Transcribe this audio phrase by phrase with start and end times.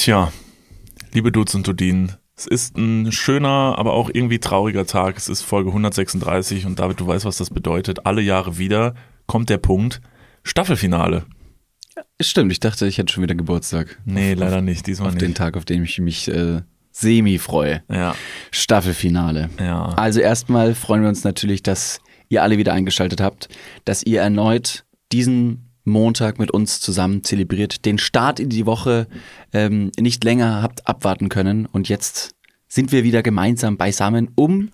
[0.00, 0.32] Tja,
[1.12, 5.18] liebe Dudes und Dudinen, es ist ein schöner, aber auch irgendwie trauriger Tag.
[5.18, 8.06] Es ist Folge 136 und David, du weißt, was das bedeutet.
[8.06, 8.94] Alle Jahre wieder
[9.26, 10.00] kommt der Punkt.
[10.42, 11.26] Staffelfinale.
[12.18, 14.00] Stimmt, ich dachte, ich hätte schon wieder Geburtstag.
[14.06, 14.86] Nee, leider nicht.
[14.86, 15.22] Diesmal Auf nicht.
[15.26, 16.62] den Tag, auf den ich mich äh,
[16.92, 17.82] semi freue.
[17.90, 18.14] Ja,
[18.52, 19.50] Staffelfinale.
[19.60, 19.90] ja.
[19.90, 23.50] Also erstmal freuen wir uns natürlich, dass ihr alle wieder eingeschaltet habt,
[23.84, 29.06] dass ihr erneut diesen Montag mit uns zusammen zelebriert, den Start in die Woche
[29.52, 32.34] ähm, nicht länger habt abwarten können und jetzt
[32.72, 34.70] sind wir wieder gemeinsam beisammen, um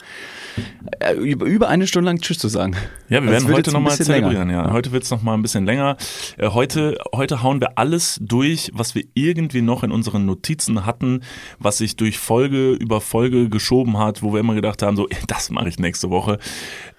[1.00, 2.77] äh, über, eine Stunde lang Tschüss zu sagen.
[3.09, 4.05] Ja, wir Also es werden wird heute nochmal länger.
[4.05, 4.50] zelebrieren.
[4.50, 4.70] Ja.
[4.70, 5.97] Heute wird's noch mal ein bisschen länger.
[6.37, 11.23] Äh, heute, heute hauen wir alles durch, was wir irgendwie noch in unseren Notizen hatten,
[11.59, 15.48] was sich durch Folge über Folge geschoben hat, wo wir immer gedacht haben, so, das
[15.48, 16.38] mache ich nächste Woche.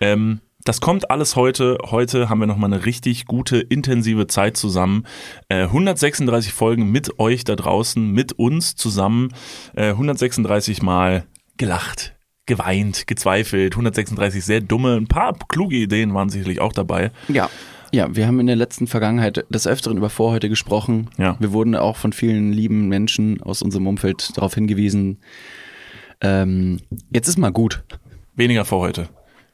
[0.01, 1.77] Ähm, das kommt alles heute.
[1.85, 5.05] Heute haben wir nochmal eine richtig gute, intensive Zeit zusammen.
[5.47, 9.29] Äh, 136 Folgen mit euch da draußen, mit uns zusammen.
[9.75, 11.23] Äh, 136 Mal
[11.55, 12.15] gelacht,
[12.47, 13.75] geweint, gezweifelt.
[13.75, 17.11] 136 sehr dumme, ein paar kluge Ideen waren sicherlich auch dabei.
[17.29, 17.49] Ja.
[17.93, 21.09] Ja, wir haben in der letzten Vergangenheit des Öfteren über Vorhäute gesprochen.
[21.17, 21.37] Ja.
[21.39, 25.19] Wir wurden auch von vielen lieben Menschen aus unserem Umfeld darauf hingewiesen.
[26.19, 26.81] Ähm,
[27.13, 27.85] jetzt ist mal gut.
[28.35, 28.81] Weniger vor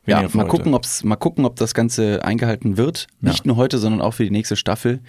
[0.05, 3.07] Ja, mal gucken, ob's, mal gucken, ob das Ganze eingehalten wird.
[3.21, 4.99] Nicht nur heute, sondern auch für die nächste Staffel.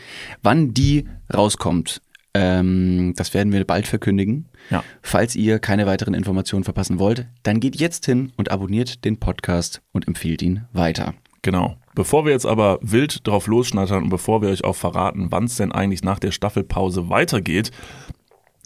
[0.42, 2.00] Wann die rauskommt,
[2.34, 4.46] ähm, das werden wir bald verkündigen.
[4.70, 4.84] Ja.
[5.02, 9.82] Falls ihr keine weiteren Informationen verpassen wollt, dann geht jetzt hin und abonniert den Podcast
[9.92, 11.14] und empfiehlt ihn weiter.
[11.42, 11.76] Genau.
[11.94, 15.56] Bevor wir jetzt aber wild drauf losschnattern und bevor wir euch auch verraten, wann es
[15.56, 17.70] denn eigentlich nach der Staffelpause weitergeht,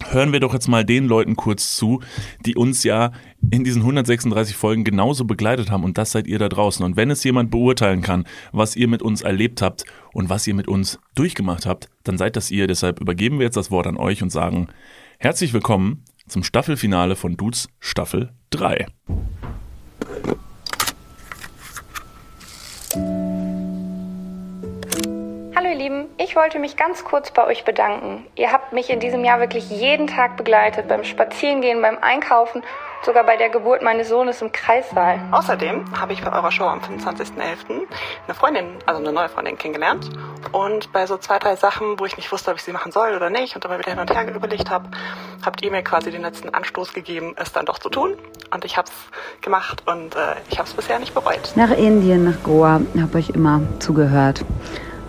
[0.07, 2.01] hören wir doch jetzt mal den Leuten kurz zu,
[2.45, 3.13] die uns ja
[3.51, 6.85] in diesen 136 Folgen genauso begleitet haben und das seid ihr da draußen.
[6.85, 10.55] Und wenn es jemand beurteilen kann, was ihr mit uns erlebt habt und was ihr
[10.55, 12.67] mit uns durchgemacht habt, dann seid das ihr.
[12.67, 14.69] Deshalb übergeben wir jetzt das Wort an euch und sagen
[15.19, 18.87] herzlich willkommen zum Staffelfinale von Dudes Staffel 3.
[25.59, 28.25] Hallo ihr Lieben, ich wollte mich ganz kurz bei euch bedanken.
[28.37, 32.63] Ihr habt mich in diesem Jahr wirklich jeden Tag begleitet, beim Spazierengehen, beim Einkaufen,
[33.05, 35.19] sogar bei der Geburt meines Sohnes im Kreissaal.
[35.33, 37.41] Außerdem habe ich bei eurer Show am 25.11.
[37.41, 40.09] eine Freundin, also eine neue Freundin kennengelernt.
[40.53, 43.17] Und bei so zwei, drei Sachen, wo ich nicht wusste, ob ich sie machen soll
[43.17, 44.89] oder nicht und immer wieder hin und her überlegt habe,
[45.45, 48.17] habt ihr mir quasi den letzten Anstoß gegeben, es dann doch zu tun.
[48.55, 51.51] Und ich habe es gemacht und äh, ich habe es bisher nicht bereut.
[51.57, 54.45] Nach Indien, nach Goa, habe euch immer zugehört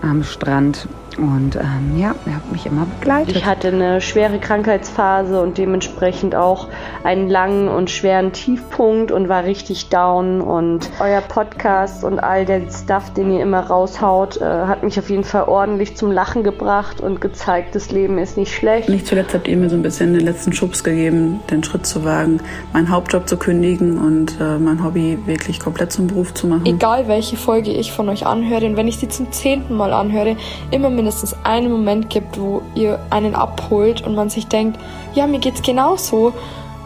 [0.01, 0.87] am Strand
[1.19, 3.35] und ähm, ja, ihr habt mich immer begleitet.
[3.35, 6.68] Ich hatte eine schwere Krankheitsphase und dementsprechend auch
[7.03, 10.41] einen langen und schweren Tiefpunkt und war richtig down.
[10.41, 15.09] Und euer Podcast und all der Stuff, den ihr immer raushaut, äh, hat mich auf
[15.09, 18.90] jeden Fall ordentlich zum Lachen gebracht und gezeigt, das Leben ist nicht schlecht.
[18.90, 22.06] Nicht zuletzt habt ihr mir so ein bisschen den letzten Schubs gegeben, den Schritt zu
[22.06, 22.40] wagen,
[22.74, 26.66] meinen Hauptjob zu kündigen und äh, mein Hobby wirklich komplett zum Beruf zu machen.
[26.66, 30.38] Egal welche Folge ich von euch anhöre und wenn ich sie zum zehnten Mal anhöre,
[30.72, 31.09] immer mindestens
[31.44, 34.80] einen Moment gibt, wo ihr einen abholt und man sich denkt,
[35.14, 36.34] ja, mir geht's genauso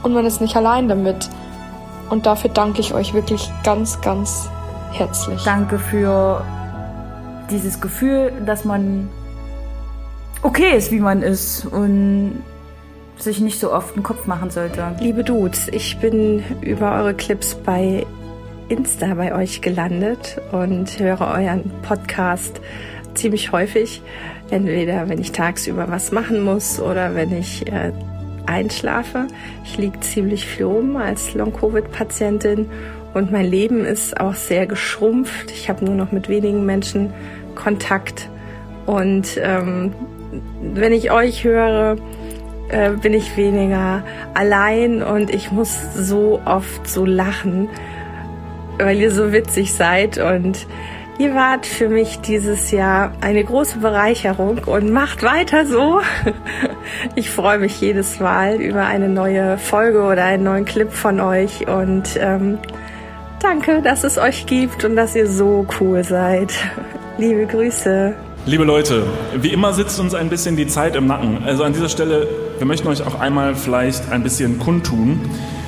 [0.04, 1.30] und man ist nicht allein damit.
[2.10, 4.50] Und dafür danke ich euch wirklich ganz, ganz
[4.92, 5.44] herzlich.
[5.44, 6.44] Danke für
[7.50, 9.10] dieses Gefühl, dass man
[10.42, 12.44] okay ist, wie man ist und
[13.18, 14.96] sich nicht so oft einen Kopf machen sollte.
[15.00, 18.06] Liebe Dudes, ich bin über eure Clips bei
[18.70, 22.60] Insta bei euch gelandet und höre euren Podcast
[23.16, 24.02] ziemlich häufig.
[24.50, 27.92] Entweder wenn ich tagsüber was machen muss oder wenn ich äh,
[28.46, 29.28] einschlafe.
[29.64, 32.70] Ich liege ziemlich rum als Long-Covid-Patientin
[33.14, 35.52] und mein Leben ist auch sehr geschrumpft.
[35.52, 37.14] Ich habe nur noch mit wenigen Menschen
[37.56, 38.30] Kontakt
[38.86, 39.94] und ähm,
[40.74, 41.98] wenn ich euch höre,
[42.70, 44.04] äh, bin ich weniger
[44.34, 47.70] allein und ich muss so oft so lachen,
[48.80, 50.66] weil ihr so witzig seid und
[51.18, 56.02] ihr wart für mich dieses Jahr eine große Bereicherung und macht weiter so.
[57.16, 61.68] Ich freue mich jedes Mal über eine neue Folge oder einen neuen Clip von euch
[61.68, 62.60] und ähm,
[63.40, 66.54] danke, dass es euch gibt und dass ihr so cool seid.
[67.18, 68.14] Liebe Grüße.
[68.46, 69.06] Liebe Leute,
[69.38, 71.44] wie immer sitzt uns ein bisschen die Zeit im Nacken.
[71.46, 72.28] Also an dieser Stelle,
[72.58, 75.22] wir möchten euch auch einmal vielleicht ein bisschen kundtun,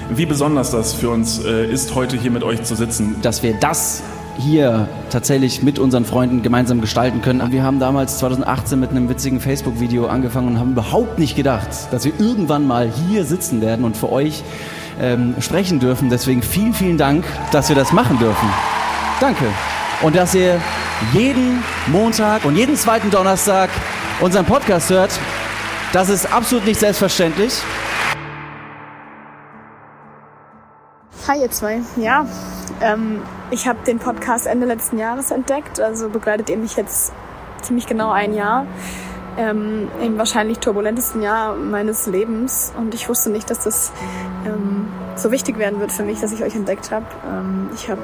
[0.10, 3.16] wie besonders das für uns äh, ist, heute hier mit euch zu sitzen.
[3.22, 4.04] dass wir das
[4.38, 7.52] hier tatsächlich mit unseren Freunden gemeinsam gestalten können.
[7.52, 12.06] Wir haben damals 2018 mit einem witzigen Facebook-Video angefangen und haben überhaupt nicht gedacht, dass
[12.06, 14.44] wir irgendwann mal hier sitzen werden und für euch
[15.02, 16.10] ähm, sprechen dürfen.
[16.10, 18.50] Deswegen vielen, vielen Dank, dass wir das machen dürfen.
[19.20, 19.46] Danke.
[20.02, 20.60] Und dass ihr
[21.14, 23.70] jeden Montag und jeden zweiten Donnerstag
[24.20, 25.12] unseren Podcast hört.
[25.94, 27.54] Das ist absolut nicht selbstverständlich.
[31.28, 31.82] Hi ihr zwei.
[31.96, 32.26] Ja,
[32.82, 33.22] ähm,
[33.52, 37.14] ich habe den Podcast Ende letzten Jahres entdeckt, also begleitet ihr mich jetzt
[37.62, 38.66] ziemlich genau ein Jahr.
[39.38, 43.92] Ähm, Im wahrscheinlich turbulentesten Jahr meines Lebens und ich wusste nicht, dass das
[44.46, 47.06] ähm, so wichtig werden wird für mich, dass ich euch entdeckt habe.
[47.30, 48.02] Ähm, ich habe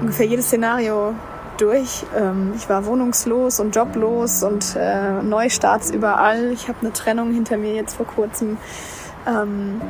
[0.00, 1.14] ungefähr jedes Szenario
[1.58, 2.04] durch.
[2.16, 6.52] Ähm, ich war wohnungslos und joblos und äh, Neustarts überall.
[6.52, 8.56] Ich habe eine Trennung hinter mir jetzt vor kurzem.
[9.26, 9.80] Ähm,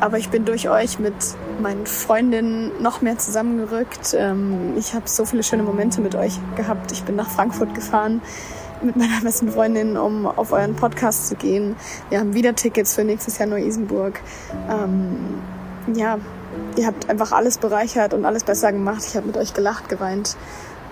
[0.00, 1.14] aber ich bin durch euch mit
[1.60, 4.14] meinen Freundinnen noch mehr zusammengerückt.
[4.18, 6.92] Ähm, ich habe so viele schöne Momente mit euch gehabt.
[6.92, 8.20] Ich bin nach Frankfurt gefahren
[8.82, 11.76] mit meiner besten Freundin, um auf euren Podcast zu gehen.
[12.10, 14.20] Wir haben wieder Tickets für nächstes Jahr Neu-Isenburg.
[14.68, 15.40] Ähm,
[15.94, 16.18] ja,
[16.76, 19.02] ihr habt einfach alles bereichert und alles besser gemacht.
[19.06, 20.36] Ich habe mit euch gelacht, geweint,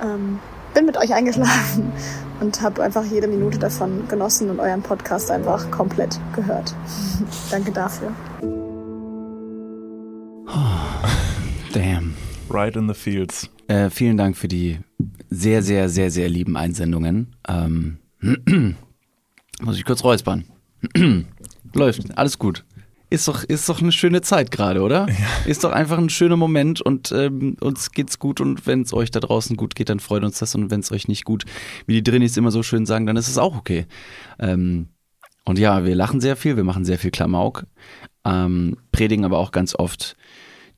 [0.02, 0.38] ähm,
[0.74, 1.92] bin mit euch eingeschlafen
[2.40, 6.74] und habe einfach jede Minute davon genossen und euren Podcast einfach komplett gehört.
[7.50, 8.12] Danke dafür.
[11.72, 12.14] Damn.
[12.50, 13.48] Right in the fields.
[13.68, 14.78] Äh, vielen Dank für die
[15.30, 17.34] sehr, sehr, sehr, sehr lieben Einsendungen.
[17.48, 17.98] Ähm,
[19.62, 20.44] muss ich kurz räuspern.
[21.72, 22.64] Läuft, alles gut.
[23.14, 25.06] Ist doch, ist doch eine schöne Zeit gerade, oder?
[25.14, 25.46] Ja.
[25.46, 29.12] Ist doch einfach ein schöner Moment und ähm, uns geht's gut und wenn es euch
[29.12, 31.44] da draußen gut geht, dann freut uns das und wenn es euch nicht gut,
[31.86, 33.86] wie die Drinis immer so schön sagen, dann ist es auch okay.
[34.40, 34.88] Ähm,
[35.44, 37.66] und ja, wir lachen sehr viel, wir machen sehr viel Klamauk,
[38.24, 40.16] ähm, predigen aber auch ganz oft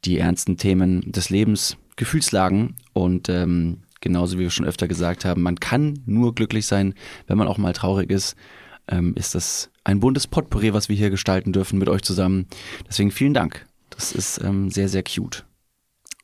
[0.04, 5.40] die ernsten Themen des Lebens, Gefühlslagen und ähm, genauso wie wir schon öfter gesagt haben,
[5.40, 6.92] man kann nur glücklich sein,
[7.28, 8.36] wenn man auch mal traurig ist.
[8.88, 12.46] Ähm, ist das ein buntes Potpourri, was wir hier gestalten dürfen mit euch zusammen.
[12.88, 13.66] Deswegen vielen Dank.
[13.90, 15.46] Das ist ähm, sehr, sehr cute.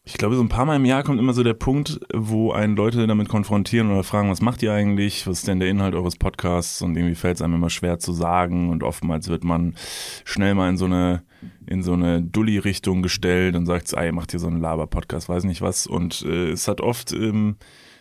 [0.04, 2.74] Ich glaube, so ein paar Mal im Jahr kommt immer so der Punkt, wo einen
[2.74, 5.28] Leute damit konfrontieren oder fragen, was macht ihr eigentlich?
[5.28, 6.82] Was ist denn der Inhalt eures Podcasts?
[6.82, 8.68] Und irgendwie fällt es einem immer schwer zu sagen.
[8.70, 9.76] Und oftmals wird man
[10.24, 11.22] schnell mal in so eine,
[11.64, 15.62] in so eine Dulli-Richtung gestellt und sagt, ey, macht ihr so einen Laber-Podcast, weiß nicht
[15.62, 15.86] was.
[15.86, 17.54] Und äh, es hat oft ähm,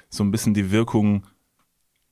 [0.10, 1.28] so ein bisschen die Wirkung,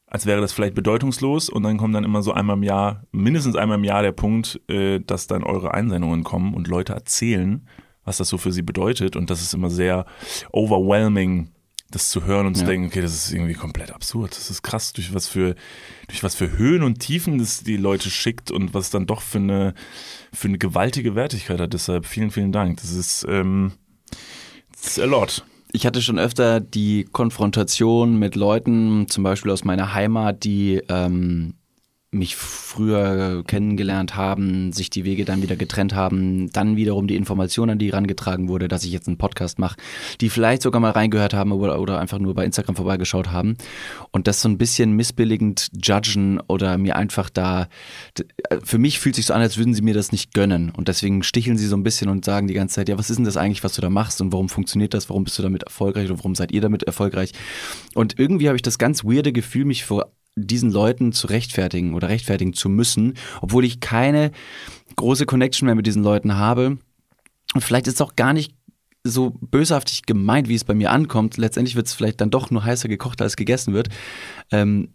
[0.09, 3.55] als wäre das vielleicht bedeutungslos und dann kommt dann immer so einmal im Jahr, mindestens
[3.55, 7.67] einmal im Jahr der Punkt, äh, dass dann eure Einsendungen kommen und Leute erzählen,
[8.05, 10.05] was das so für sie bedeutet und das ist immer sehr
[10.51, 11.51] overwhelming,
[11.91, 12.69] das zu hören und zu ja.
[12.69, 14.31] denken, okay, das ist irgendwie komplett absurd.
[14.31, 15.55] Das ist krass, durch was für,
[16.07, 19.39] durch was für Höhen und Tiefen das die Leute schickt und was dann doch für
[19.39, 19.73] eine,
[20.31, 21.73] für eine gewaltige Wertigkeit hat.
[21.73, 22.79] Deshalb vielen, vielen Dank.
[22.81, 23.73] Das ist, ähm,
[24.71, 29.63] das ist a lot ich hatte schon öfter die Konfrontation mit Leuten, zum Beispiel aus
[29.63, 31.53] meiner Heimat, die ähm,
[32.11, 37.69] mich früher kennengelernt haben, sich die Wege dann wieder getrennt haben, dann wiederum die Information
[37.69, 39.77] an die herangetragen wurde, dass ich jetzt einen Podcast mache,
[40.19, 43.57] die vielleicht sogar mal reingehört haben oder, oder einfach nur bei Instagram vorbeigeschaut haben.
[44.11, 47.67] Und das so ein bisschen missbilligend judgen oder mir einfach da,
[48.63, 50.71] für mich fühlt sich so an, als würden sie mir das nicht gönnen.
[50.71, 53.17] Und deswegen sticheln sie so ein bisschen und sagen die ganze Zeit, ja, was ist
[53.17, 55.61] denn das eigentlich, was du da machst und warum funktioniert das, warum bist du damit
[55.61, 57.33] erfolgreich oder warum seid ihr damit erfolgreich?
[57.93, 60.11] Und irgendwie habe ich das ganz weirde Gefühl, mich vor
[60.45, 64.31] diesen Leuten zu rechtfertigen oder rechtfertigen zu müssen, obwohl ich keine
[64.95, 66.77] große Connection mehr mit diesen Leuten habe.
[67.53, 68.53] Und vielleicht ist es auch gar nicht
[69.03, 71.37] so böshaftig gemeint, wie es bei mir ankommt.
[71.37, 73.89] Letztendlich wird es vielleicht dann doch nur heißer gekocht, als gegessen wird.
[74.51, 74.89] Ähm,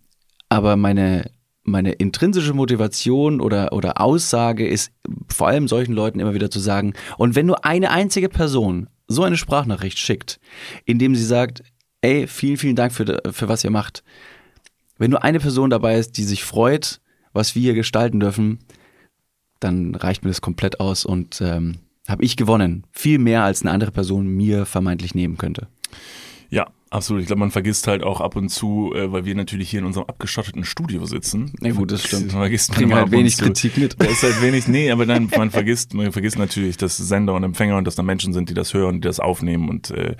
[0.49, 1.31] aber meine,
[1.63, 4.93] meine intrinsische Motivation oder, oder Aussage ist
[5.29, 9.23] vor allem solchen Leuten immer wieder zu sagen, und wenn nur eine einzige Person so
[9.23, 10.39] eine Sprachnachricht schickt,
[10.85, 11.63] indem sie sagt,
[12.03, 14.05] ey, vielen, vielen Dank für, für was ihr macht,
[14.99, 17.01] wenn nur eine Person dabei ist, die sich freut,
[17.33, 18.61] was wir hier gestalten dürfen,
[19.61, 22.85] dann reicht mir das komplett aus und ähm, habe ich gewonnen.
[22.93, 25.69] Viel mehr als eine andere Person mir vermeintlich nehmen könnte.
[26.51, 27.23] Ja, absolut.
[27.23, 29.87] Ich glaube, man vergisst halt auch ab und zu, äh, weil wir natürlich hier in
[29.87, 31.53] unserem abgeschotteten Studio sitzen.
[31.61, 32.33] Na ja, gut, das stimmt.
[32.33, 33.97] Man vergisst Kriegen halt wenig Kritik mit.
[33.99, 37.43] Da ist halt wenig, nee, aber dann, man vergisst, man vergisst natürlich, dass Sender und
[37.43, 40.17] Empfänger und dass da Menschen sind, die das hören, die das aufnehmen und äh,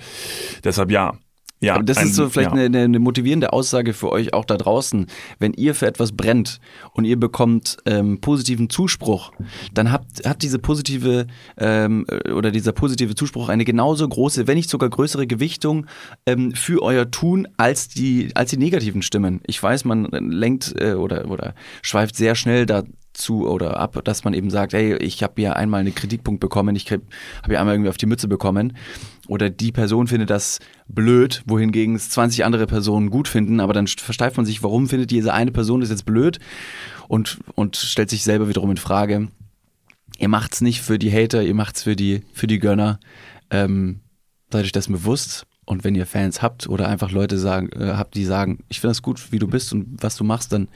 [0.63, 1.17] deshalb ja,
[1.65, 2.63] ja, Aber das ein, ist so vielleicht ja.
[2.63, 5.07] eine, eine, motivierende Aussage für euch auch da draußen.
[5.39, 6.59] Wenn ihr für etwas brennt
[6.93, 9.31] und ihr bekommt ähm, positiven Zuspruch,
[9.73, 14.69] dann habt, hat diese positive ähm, oder dieser positive Zuspruch eine genauso große, wenn nicht
[14.69, 15.87] sogar größere Gewichtung
[16.25, 19.41] ähm, für euer Tun als die, als die negativen Stimmen.
[19.47, 22.83] Ich weiß, man lenkt äh, oder, oder schweift sehr schnell da
[23.17, 26.75] zu oder ab, dass man eben sagt, hey, ich habe ja einmal einen Kritikpunkt bekommen,
[26.75, 27.03] ich habe
[27.49, 28.77] ja einmal irgendwie auf die Mütze bekommen
[29.27, 33.87] oder die Person findet das blöd, wohingegen es 20 andere Personen gut finden, aber dann
[33.87, 36.39] versteift man sich, warum findet diese eine Person das jetzt blöd
[37.07, 39.29] und, und stellt sich selber wiederum in Frage.
[40.17, 42.99] Ihr macht's nicht für die Hater, ihr macht's für die, für die Gönner.
[43.49, 44.01] Ähm,
[44.51, 48.15] seid euch das bewusst und wenn ihr Fans habt oder einfach Leute sagen, äh, habt,
[48.15, 50.69] die sagen, ich finde das gut, wie du bist und was du machst, dann,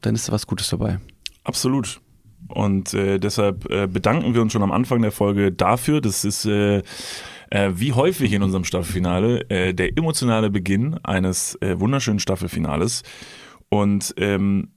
[0.00, 0.98] dann ist da was Gutes dabei.
[1.46, 2.00] Absolut.
[2.48, 6.00] Und äh, deshalb äh, bedanken wir uns schon am Anfang der Folge dafür.
[6.00, 6.82] Das ist äh,
[7.50, 13.04] äh, wie häufig in unserem Staffelfinale äh, der emotionale Beginn eines äh, wunderschönen Staffelfinales.
[13.68, 14.72] Und ähm,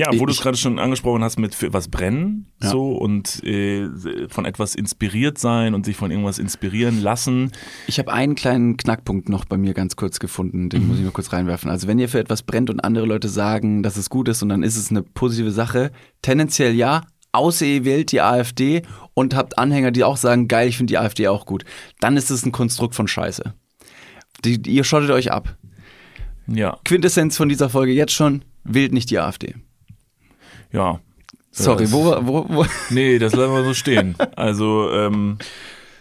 [0.00, 2.70] ja, wo du es gerade schon angesprochen hast mit für was brennen Ja.
[2.70, 3.88] so und äh,
[4.28, 7.52] von etwas inspiriert sein und sich von irgendwas inspirieren lassen.
[7.86, 10.68] Ich habe einen kleinen Knackpunkt noch bei mir ganz kurz gefunden, Mhm.
[10.70, 11.70] den muss ich noch kurz reinwerfen.
[11.70, 14.48] Also wenn ihr für etwas brennt und andere Leute sagen, dass es gut ist und
[14.48, 15.90] dann ist es eine positive Sache,
[16.22, 17.02] tendenziell ja,
[17.32, 18.82] außer ihr wählt die AfD
[19.14, 21.64] und habt Anhänger, die auch sagen, geil, ich finde die AfD auch gut.
[22.00, 23.54] Dann ist es ein Konstrukt von Scheiße.
[24.44, 25.56] Die, ihr schottet euch ab.
[26.46, 29.54] Ja, Quintessenz von dieser Folge jetzt schon, wählt nicht die AfD.
[30.72, 31.00] Ja.
[31.52, 32.66] Sorry, Das- wo, wo, wo?
[32.90, 34.14] Nee, das lassen wir so stehen.
[34.36, 35.38] Also ähm,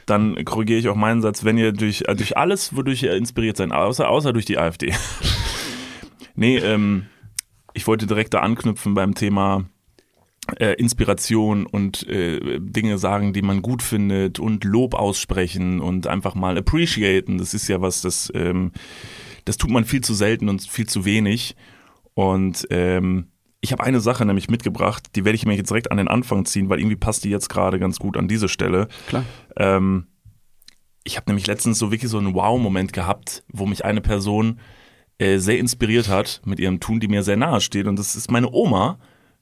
[0.05, 3.57] dann korrigiere ich auch meinen Satz, wenn ihr durch, äh, durch alles, wodurch ihr inspiriert
[3.57, 4.93] seid, außer, außer durch die AfD.
[6.35, 7.05] nee, ähm,
[7.73, 9.65] ich wollte direkt da anknüpfen beim Thema
[10.59, 16.35] äh, Inspiration und äh, Dinge sagen, die man gut findet und Lob aussprechen und einfach
[16.35, 17.37] mal appreciaten.
[17.37, 18.71] Das ist ja was, das, ähm,
[19.45, 21.55] das tut man viel zu selten und viel zu wenig.
[22.15, 23.27] Und ähm,
[23.61, 26.45] ich habe eine Sache nämlich mitgebracht, die werde ich mir jetzt direkt an den Anfang
[26.45, 28.87] ziehen, weil irgendwie passt die jetzt gerade ganz gut an diese Stelle.
[29.07, 29.25] Klar.
[29.57, 30.07] Ähm,
[31.03, 34.59] ich habe nämlich letztens so wirklich so einen Wow-Moment gehabt, wo mich eine Person
[35.17, 37.87] äh, sehr inspiriert hat mit ihrem Tun, die mir sehr nahe steht.
[37.87, 38.99] Und das ist meine Oma.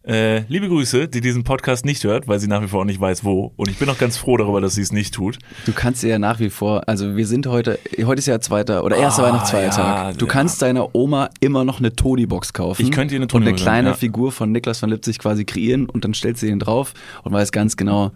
[0.08, 3.00] Äh, liebe Grüße, die diesen Podcast nicht hört, weil sie nach wie vor auch nicht
[3.02, 3.52] weiß, wo.
[3.58, 5.38] Und ich bin auch ganz froh darüber, dass sie es nicht tut.
[5.66, 8.86] Du kannst dir ja nach wie vor, also wir sind heute, heute ist ja zweiter
[8.86, 9.78] oder erster Ah, Weihnachtsfeiertag.
[9.86, 10.32] ja, du ja.
[10.32, 12.82] kannst deiner Oma immer noch eine Toni-Box kaufen.
[12.82, 13.94] Ich könnte ihr eine Und eine Toni-Box kleine ja.
[13.96, 17.52] Figur von Niklas von Lipzig quasi kreieren und dann stellst du den drauf und weißt
[17.52, 18.12] ganz genau,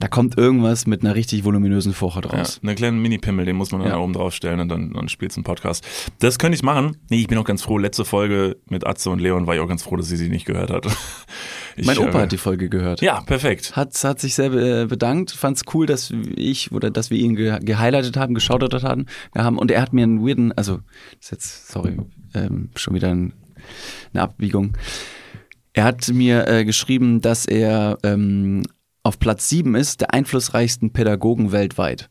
[0.00, 2.58] da kommt irgendwas mit einer richtig voluminösen Furche Ja, draus.
[2.62, 3.96] einen kleinen Mini-Pimmel, den muss man dann Ja.
[3.96, 5.86] da oben drauf stellen und dann, dann spielst du einen Podcast.
[6.18, 6.96] Das könnte ich machen.
[7.10, 7.76] Nee, ich bin auch ganz froh.
[7.78, 10.46] Letzte Folge mit Atze und Leon war ich auch ganz froh, dass sie sie nicht
[10.46, 10.86] gehört hat.
[11.76, 13.00] Ich, mein Opa äh, hat die Folge gehört.
[13.00, 13.76] Ja, perfekt.
[13.76, 17.36] Hat, hat sich sehr äh, bedankt, fand es cool, dass ich oder dass wir ihn
[17.36, 19.06] ge gehighlightet haben, geschautert haben,
[19.38, 19.56] haben.
[19.56, 20.80] Und er hat mir einen weirden, also
[21.20, 21.96] das ist jetzt, sorry,
[22.34, 23.32] ähm, schon wieder ein,
[24.12, 24.76] eine Abbiegung.
[25.72, 28.62] Er hat mir äh, geschrieben, dass er ähm,
[29.02, 32.10] auf Platz 7 ist, der einflussreichsten Pädagogen weltweit.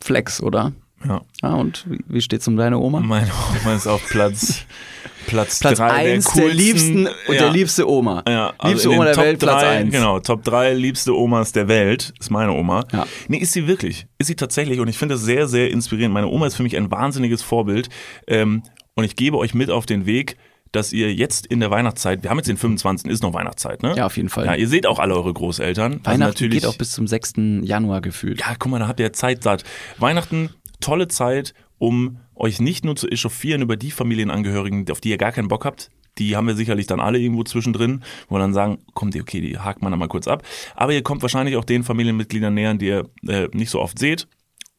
[0.00, 0.72] Flex, oder?
[1.06, 1.22] Ja.
[1.42, 3.00] Ah, und wie, wie steht's um deine Oma?
[3.00, 4.64] Meine Oma ist auf Platz,
[5.26, 8.22] Platz, Platz drei 1 der, der, coolsten, liebsten und ja, der liebste Oma.
[8.28, 9.92] Ja, also liebste Oma der Top Welt, Platz drei, 1.
[9.92, 12.84] Genau, Top 3 liebste Omas der Welt ist meine Oma.
[12.92, 13.06] Ja.
[13.28, 14.06] Nee, ist sie wirklich.
[14.18, 16.14] Ist sie tatsächlich und ich finde das sehr, sehr inspirierend.
[16.14, 17.88] Meine Oma ist für mich ein wahnsinniges Vorbild
[18.28, 18.62] ähm,
[18.94, 20.36] und ich gebe euch mit auf den Weg,
[20.72, 23.10] dass ihr jetzt in der Weihnachtszeit, wir haben jetzt den 25.
[23.10, 23.94] ist noch Weihnachtszeit, ne?
[23.96, 24.46] Ja, auf jeden Fall.
[24.46, 26.00] Ja, ihr seht auch alle eure Großeltern.
[26.02, 27.34] Also Weihnachten geht auch bis zum 6.
[27.62, 28.40] Januar gefühlt.
[28.40, 29.64] ja, guck mal, da habt ihr Zeit satt.
[29.98, 30.50] Weihnachten,
[30.80, 35.32] tolle Zeit, um euch nicht nur zu echauffieren über die Familienangehörigen, auf die ihr gar
[35.32, 35.90] keinen Bock habt.
[36.18, 39.40] Die haben wir sicherlich dann alle irgendwo zwischendrin, wo wir dann sagen, kommt ihr, okay,
[39.40, 40.42] die hakt man dann mal kurz ab.
[40.74, 44.26] Aber ihr kommt wahrscheinlich auch den Familienmitgliedern näher, die ihr äh, nicht so oft seht.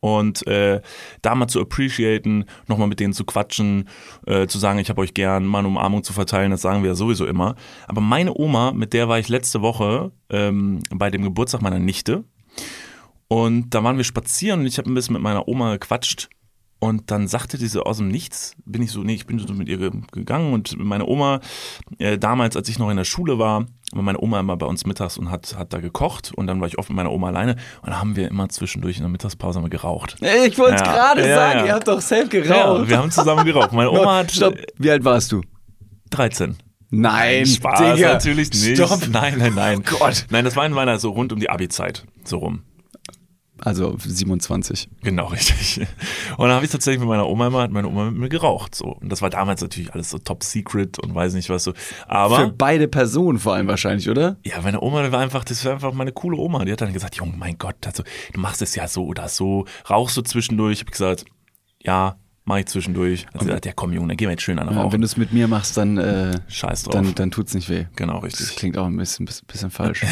[0.03, 0.81] Und äh,
[1.21, 3.87] da mal zu appreciaten, nochmal mit denen zu quatschen,
[4.27, 6.89] äh, zu sagen, ich habe euch gern, mal eine Umarmung zu verteilen, das sagen wir
[6.89, 7.55] ja sowieso immer.
[7.87, 12.25] Aber meine Oma, mit der war ich letzte Woche ähm, bei dem Geburtstag meiner Nichte.
[13.29, 16.27] Und da waren wir spazieren und ich habe ein bisschen mit meiner Oma gequatscht.
[16.83, 19.69] Und dann sagte diese aus dem Nichts, bin ich so, nee, ich bin so mit
[19.69, 21.39] ihr ge- gegangen und meine Oma,
[21.97, 24.85] äh, damals, als ich noch in der Schule war, war meine Oma immer bei uns
[24.85, 27.53] mittags und hat, hat da gekocht und dann war ich oft mit meiner Oma alleine
[27.81, 30.17] und dann haben wir immer zwischendurch in der Mittagspause mal geraucht.
[30.19, 31.65] Ich wollte es Ja, gerade ja, sagen, ja.
[31.67, 32.89] ihr habt doch selbst geraucht.
[32.89, 33.71] Wir haben zusammen geraucht.
[33.71, 35.41] Meine Oma hat Stopp, wie alt warst du?
[36.09, 36.57] 13.
[36.89, 38.13] Nein, Spaß, Digga.
[38.13, 38.75] natürlich nicht.
[38.75, 39.07] Stopp.
[39.09, 39.83] Nein, nein, nein.
[39.89, 40.25] Oh Gott.
[40.31, 42.63] Nein, das war in meiner so rund um die Abi-Zeit, so rum.
[43.65, 44.89] Also 27.
[45.03, 45.87] Genau, richtig.
[46.37, 48.75] Und dann habe ich tatsächlich mit meiner Oma immer, hat meine Oma mit mir geraucht.
[48.75, 48.87] So.
[48.87, 51.73] Und das war damals natürlich alles so top secret und weiß nicht was so.
[51.73, 54.37] Für Aber beide Personen vor allem wahrscheinlich, oder?
[54.43, 56.65] ja, meine Oma war einfach, das war einfach meine coole Oma.
[56.65, 58.03] Die hat dann gesagt, Junge, mein Gott, also,
[58.33, 60.73] du machst es ja so oder so, rauchst du zwischendurch.
[60.73, 61.25] Ich habe gesagt,
[61.79, 63.25] ja, mach ich zwischendurch.
[63.33, 65.15] Sie gesagt, ja komm Junge, dann gehen wir jetzt schön an Ja, wenn du es
[65.17, 66.93] mit mir machst, dann, äh, Scheiß drauf.
[66.93, 67.85] dann, dann tut's nicht weh.
[67.95, 68.55] genau, Das richtig.
[68.57, 70.03] klingt auch ein bisschen, bisschen, falsch.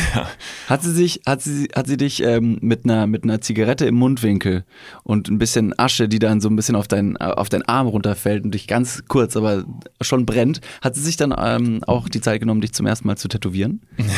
[0.67, 3.95] Hat sie sich, hat sie, hat sie dich ähm, mit einer mit einer Zigarette im
[3.95, 4.63] Mundwinkel
[5.03, 8.43] und ein bisschen Asche, die dann so ein bisschen auf deinen auf deinen Arm runterfällt
[8.43, 9.65] und dich ganz kurz, aber
[10.01, 13.17] schon brennt, hat sie sich dann ähm, auch die Zeit genommen, dich zum ersten Mal
[13.17, 13.81] zu tätowieren?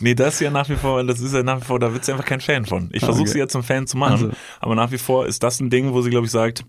[0.00, 2.04] Nee, das ist ja nach wie vor, das ist ja nach wie vor, da wird
[2.04, 2.88] sie einfach kein Fan von.
[2.92, 3.32] Ich Ah, versuche okay.
[3.32, 4.30] sie ja zum Fan zu machen, Also.
[4.60, 6.64] aber nach wie vor ist das ein Ding, wo sie, glaube ich, sagt,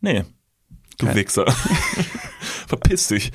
[0.00, 0.24] nee,
[0.98, 1.46] du Kein- Wichser.
[2.66, 3.30] Verpiss dich.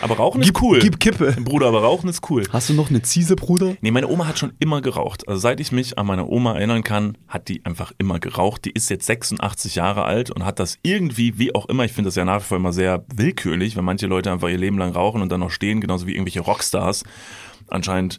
[0.00, 0.80] Aber Rauchen ist cool.
[0.80, 1.36] Gib Kippe.
[1.40, 2.42] Bruder, aber Rauchen ist cool.
[2.50, 3.76] Hast du noch eine Ziese, Bruder?
[3.80, 5.28] Nee, meine Oma hat schon immer geraucht.
[5.28, 8.64] Also seit ich mich an meine Oma erinnern kann, hat die einfach immer geraucht.
[8.64, 12.08] Die ist jetzt 86 Jahre alt und hat das irgendwie, wie auch immer, ich finde
[12.08, 14.90] das ja nach wie vor immer sehr willkürlich, wenn manche Leute einfach ihr Leben lang
[14.92, 17.04] rauchen und dann noch stehen, genauso wie irgendwelche Rockstars
[17.68, 18.18] anscheinend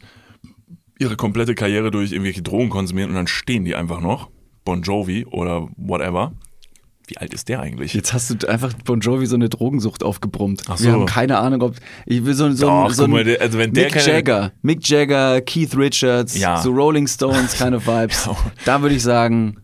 [0.98, 4.30] ihre komplette Karriere durch irgendwelche Drogen konsumieren und dann stehen die einfach noch.
[4.64, 6.32] Bon Jovi oder whatever.
[7.06, 7.92] Wie alt ist der eigentlich?
[7.92, 10.62] Jetzt hast du einfach Bon Jovi so eine Drogensucht aufgebrummt.
[10.68, 10.84] Ach so.
[10.84, 13.84] Wir haben keine Ahnung, ob ich will so, so, Doch, so mal, also wenn der
[13.84, 16.62] Mick keine- Jagger, Mick Jagger, Keith Richards, Ja.
[16.62, 18.28] so Rolling Stones of Vibes.
[18.64, 19.56] Da würde ich sagen,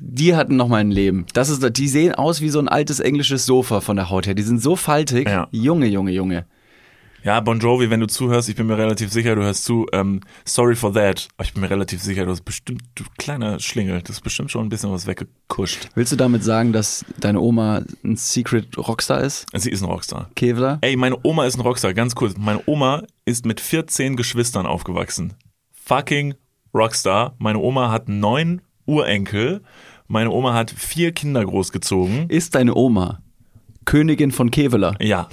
[0.00, 1.26] die hatten noch mal ein Leben.
[1.34, 4.34] Das ist, die sehen aus wie so ein altes englisches Sofa von der Haut her.
[4.34, 5.28] Die sind so faltig.
[5.50, 6.46] Junge, Junge, Junge.
[7.26, 9.88] Ja, Bon Jovi, wenn du zuhörst, ich bin mir relativ sicher, du hörst zu.
[9.92, 11.26] Ähm, sorry for that.
[11.36, 14.52] Aber ich bin mir relativ sicher, du hast bestimmt, du kleiner Schlingel, du hast bestimmt
[14.52, 15.88] schon ein bisschen was weggekuscht.
[15.96, 19.44] Willst du damit sagen, dass deine Oma ein Secret Rockstar ist?
[19.54, 20.30] Sie ist ein Rockstar.
[20.36, 20.78] Kevlar?
[20.82, 22.36] Ey, meine Oma ist ein Rockstar, ganz kurz.
[22.38, 25.34] Meine Oma ist mit 14 Geschwistern aufgewachsen.
[25.72, 26.34] Fucking
[26.72, 27.34] Rockstar.
[27.38, 29.62] Meine Oma hat neun Urenkel.
[30.06, 32.30] Meine Oma hat vier Kinder großgezogen.
[32.30, 33.20] Ist deine Oma
[33.86, 34.96] Königin von Kevlar?
[35.00, 35.28] Ja,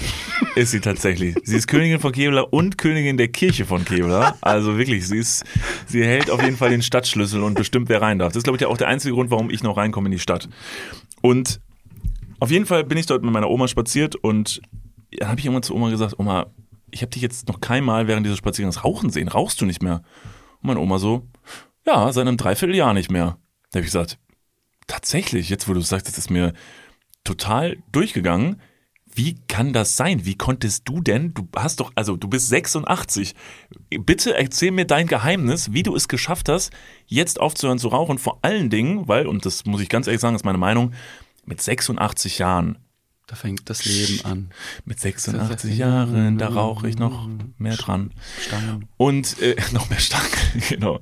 [0.55, 1.35] ist sie tatsächlich.
[1.43, 4.37] Sie ist Königin von Kevlar und Königin der Kirche von Kevlar.
[4.41, 5.43] Also wirklich, sie ist,
[5.87, 8.29] sie hält auf jeden Fall den Stadtschlüssel und bestimmt, wer rein darf.
[8.29, 10.47] Das ist, glaube ich, auch der einzige Grund, warum ich noch reinkomme in die Stadt.
[11.21, 11.59] Und
[12.39, 14.61] auf jeden Fall bin ich dort mit meiner Oma spaziert und
[15.11, 16.47] dann habe ich irgendwann zu Oma gesagt, Oma,
[16.91, 19.27] ich habe dich jetzt noch keinmal während dieses Spaziergangs rauchen sehen.
[19.27, 20.03] Rauchst du nicht mehr?
[20.61, 21.27] Und meine Oma so,
[21.87, 23.37] ja, seit einem Dreivierteljahr nicht mehr.
[23.71, 24.19] Da habe ich gesagt,
[24.85, 26.53] tatsächlich, jetzt wo du sagst, das ist mir
[27.23, 28.61] total durchgegangen.
[29.15, 30.25] Wie kann das sein?
[30.25, 33.35] Wie konntest du denn, du hast doch, also du bist 86.
[33.89, 36.71] Bitte erzähl mir dein Geheimnis, wie du es geschafft hast,
[37.05, 38.17] jetzt aufzuhören zu rauchen.
[38.17, 40.93] Vor allen Dingen, weil, und das muss ich ganz ehrlich sagen, ist meine Meinung,
[41.45, 42.79] mit 86 Jahren.
[43.27, 44.49] Da fängt das Leben an.
[44.85, 48.11] Mit 86 Jahren, da rauche ich noch mehr dran.
[48.41, 48.89] Stangen.
[48.97, 50.29] Und äh, noch mehr Stangen,
[50.69, 50.95] genau.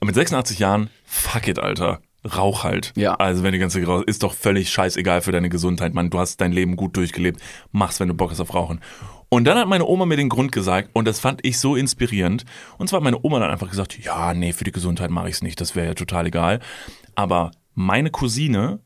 [0.00, 2.00] Und mit 86 Jahren, fuck it, Alter.
[2.24, 2.92] Rauch halt.
[2.96, 3.14] Ja.
[3.14, 6.10] Also wenn die ganze raus ist doch völlig scheißegal für deine Gesundheit, Mann.
[6.10, 7.40] Du hast dein Leben gut durchgelebt.
[7.72, 8.80] Mach's, wenn du Bock hast auf Rauchen.
[9.28, 12.44] Und dann hat meine Oma mir den Grund gesagt und das fand ich so inspirierend.
[12.78, 15.40] Und zwar hat meine Oma dann einfach gesagt, ja, nee, für die Gesundheit mache ich's
[15.42, 16.58] nicht, das wäre ja total egal.
[17.14, 18.80] Aber meine Cousine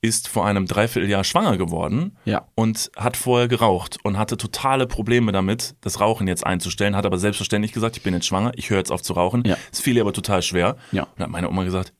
[0.00, 2.46] ist vor einem Dreivierteljahr schwanger geworden Ja.
[2.56, 7.16] und hat vorher geraucht und hatte totale Probleme damit, das Rauchen jetzt einzustellen, hat aber
[7.18, 9.44] selbstverständlich gesagt, ich bin jetzt schwanger, ich höre jetzt auf zu rauchen.
[9.46, 9.56] Ja.
[9.72, 10.76] Es fiel ihr aber total schwer.
[10.92, 11.04] Ja.
[11.16, 11.94] Und hat meine Oma gesagt,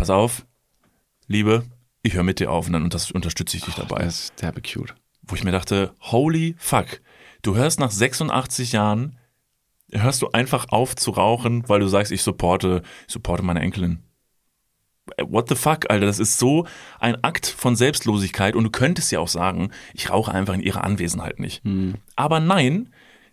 [0.00, 0.46] pass auf,
[1.26, 1.64] Liebe,
[2.02, 4.04] ich höre mit dir auf und dann unter unterstütze ich dich dabei.
[4.04, 4.94] Das ist derbe cute.
[5.20, 7.02] Wo ich mir dachte, holy fuck,
[7.42, 9.18] du hörst nach 86 Jahren,
[9.92, 14.02] hörst du einfach auf zu rauchen, weil du sagst, ich supporte, ich supporte meine Enkelin.
[15.22, 16.66] What the fuck, Alter, das ist so
[16.98, 20.82] ein Akt von Selbstlosigkeit und du könntest ja auch sagen, ich rauche einfach in ihrer
[20.82, 21.62] Anwesenheit nicht.
[22.16, 22.88] Aber nein,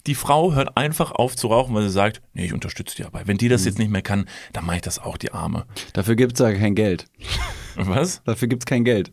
[0.08, 3.24] die Frau hört einfach auf zu rauchen, weil sie sagt, nee, ich unterstütze die dabei.
[3.26, 5.66] Wenn die das jetzt nicht mehr kann, dann mache ich das auch, die Arme.
[5.94, 7.06] Dafür gibt's ja kein Geld.
[7.76, 8.22] Was?
[8.24, 9.12] Dafür gibt's kein Geld.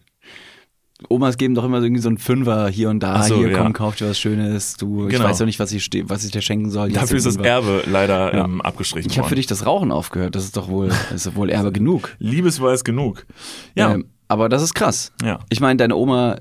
[1.08, 3.24] Omas geben doch immer irgendwie so einen Fünfer hier und da.
[3.24, 3.58] So, hier, ja.
[3.58, 4.76] komm, kauf dir was Schönes.
[4.76, 5.24] Du, ich Genau.
[5.28, 6.88] weiß doch nicht, was ich, was ich dir schenken soll.
[6.88, 7.36] Hier Dafür ist das.
[7.36, 8.44] Erbe leider Ja.
[8.44, 10.34] ähm, abgestrichen Ich habe für dich das Rauchen aufgehört.
[10.36, 12.14] Das ist doch wohl, ist doch wohl Erbe genug.
[12.20, 13.26] Liebesweis genug.
[13.74, 13.92] Ja.
[13.94, 15.12] Ähm, aber das ist krass.
[15.22, 15.40] Ja.
[15.50, 16.36] Ich meine, deine Oma,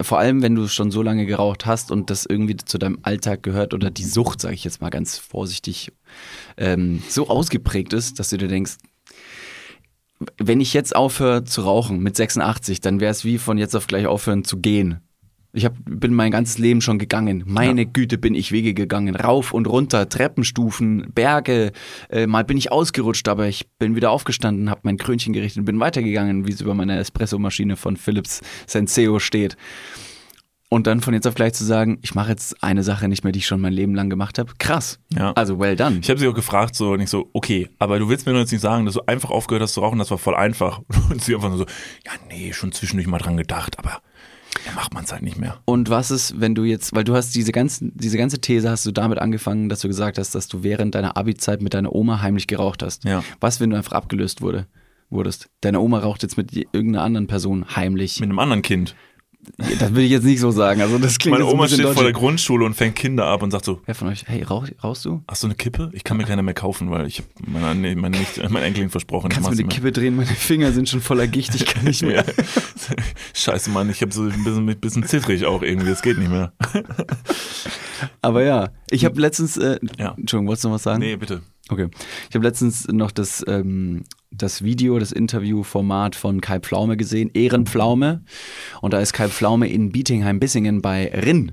[0.00, 3.42] vor allem wenn du schon so lange geraucht hast und das irgendwie zu deinem Alltag
[3.42, 5.92] gehört oder die Sucht, sage ich jetzt mal ganz vorsichtig,
[6.56, 8.76] ähm, so ausgeprägt ist, dass du dir denkst,
[10.38, 13.86] wenn ich jetzt aufhöre zu rauchen mit 86, dann wäre es wie von jetzt auf
[13.86, 15.00] gleich aufhören zu gehen.
[15.52, 17.42] Ich hab, bin mein ganzes Leben schon gegangen.
[17.46, 19.16] Meine Güte, bin ich Wege gegangen.
[19.16, 21.72] Rauf und runter, Treppenstufen, Berge.
[22.08, 25.64] Äh, mal bin ich ausgerutscht, aber ich bin wieder aufgestanden, habe mein Krönchen gerichtet und
[25.64, 29.56] bin weitergegangen, wie es über meiner Espressomaschine von Philips Senseo steht.
[30.72, 33.32] Und dann von jetzt auf gleich zu sagen, ich mache jetzt eine Sache nicht mehr,
[33.32, 34.52] die ich schon mein Leben lang gemacht habe.
[34.58, 35.00] Krass.
[35.12, 35.32] Ja.
[35.32, 35.98] Also well done.
[36.00, 38.52] Ich habe sie auch gefragt, so nicht so, okay, aber du willst mir doch jetzt
[38.52, 40.80] nicht sagen, dass du einfach aufgehört hast zu rauchen, das war voll einfach.
[41.10, 41.66] Und sie einfach nur so,
[42.06, 44.00] ja, nee, schon zwischendurch mal dran gedacht, aber
[44.66, 45.58] ja, macht man es halt nicht mehr.
[45.64, 48.86] Und was ist, wenn du jetzt, weil du hast diese ganzen, diese ganze These hast
[48.86, 52.22] du damit angefangen, dass du gesagt hast, dass du während deiner Abi-Zeit mit deiner Oma
[52.22, 53.04] heimlich geraucht hast.
[53.04, 53.22] Ja.
[53.40, 54.66] Was, wenn du einfach abgelöst wurde,
[55.08, 55.48] wurdest?
[55.60, 58.20] Deine Oma raucht jetzt mit irgendeiner anderen Person heimlich.
[58.20, 58.94] Mit einem anderen Kind.
[59.78, 60.80] Das will ich jetzt nicht so sagen.
[60.82, 62.12] Also das klingt Meine Oma steht vor der.
[62.12, 65.22] Grundschule und fängt Kinder ab und sagt so, Wer von euch, hey, rauch, rauchst du?
[65.28, 65.90] hast du eine Kippe?
[65.92, 69.30] Ich kann mir keine mehr kaufen, weil ich meiner, nee, meine nicht, mein Enkelin versprochen.
[69.30, 70.16] ich Kannst du mir die nicht Kippe drehen?
[70.16, 72.24] Meine Finger sind schon voller Gicht, ich kann nicht mehr.
[73.34, 76.30] Scheiße, Mann, ich habe so ein bisschen, ein bisschen zittrig auch irgendwie, das geht nicht
[76.30, 76.52] mehr.
[78.22, 80.14] Aber ja, ich habe letztens, äh, Ja.
[80.16, 81.00] Entschuldigung, wolltest du noch was sagen?
[81.00, 81.42] Nee, bitte.
[81.70, 81.88] Okay.
[82.28, 88.24] Ich habe letztens noch das, ähm, das Video, das Interviewformat von Kai Pflaume gesehen, Ehrenpflaume.
[88.80, 91.52] Und da ist Kai Pflaume in Bietigheim-Bissingen bei Rinn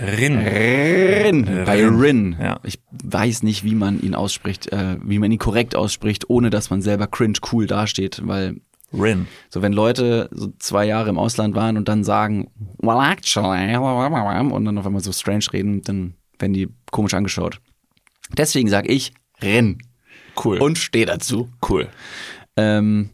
[0.00, 0.38] Rin.
[0.38, 1.64] Rin.
[1.66, 2.00] Bei Rin.
[2.00, 2.36] Rin.
[2.40, 2.60] Ja.
[2.64, 6.70] Ich weiß nicht, wie man ihn ausspricht, äh, wie man ihn korrekt ausspricht, ohne dass
[6.70, 8.56] man selber cringe cool dasteht, weil
[8.92, 9.28] Rin.
[9.50, 14.64] so wenn Leute so zwei Jahre im Ausland waren und dann sagen, well actually, und
[14.64, 17.60] dann auf einmal so strange reden, dann werden die komisch angeschaut.
[18.36, 19.78] Deswegen sage ich Rin
[20.42, 20.58] Cool.
[20.58, 21.48] und stehe dazu.
[21.68, 21.88] cool.
[22.56, 23.10] Ähm,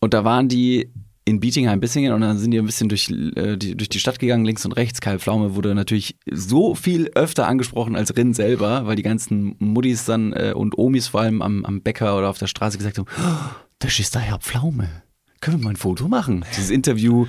[0.00, 0.90] und da waren die
[1.24, 4.44] in Bietigheim-Bissingen und dann sind die ein bisschen durch, äh, die, durch die Stadt gegangen,
[4.44, 5.00] links und rechts.
[5.00, 10.04] Kai Pflaume wurde natürlich so viel öfter angesprochen als Rin selber, weil die ganzen Muddis
[10.04, 13.06] dann äh, und Omis vor allem am, am Bäcker oder auf der Straße gesagt haben,
[13.18, 14.88] oh, das ist der Herr Pflaume.
[15.40, 16.44] Können wir mal ein Foto machen?
[16.52, 17.26] Dieses Interview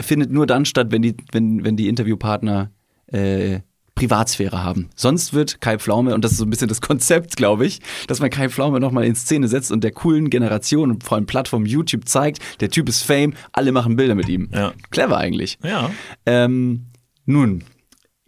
[0.00, 2.72] findet nur dann statt, wenn die, wenn, wenn die Interviewpartner
[3.06, 3.60] äh,
[3.98, 4.90] Privatsphäre haben.
[4.94, 8.20] Sonst wird Kai Pflaume, und das ist so ein bisschen das Konzept, glaube ich, dass
[8.20, 11.66] man Kai Pflaume nochmal in Szene setzt und der coolen Generation und vor allem Plattform
[11.66, 14.50] YouTube zeigt, der Typ ist Fame, alle machen Bilder mit ihm.
[14.54, 14.72] Ja.
[14.90, 15.58] Clever eigentlich.
[15.64, 15.90] Ja.
[16.26, 16.86] Ähm,
[17.26, 17.64] nun,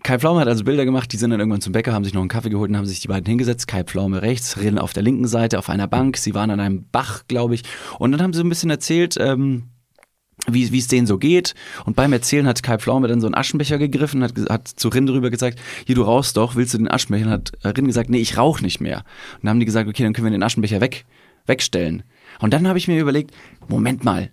[0.02, 2.22] Kai Pflaume hat also Bilder gemacht, die sind dann irgendwann zum Bäcker, haben sich noch
[2.22, 3.68] einen Kaffee geholt und haben sich die beiden hingesetzt.
[3.68, 6.16] Kai Pflaume rechts, Rin auf der linken Seite auf einer Bank.
[6.16, 7.62] Sie waren an einem Bach, glaube ich.
[7.98, 9.69] Und dann haben sie ein bisschen erzählt, ähm,
[10.48, 11.54] wie wie es denen so geht.
[11.84, 15.06] Und beim Erzählen hat Kai Pflaume dann so einen Aschenbecher gegriffen, hat, hat zu Rin
[15.06, 17.26] drüber gesagt, hier, du rauchst doch, willst du den Aschenbecher?
[17.26, 18.98] Und hat Rin gesagt, nee, ich rauche nicht mehr.
[19.34, 21.04] Und dann haben die gesagt, okay, dann können wir den Aschenbecher weg,
[21.46, 22.02] wegstellen.
[22.40, 23.32] Und dann habe ich mir überlegt,
[23.68, 24.30] Moment mal,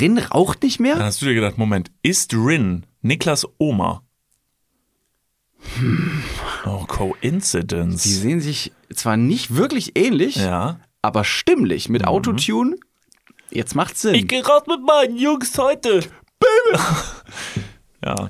[0.00, 0.94] Rin raucht nicht mehr?
[0.94, 4.02] Dann hast du dir gedacht, Moment, ist Rin Niklas Oma?
[6.64, 8.02] Oh, Coincidence.
[8.02, 10.80] Die sehen sich zwar nicht wirklich ähnlich, ja.
[11.02, 12.76] aber stimmlich mit Autotune.
[13.52, 14.14] Jetzt macht's Sinn.
[14.14, 16.00] Ich geh raus mit meinen Jungs heute.
[18.04, 18.28] ja.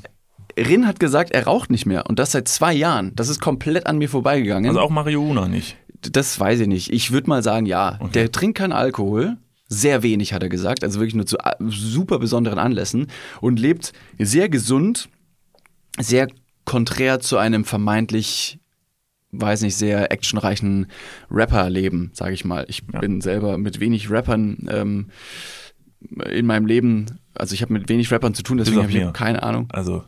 [0.58, 3.14] Rin hat gesagt, er raucht nicht mehr und das seit zwei Jahren.
[3.14, 4.68] Das ist komplett an mir vorbeigegangen.
[4.68, 5.76] Also auch Marihuana nicht.
[6.00, 6.92] das weiß ich nicht.
[6.92, 7.98] Ich würde mal sagen, ja.
[8.14, 9.38] Der trinkt keinen Alkohol.
[9.68, 10.84] Sehr wenig, hat er gesagt.
[10.84, 13.06] Also wirklich nur zu äh, super besonderen Anlässen.
[13.40, 15.08] Und lebt sehr gesund,
[15.98, 16.28] sehr
[16.66, 18.58] konträr zu einem vermeintlich,
[19.32, 20.86] weiß nicht, sehr actionreichen
[21.30, 22.64] Rapper-Leben, sage ich mal.
[22.68, 25.10] Ich bin selber mit wenig Rappern ähm,
[26.30, 29.42] in meinem Leben, also ich habe mit wenig Rappern zu tun, deswegen habe ich keine
[29.42, 29.68] Ahnung.
[29.72, 30.04] Also,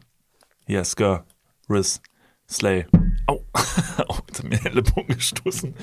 [0.66, 1.24] ja, Skr,
[1.70, 2.00] Riz,
[2.48, 2.87] Slay.
[3.26, 3.44] Au,
[4.08, 5.74] Au jetzt hat mir der Ellenbogen gestoßen.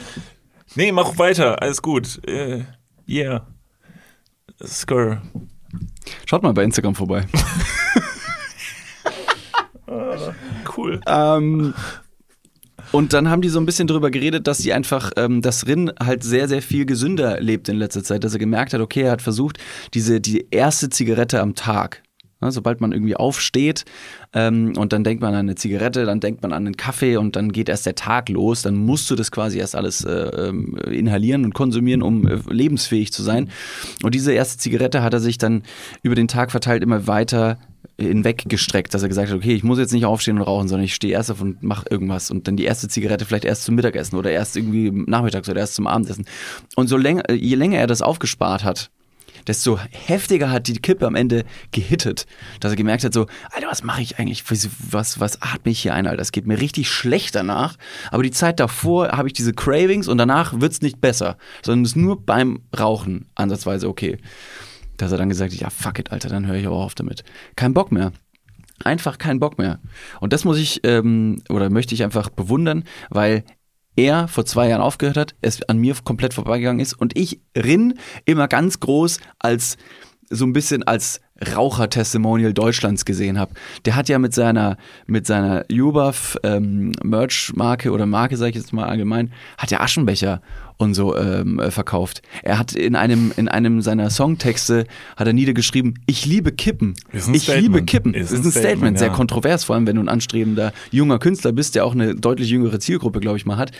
[0.75, 2.25] Nee, mach weiter, alles gut.
[2.27, 2.65] Äh,
[3.07, 3.47] yeah.
[4.63, 5.21] Skr.
[6.25, 7.25] Schaut mal bei Instagram vorbei.
[10.75, 11.01] Cool.
[11.05, 11.73] Ähm,
[12.91, 15.91] und dann haben die so ein bisschen drüber geredet, dass sie einfach, ähm, dass Rin
[15.99, 19.11] halt sehr, sehr viel gesünder lebt in letzter Zeit, dass er gemerkt hat, okay, er
[19.11, 19.57] hat versucht,
[19.93, 22.03] diese, die erste Zigarette am Tag.
[22.43, 23.85] Ne, sobald man irgendwie aufsteht
[24.33, 27.35] ähm, und dann denkt man an eine Zigarette, dann denkt man an einen Kaffee und
[27.35, 30.75] dann geht erst der Tag los, dann musst du das quasi erst alles äh, ähm,
[30.89, 33.51] inhalieren und konsumieren, um äh, lebensfähig zu sein.
[34.01, 35.61] Und diese erste Zigarette hat er sich dann
[36.01, 37.59] über den Tag verteilt immer weiter
[38.01, 40.95] hinweggestreckt, dass er gesagt hat, okay, ich muss jetzt nicht aufstehen und rauchen, sondern ich
[40.95, 44.17] stehe erst auf und mache irgendwas und dann die erste Zigarette vielleicht erst zum Mittagessen
[44.17, 46.25] oder erst irgendwie nachmittags oder erst zum Abendessen.
[46.75, 48.91] Und so länger, je länger er das aufgespart hat,
[49.47, 52.25] desto heftiger hat die Kippe am Ende gehittet,
[52.59, 55.93] dass er gemerkt hat so, Alter, was mache ich eigentlich, was, was, atme ich hier
[55.93, 57.77] ein, Alter, das geht mir richtig schlecht danach,
[58.11, 61.91] aber die Zeit davor habe ich diese Cravings und danach wird's nicht besser, sondern es
[61.91, 64.17] ist nur beim Rauchen ansatzweise okay.
[65.01, 67.23] Dass er dann gesagt hat, ja fuck it, Alter, dann höre ich aber auf damit.
[67.55, 68.11] Kein Bock mehr.
[68.83, 69.79] Einfach keinen Bock mehr.
[70.19, 73.43] Und das muss ich ähm, oder möchte ich einfach bewundern, weil
[73.95, 77.95] er vor zwei Jahren aufgehört hat, es an mir komplett vorbeigegangen ist und ich Rin
[78.25, 79.77] immer ganz groß als
[80.29, 81.19] so ein bisschen als
[81.55, 83.53] Raucher-Testimonial Deutschlands gesehen habe.
[83.85, 84.77] Der hat ja mit seiner
[85.07, 90.41] mit seiner Jubaf ähm, Merch-Marke oder Marke, sage ich jetzt mal allgemein, hat er Aschenbecher
[90.77, 92.21] und so ähm, äh, verkauft.
[92.43, 96.95] Er hat in einem in einem seiner Songtexte hat er niedergeschrieben: Ich liebe Kippen.
[97.11, 97.87] Ich liebe Statement.
[97.87, 98.13] Kippen.
[98.13, 99.13] Ist Ist, ein ein Statement, Statement, sehr ja.
[99.13, 102.79] kontrovers, vor allem wenn du ein anstrebender junger Künstler bist, der auch eine deutlich jüngere
[102.79, 103.71] Zielgruppe, glaube ich, mal hat.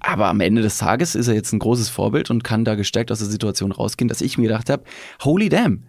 [0.00, 3.10] Aber am Ende des Tages ist er jetzt ein großes Vorbild und kann da gestärkt
[3.10, 4.84] aus der Situation rausgehen, dass ich mir gedacht habe,
[5.22, 5.84] holy damn,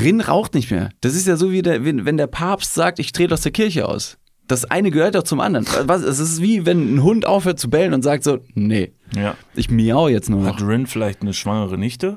[0.00, 0.90] Rin raucht nicht mehr.
[1.00, 3.88] Das ist ja so wie der, wenn der Papst sagt, ich trete aus der Kirche
[3.88, 4.18] aus.
[4.46, 5.66] Das eine gehört doch zum anderen.
[5.88, 9.36] Was, es ist wie wenn ein Hund aufhört zu bellen und sagt so, nee, Ja.
[9.54, 10.54] ich miau jetzt nur noch.
[10.58, 12.16] Hat Rin vielleicht eine schwangere Nichte?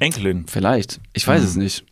[0.00, 0.44] Enkelin.
[0.46, 1.00] Vielleicht.
[1.14, 1.84] Ich weiß es nicht.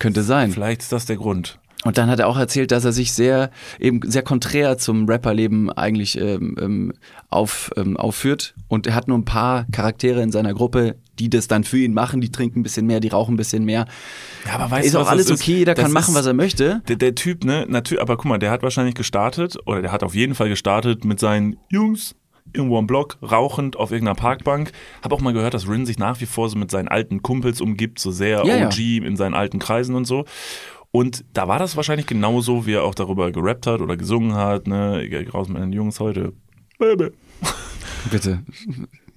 [0.00, 0.50] Könnte sein.
[0.50, 1.60] Vielleicht ist das der Grund.
[1.84, 5.70] Und dann hat er auch erzählt, dass er sich sehr eben sehr konträr zum Rapperleben
[5.70, 6.92] eigentlich ähm, ähm,
[7.28, 8.54] auf, ähm, aufführt.
[8.68, 11.94] Und er hat nur ein paar Charaktere in seiner Gruppe, die das dann für ihn
[11.94, 12.20] machen.
[12.20, 13.86] Die trinken ein bisschen mehr, die rauchen ein bisschen mehr.
[14.46, 15.46] Ja, aber weißt ist du, auch alles okay, ist?
[15.46, 16.82] jeder Das kann machen, was er möchte.
[16.88, 20.02] Der, der Typ, ne, natürlich, aber guck mal, der hat wahrscheinlich gestartet, oder der hat
[20.02, 22.14] auf jeden Fall gestartet mit seinen Jungs
[22.52, 24.72] irgendwo am Block, rauchend auf irgendeiner Parkbank.
[25.02, 27.60] Hab auch mal gehört, dass Rin sich nach wie vor so mit seinen alten Kumpels
[27.60, 28.66] umgibt, so sehr Ja, ja.
[28.66, 30.24] OG in seinen alten Kreisen und so.
[30.90, 34.68] Und da war das wahrscheinlich genauso, wie er auch darüber gerappt hat oder gesungen hat,
[34.68, 36.32] ne, raus mit den Jungs heute.
[36.78, 37.10] Baby.
[38.10, 38.44] Bitte.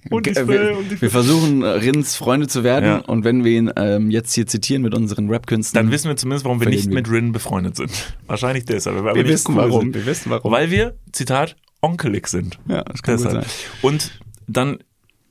[0.10, 2.84] Und ich wir, will, und ich wir versuchen, äh, Rins Freunde zu werden.
[2.84, 2.98] Ja.
[2.98, 5.76] Und wenn wir ihn ähm, jetzt hier zitieren mit unseren Rap-Künsten.
[5.76, 7.90] Dann wissen wir zumindest, warum wir nicht mit Rin befreundet sind.
[8.26, 9.02] Wahrscheinlich deshalb.
[9.04, 9.92] weil Wir nicht wissen warum.
[9.94, 10.50] Wir wissen warum.
[10.52, 12.58] Weil wir, Zitat, onkelig sind.
[12.68, 13.44] Ja, das kann gut Deshalb.
[13.44, 13.52] sein.
[13.82, 14.78] Und dann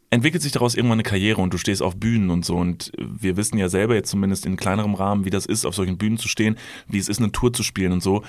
[0.09, 2.55] entwickelt sich daraus irgendwann eine Karriere und du stehst auf Bühnen und so.
[2.55, 5.97] Und wir wissen ja selber jetzt zumindest in kleinerem Rahmen, wie das ist, auf solchen
[5.97, 8.23] Bühnen zu stehen, wie es ist, eine Tour zu spielen und so.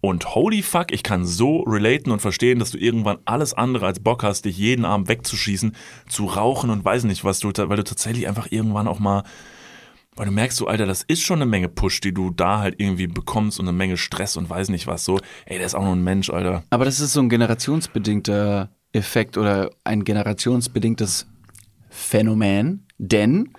[0.00, 4.00] Und holy fuck, ich kann so relaten und verstehen, dass du irgendwann alles andere als
[4.00, 5.76] Bock hast, dich jeden Abend wegzuschießen,
[6.08, 9.22] zu rauchen und weiß nicht was, du, weil du tatsächlich einfach irgendwann auch mal,
[10.16, 12.74] weil du merkst so, Alter, das ist schon eine Menge Push, die du da halt
[12.78, 15.84] irgendwie bekommst und eine Menge Stress und weiß nicht was, so, ey, der ist auch
[15.84, 16.64] nur ein Mensch, Alter.
[16.70, 21.26] Aber das ist so ein generationsbedingter Effekt oder ein generationsbedingtes
[21.88, 23.50] Phänomen, denn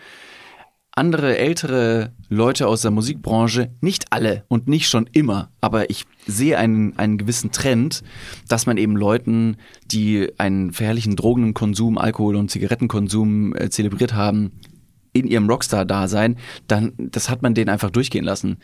[0.96, 6.58] andere ältere Leute aus der Musikbranche, nicht alle und nicht schon immer, aber ich sehe
[6.58, 8.04] einen, einen gewissen Trend,
[8.48, 14.52] dass man eben Leuten, die einen verherrlichen Drogenkonsum, Alkohol- und Zigarettenkonsum äh, zelebriert haben,
[15.14, 18.58] in ihrem Rockstar-Dasein, dann, das hat man denen einfach durchgehen lassen.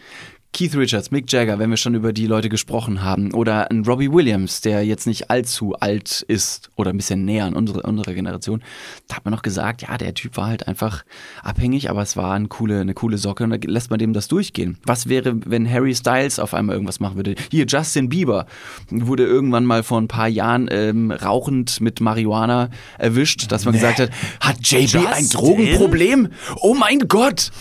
[0.51, 4.11] Keith Richards, Mick Jagger, wenn wir schon über die Leute gesprochen haben, oder ein Robbie
[4.11, 8.63] Williams, der jetzt nicht allzu alt ist oder ein bisschen näher an unsere, unserer Generation,
[9.07, 11.05] da hat man noch gesagt, ja, der Typ war halt einfach
[11.43, 14.27] abhängig, aber es war eine coole, eine coole Socke und da lässt man dem das
[14.27, 14.79] durchgehen.
[14.85, 17.35] Was wäre, wenn Harry Styles auf einmal irgendwas machen würde?
[17.51, 18.47] Hier, Justin Bieber
[18.89, 23.99] wurde irgendwann mal vor ein paar Jahren ähm, rauchend mit Marihuana erwischt, dass man gesagt
[23.99, 24.09] hat,
[24.39, 25.29] hat JB ein?
[25.29, 26.29] Drogenproblem?
[26.59, 27.51] Oh mein Gott!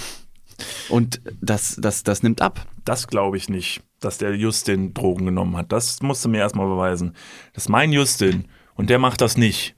[0.88, 2.66] Und das, das, das nimmt ab.
[2.84, 5.72] Das glaube ich nicht, dass der Justin Drogen genommen hat.
[5.72, 7.14] Das musst du mir erstmal beweisen.
[7.54, 9.74] Das ist mein Justin und der macht das nicht.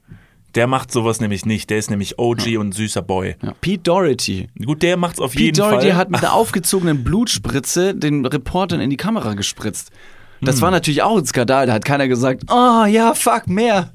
[0.55, 1.69] Der macht sowas nämlich nicht.
[1.69, 3.35] Der ist nämlich OG und süßer Boy.
[3.41, 3.53] Ja.
[3.61, 4.49] Pete Doherty.
[4.65, 5.95] Gut, der macht's auf Pete jeden Doherty Fall.
[5.95, 9.91] hat mit einer aufgezogenen Blutspritze den Reportern in die Kamera gespritzt.
[10.41, 10.61] Das Hm.
[10.63, 11.67] war natürlich auch ein Skandal.
[11.67, 13.91] Da hat keiner gesagt, oh ja, fuck, mehr.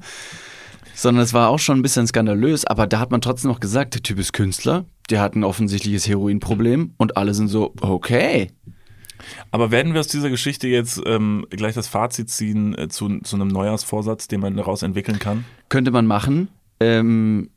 [0.95, 3.93] Sondern es war auch schon ein bisschen skandalös, aber da hat man trotzdem noch gesagt,
[3.93, 8.51] der Typ ist Künstler, der hat ein offensichtliches Heroinproblem und alle sind so, okay.
[9.51, 13.35] Aber werden wir aus dieser Geschichte jetzt ähm, gleich das Fazit ziehen äh, zu, zu
[13.35, 15.45] einem Neujahrsvorsatz, den man daraus entwickeln kann?
[15.69, 16.49] Könnte man machen.
[16.79, 17.49] Ähm,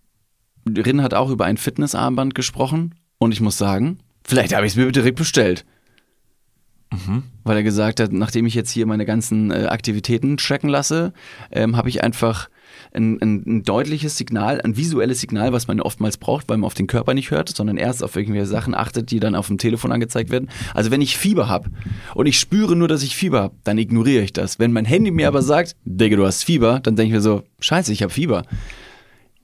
[0.67, 4.77] Rin hat auch über ein Fitnessarmband gesprochen und ich muss sagen, vielleicht habe ich es
[4.77, 5.65] mir direkt bestellt.
[7.45, 11.13] Weil er gesagt hat, nachdem ich jetzt hier meine ganzen äh, Aktivitäten tracken lasse,
[11.53, 12.49] ähm, habe ich einfach
[12.93, 16.75] ein, ein, ein deutliches Signal, ein visuelles Signal, was man oftmals braucht, weil man auf
[16.75, 19.93] den Körper nicht hört, sondern erst auf irgendwelche Sachen achtet, die dann auf dem Telefon
[19.93, 20.49] angezeigt werden.
[20.75, 21.71] Also wenn ich Fieber habe
[22.15, 24.59] und ich spüre nur, dass ich Fieber habe, dann ignoriere ich das.
[24.59, 27.43] Wenn mein Handy mir aber sagt, Digga, du hast Fieber, dann denke ich mir so,
[27.61, 28.45] scheiße, ich habe Fieber.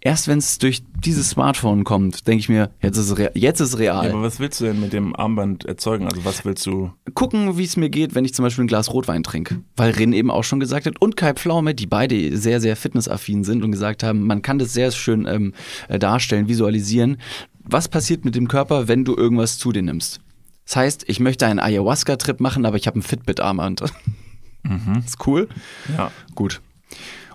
[0.06, 4.06] Erst wenn es durch dieses Smartphone kommt, denke ich mir, jetzt ist jetzt ist real.
[4.06, 6.06] Ja, aber was willst du denn mit dem Armband erzeugen?
[6.06, 6.92] Also was willst du?
[7.14, 9.62] gucken, wie es mir geht, wenn ich zum Beispiel ein Glas Rotwein trinke.
[9.74, 13.42] Weil Rin eben auch schon gesagt hat und Kai Pflaume, die beide sehr, sehr fitnessaffin
[13.42, 15.54] sind und gesagt haben, man kann das sehr schön ähm,
[15.88, 17.16] äh, darstellen, visualisieren.
[17.64, 20.20] Was passiert mit dem Körper, wenn du irgendwas zu dir nimmst?
[20.66, 23.80] Das heißt, ich möchte einen Ayahuasca-Trip machen, aber ich habe ein Fitbit-Armband.
[25.04, 25.48] Ist cool?
[25.96, 26.12] Ja.
[26.36, 26.60] Gut.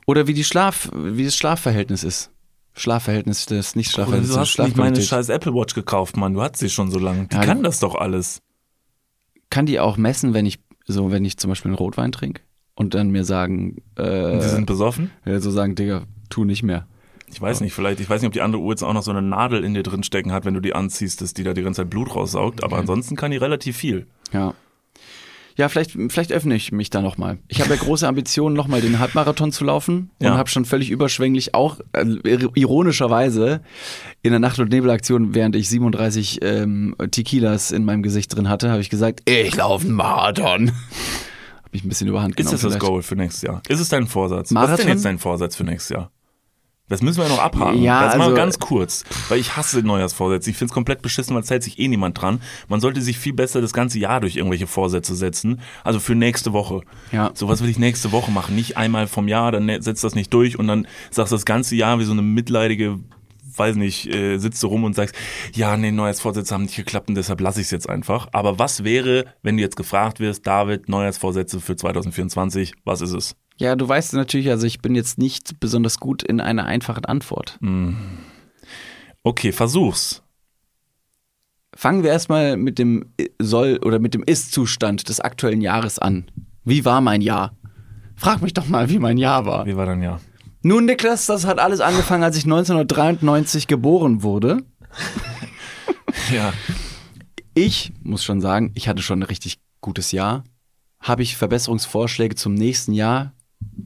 [0.06, 2.32] Oder wie die Schlaf, wie das Schlafverhältnis ist.
[2.74, 6.18] Schlafverhältnis, das nicht Oder Schlafverhältnis, wieso das hast du nicht meine scheiß Apple Watch gekauft,
[6.18, 6.34] Mann?
[6.34, 7.28] Du hast sie schon so lange.
[7.28, 8.42] Die Ja, kann das doch alles.
[9.50, 12.42] Kann die auch messen, wenn ich so, wenn ich zum Beispiel einen Rotwein trinke
[12.76, 15.12] und dann mir sagen, äh, Sie sind besoffen?
[15.26, 16.88] Ja, so sagen, Digga, tu nicht mehr.
[17.28, 19.12] Ich weiß nicht, vielleicht, ich weiß nicht, ob die andere Uhr jetzt auch noch so
[19.12, 21.62] eine Nadel in dir drin stecken hat, wenn du die anziehst, dass die da die
[21.64, 22.64] ganze Zeit Blut raussaugt.
[22.64, 24.08] Aber ansonsten kann die relativ viel.
[24.34, 24.54] Ja.
[25.62, 27.38] Ja, vielleicht, vielleicht öffne ich mich da nochmal.
[27.48, 30.36] Ich habe ja große Ambitionen, nochmal den Halbmarathon zu laufen und Ja.
[30.38, 33.62] habe schon völlig überschwänglich auch äh, ir- ironischerweise
[34.24, 38.72] in der Nacht- und Nebelaktion, während ich 37 ähm, Tequilas in meinem Gesicht drin hatte,
[38.72, 40.72] habe ich gesagt, ich laufe einen Marathon.
[40.72, 42.54] habe mich ein bisschen überhand Ist genommen.
[42.54, 42.80] das das vielleicht.
[42.86, 43.62] Goal für nächstes Jahr?
[43.70, 44.40] Ist es dein Vorsatz?
[44.40, 44.78] Was ist Marathon?
[44.78, 46.12] denn jetzt dein Vorsatz für nächstes Jahr?
[46.92, 47.82] Das müssen wir noch abhaken.
[47.82, 50.50] Ja, das mal also- ganz kurz, weil ich hasse Neujahrsvorsätze.
[50.50, 52.42] Ich finde es komplett beschissen, weil es hält sich eh niemand dran.
[52.68, 55.62] Man sollte sich viel besser das ganze Jahr durch irgendwelche Vorsätze setzen.
[55.86, 56.82] Also für nächste Woche.
[57.14, 57.32] Ja.
[57.34, 58.56] So was will ich nächste Woche machen.
[58.56, 61.46] Nicht einmal vom Jahr, dann ne- setzt das nicht durch und dann sagst du das
[61.46, 63.00] ganze Jahr wie so eine mitleidige
[63.54, 65.14] weiß nicht, äh, sitzt du rum und sagst,
[65.54, 68.28] ja, nee, Neujahrsvorsätze haben nicht geklappt und deshalb lasse ich es jetzt einfach.
[68.32, 73.36] Aber was wäre, wenn du jetzt gefragt wirst, David, Neujahrsvorsätze für 2024, was ist es?
[73.62, 77.60] Ja, du weißt natürlich, also ich bin jetzt nicht besonders gut in einer einfachen Antwort.
[79.22, 80.24] Okay, versuch's.
[81.76, 86.32] Fangen wir erstmal mit dem Soll- oder mit dem Ist-Zustand des aktuellen Jahres an.
[86.64, 87.56] Wie war mein Jahr?
[88.16, 89.68] Frag mich doch mal, wie mein Jahr war.
[89.68, 90.20] Wie war dein Jahr?
[90.64, 94.64] Nun, Niklas, das hat alles angefangen, als ich 1993 geboren wurde.
[96.32, 96.54] Ja.
[97.54, 100.44] Ich muss schon sagen, ich hatte schon eine richtig gutes Jahr?
[101.00, 103.34] Habe ich Verbesserungsvorschläge zum nächsten Jahr,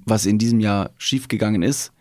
[0.05, 1.91] was in diesem Jahr schiefgegangen ist?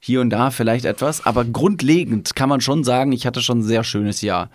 [0.00, 3.62] Hier und da vielleicht etwas, aber grundlegend kann man schon sagen, ich hatte schon ein
[3.62, 4.50] sehr schönes Jahr.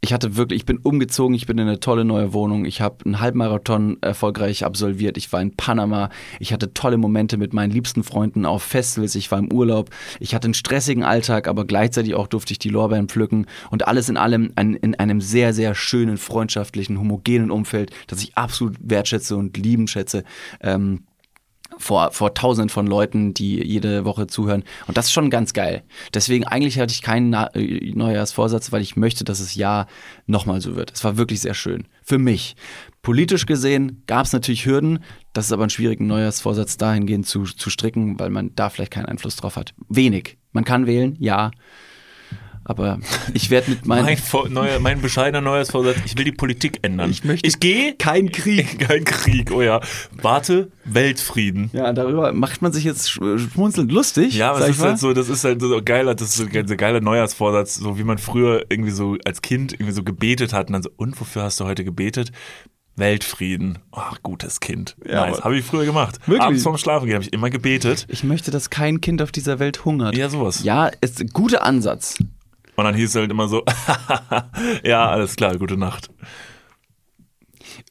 [0.00, 3.04] Ich hatte wirklich, ich bin umgezogen, ich bin in eine tolle neue Wohnung, ich habe
[3.06, 8.02] einen Halbmarathon erfolgreich absolviert, ich war in Panama, ich hatte tolle Momente mit meinen liebsten
[8.02, 9.88] Freunden auf Festivals, ich war im Urlaub,
[10.20, 14.10] ich hatte einen stressigen Alltag, aber gleichzeitig auch durfte ich die Lorbeeren pflücken und alles
[14.10, 19.36] in allem ein, in einem sehr, sehr schönen, freundschaftlichen, homogenen Umfeld, das ich absolut wertschätze
[19.36, 20.24] und lieben schätze.
[20.60, 21.04] Ähm,
[21.78, 24.64] vor, vor tausenden von Leuten, die jede Woche zuhören.
[24.86, 25.82] Und das ist schon ganz geil.
[26.12, 29.86] Deswegen eigentlich hatte ich keinen Na äh, Neujahrsvorsatz, weil ich möchte, dass das Jahr
[30.26, 30.92] nochmal so wird.
[30.92, 31.86] Es war wirklich sehr schön.
[32.02, 32.56] Für mich.
[33.02, 35.00] Politisch gesehen gab es natürlich Hürden.
[35.32, 39.06] Das ist aber ein schwieriger Neujahrsvorsatz dahingehend zu, zu stricken, weil man da vielleicht keinen
[39.06, 39.74] Einfluss drauf hat.
[39.88, 40.38] Wenig.
[40.52, 41.50] Man kann wählen, ja.
[42.66, 42.98] Aber
[43.34, 44.04] ich werde mit meinem.
[44.06, 47.10] Mein, neuer, mein bescheidener Neujahrsvorsatz, ich will die Politik ändern.
[47.10, 47.94] Ich möchte ich gehe.
[47.94, 48.78] kein Krieg.
[48.88, 49.80] Kein Krieg, oh ja.
[50.22, 51.70] Warte, Weltfrieden.
[51.72, 54.34] Ja, darüber macht man sich jetzt sch- schmunzelnd lustig.
[54.34, 54.88] Ja, aber ich ist mal.
[54.90, 58.04] halt so, das ist halt so geiler, das ist so ein geiler Neujahrsvorsatz, so wie
[58.04, 61.42] man früher irgendwie so als Kind irgendwie so gebetet hat und dann so, und wofür
[61.42, 62.32] hast du heute gebetet?
[62.96, 63.78] Weltfrieden.
[63.92, 64.96] Ach, gutes Kind.
[65.04, 65.42] Ja, nice.
[65.42, 66.18] Habe ich früher gemacht.
[66.26, 66.42] Wirklich?
[66.42, 68.06] Abends vorm Schlafen gehen habe ich immer gebetet.
[68.08, 70.16] Ich möchte, dass kein Kind auf dieser Welt hungert.
[70.16, 70.62] Ja, sowas.
[70.62, 72.16] Ja, ist ein guter Ansatz.
[72.76, 73.62] Und dann hieß es halt immer so,
[74.84, 76.10] ja, alles klar, gute Nacht.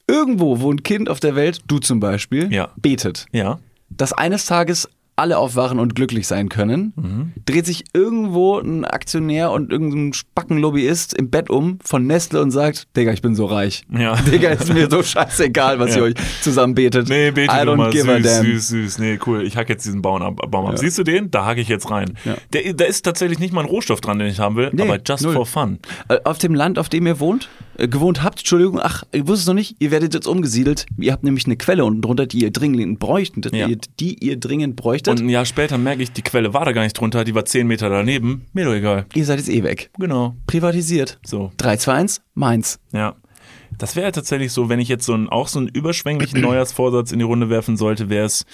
[0.06, 2.70] Irgendwo, wo ein Kind auf der Welt, du zum Beispiel, Ja.
[2.76, 3.58] betet, Ja.
[3.90, 7.32] dass eines Tages alle aufwachen und glücklich sein können, Mhm.
[7.46, 12.88] dreht sich irgendwo ein Aktionär und irgendein Spackenlobbyist im Bett um von Nestle und sagt,
[12.96, 13.84] Digga, ich bin so reich.
[13.96, 14.16] Ja.
[14.32, 15.98] Digga, ist mir so scheißegal, was Ja.
[15.98, 17.08] ihr euch zusammen betet.
[17.08, 17.90] Nee, bete I don't mal.
[17.90, 18.44] give a Süß, damn.
[18.44, 18.98] süß, süß.
[18.98, 19.42] Nee, cool.
[19.42, 20.36] Ich hack jetzt diesen Baum ab.
[20.50, 20.72] Baum ab.
[20.72, 20.78] Ja.
[20.78, 21.30] Siehst du den?
[21.30, 22.14] Da hacke ich jetzt rein.
[22.24, 22.34] Ja.
[22.52, 24.98] Der, da ist tatsächlich nicht mal ein Rohstoff dran, den ich haben will, Nee, aber
[25.06, 25.32] just null.
[25.34, 25.78] for fun.
[26.08, 29.40] Äh, Auf dem Land, auf dem ihr wohnt, äh, gewohnt habt, Entschuldigung, ach, ihr wusstet
[29.42, 30.86] es noch nicht, ihr werdet jetzt umgesiedelt.
[30.98, 33.66] Ihr habt nämlich eine Quelle unten drunter, die ihr dringend bräuchtet, Ja.
[33.68, 35.08] die, die ihr dringend bräuchtet.
[35.20, 37.44] Und ein Jahr später merke ich, die Quelle war da gar nicht drunter, die war
[37.44, 38.46] 10 Meter daneben.
[38.52, 39.06] Mir doch egal.
[39.14, 39.90] ihr seid jetzt eh weg.
[39.98, 40.36] Genau.
[40.46, 41.18] Privatisiert.
[41.24, 41.52] So.
[41.56, 42.78] 3, 2, 1, meins.
[42.92, 43.14] Ja.
[43.76, 47.18] Das wäre tatsächlich so, wenn ich jetzt so einen, auch so einen überschwänglichen Neujahrsvorsatz in
[47.18, 48.46] die Runde werfen sollte, wäre es,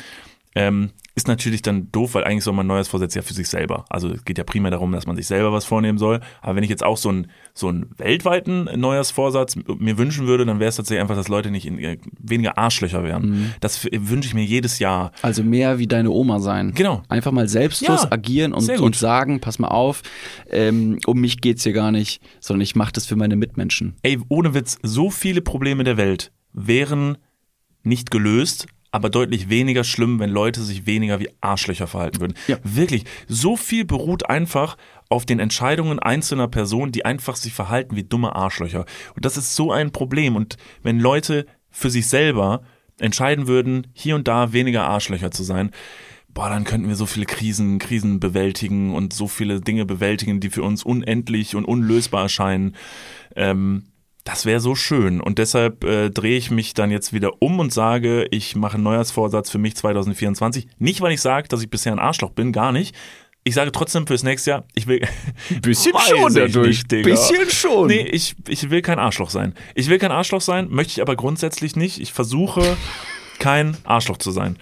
[0.55, 3.85] ähm, ist natürlich dann doof, weil eigentlich soll man Neujahrsvorsatz ja für sich selber.
[3.89, 6.21] Also es geht ja primär darum, dass man sich selber was vornehmen soll.
[6.41, 10.61] Aber wenn ich jetzt auch so einen, so einen weltweiten Neujahrsvorsatz mir wünschen würde, dann
[10.61, 13.31] wäre es tatsächlich einfach, dass Leute nicht in, äh, weniger Arschlöcher wären.
[13.31, 13.53] Mhm.
[13.61, 15.13] Das wünsche ich mir jedes Jahr.
[15.23, 16.73] Also mehr wie deine Oma sein.
[16.75, 17.03] Genau.
[17.09, 20.03] Einfach mal selbstlos Ja, agieren und, und sagen, pass mal auf,
[20.49, 23.95] ähm, um mich geht's hier gar nicht, sondern ich mache das für meine Mitmenschen.
[24.03, 27.19] Ey, ohne Witz, so viele Probleme der Welt wären
[27.83, 32.35] nicht gelöst, aber deutlich weniger schlimm, wenn Leute sich weniger wie Arschlöcher verhalten würden.
[32.49, 32.59] Ja.
[32.65, 34.77] Wirklich, so viel beruht einfach
[35.09, 38.85] auf den Entscheidungen einzelner Personen, die einfach sich verhalten wie dumme Arschlöcher.
[39.15, 40.37] Und das ist so ein Problem.
[40.37, 42.63] Und wenn Leute für sich selber
[42.99, 45.71] entscheiden würden, hier und da weniger Arschlöcher zu sein,
[46.29, 50.51] boah, dann könnten wir so viele Krisen, Krisen bewältigen und so viele Dinge bewältigen, die
[50.51, 52.77] für uns unendlich und unlösbar erscheinen.
[53.37, 53.90] Ähm,
[54.31, 55.21] das wäre so schön.
[55.21, 58.85] Und deshalb äh, drehe ich mich dann jetzt wieder um und sage, ich mache einen
[58.85, 60.69] Neujahrsvorsatz für mich 2024.
[60.79, 62.95] Nicht, weil ich sage, dass ich bisher ein Arschloch bin, gar nicht.
[63.43, 65.01] Ich sage trotzdem fürs nächste Jahr, ich will.
[65.63, 66.83] Bisschen schon dadurch.
[66.91, 67.05] Nicht.
[67.05, 67.89] Bisschen schon.
[67.89, 69.55] Nee, ich, ich will kein Arschloch sein.
[69.75, 72.01] Ich will kein Arschloch sein, möchte ich aber grundsätzlich nicht.
[72.01, 72.77] Ich versuche,
[73.39, 74.59] kein Arschloch zu sein.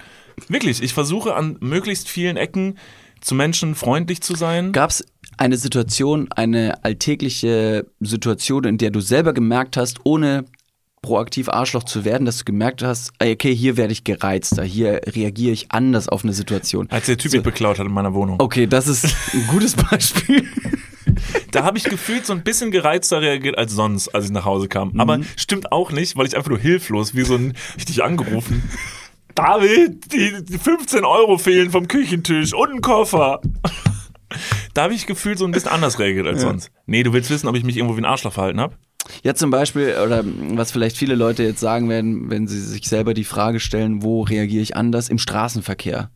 [0.47, 2.79] Wirklich, ich versuche an möglichst vielen Ecken
[3.21, 4.71] zu Menschen freundlich zu sein.
[4.71, 5.05] Gab es
[5.39, 10.45] eine Situation, eine alltägliche Situation, in der du selber gemerkt hast, ohne
[11.01, 15.53] proaktiv Arschloch zu werden, dass du gemerkt hast, okay, hier werde ich gereizter, hier reagiere
[15.53, 16.87] ich anders auf eine Situation.
[16.89, 18.35] Als der Typ mich beklaut hat in meiner Wohnung.
[18.39, 20.45] Okay, das ist ein gutes Beispiel.
[21.51, 24.67] Da habe ich gefühlt so ein bisschen gereizter reagiert als sonst, als ich nach Hause
[24.67, 24.89] kam.
[24.89, 24.99] Mhm.
[24.99, 28.63] Aber stimmt auch nicht, weil ich einfach nur hilflos, wie so ein, ich dich angerufen.
[29.35, 33.39] David, die, die 15 Euro fehlen vom Küchentisch und ein Koffer.
[34.73, 36.49] Da habe ich gefühlt so ein bisschen anders reagiert als Ja.
[36.49, 36.71] sonst.
[36.85, 38.75] Nee, du willst wissen, ob ich mich irgendwo wie ein Arschloch verhalten habe?
[39.23, 43.13] Ja, zum Beispiel, oder was vielleicht viele Leute jetzt sagen werden, wenn sie sich selber
[43.13, 45.09] die Frage stellen, wo reagiere ich anders?
[45.09, 46.11] Im Straßenverkehr.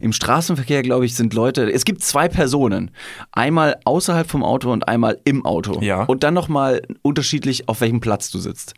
[0.00, 2.92] Im Straßenverkehr, glaube ich, sind Leute, es gibt zwei Personen.
[3.32, 5.80] Einmal außerhalb vom Auto und einmal im Auto.
[5.82, 6.04] Ja.
[6.04, 8.74] Und dann nochmal unterschiedlich, auf welchem Platz du sitzt.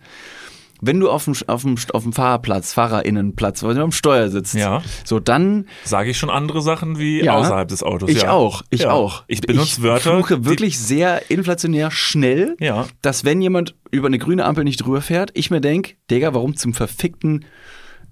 [0.83, 4.55] Wenn du auf dem, auf dem, auf dem Fahrerplatz, Fahrerinnenplatz, wenn du am Steuer sitzt,
[4.55, 4.83] Ja.
[5.05, 7.35] so dann Sage ich schon andere Sachen wie Ja.
[7.37, 8.09] außerhalb des Autos.
[8.11, 8.31] Ich ja.
[8.31, 8.91] auch, ich ja.
[8.93, 9.25] auch.
[9.27, 10.13] Ich benutze ich Wörter.
[10.15, 12.87] fluche wirklich sehr inflationär schnell, Ja.
[13.03, 16.57] dass wenn jemand über eine grüne Ampel nicht drüber fährt, ich mir denk, Digga, warum
[16.57, 17.45] zum verfickten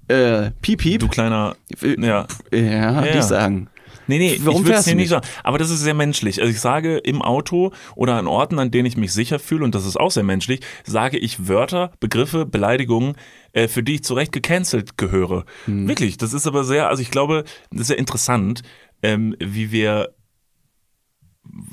[0.08, 1.56] äh, Piep, Die, du kleiner.
[1.82, 2.26] Äh, Ja.
[2.52, 3.12] Ja, Ja.
[3.12, 3.68] die sagen.
[4.08, 5.26] Nee, Nee, Warum ich würde es fährst hier du nicht sagen.
[5.44, 6.40] Aber das ist sehr menschlich.
[6.40, 9.74] Also ich sage im Auto oder an Orten, an denen ich mich sicher fühle, und
[9.74, 13.14] das ist auch sehr menschlich, sage ich Wörter, Begriffe, Beleidigungen,
[13.52, 15.44] äh, für die ich zu Recht gecancelt gehöre.
[15.66, 18.62] Wirklich, das ist aber sehr, also ich glaube, das ist sehr interessant,
[19.02, 20.14] ähm, wie wir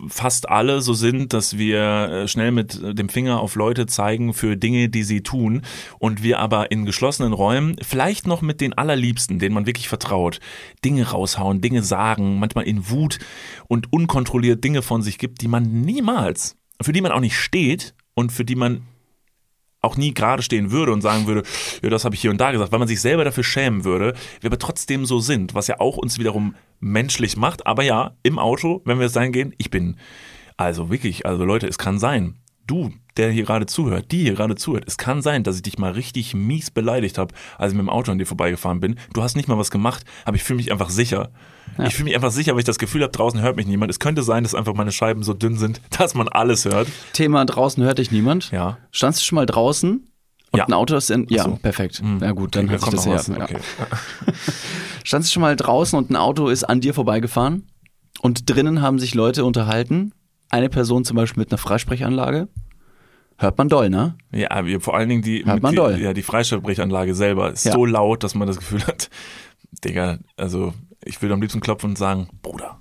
[0.07, 4.57] fast alle so sind, dass wir äh, schnell mit dem Finger auf Leute zeigen für
[4.57, 5.61] Dinge, die sie tun
[5.99, 10.39] und wir aber in geschlossenen Räumen, vielleicht noch mit den allerliebsten, denen man wirklich vertraut,
[10.83, 13.19] Dinge raushauen, Dinge sagen, manchmal in Wut
[13.67, 17.93] und unkontrolliert Dinge von sich gibt, die man niemals, für die man auch nicht steht
[18.13, 18.81] und für die man
[19.85, 21.43] auch nie gerade stehen würde und sagen würde,
[21.81, 24.13] ja, das habe ich hier und da gesagt, weil man sich selber dafür schämen würde,
[24.41, 27.65] wir aber trotzdem so sind, was ja auch uns wiederum menschlich macht.
[27.65, 29.97] Aber ja, im Auto, wenn wir es sein gehen, ich bin,
[30.57, 32.35] also wirklich, also Leute, es kann sein,
[32.67, 35.77] du, der hier gerade zuhört, die hier gerade zuhört, es kann sein, dass ich dich
[35.77, 38.97] mal richtig mies beleidigt habe, als ich mit dem Auto an dir vorbeigefahren bin.
[39.13, 41.29] Du hast nicht mal was gemacht, aber ich fühle mich einfach sicher.
[41.77, 41.85] Ja.
[41.87, 43.89] Ich fühle mich einfach sicher, weil ich das Gefühl habe, draußen hört mich niemand.
[43.91, 46.87] Es könnte sein, dass einfach meine Scheiben so dünn sind, dass man alles hört.
[47.13, 48.51] Thema draußen hört dich niemand.
[48.51, 48.77] Ja.
[48.91, 50.07] Standst du schon mal draußen?
[50.51, 50.65] Und Ja.
[50.67, 51.25] ein Auto ist in.
[51.29, 51.57] Ja, so.
[51.61, 51.99] perfekt.
[51.99, 52.17] Hm.
[52.21, 53.35] Na gut, dann Okay, hat sich das ja.
[53.37, 53.43] ja.
[53.43, 53.57] Okay.
[55.03, 57.67] Standst du schon mal draußen und ein Auto ist an dir vorbeigefahren?
[58.21, 60.13] Und drinnen haben sich Leute unterhalten?
[60.49, 62.47] Eine Person zum Beispiel mit einer Freisprechanlage?
[63.37, 64.15] Hört man doll, ne?
[64.31, 65.99] Ja, vor allen Dingen die, Hört man die, doll.
[66.01, 67.73] ja, die Freistellbrechanlage selber ist Ja.
[67.73, 69.09] so laut, dass man das Gefühl hat,
[69.83, 70.73] Digga, also
[71.03, 72.77] ich will am liebsten klopfen und sagen, Bruder,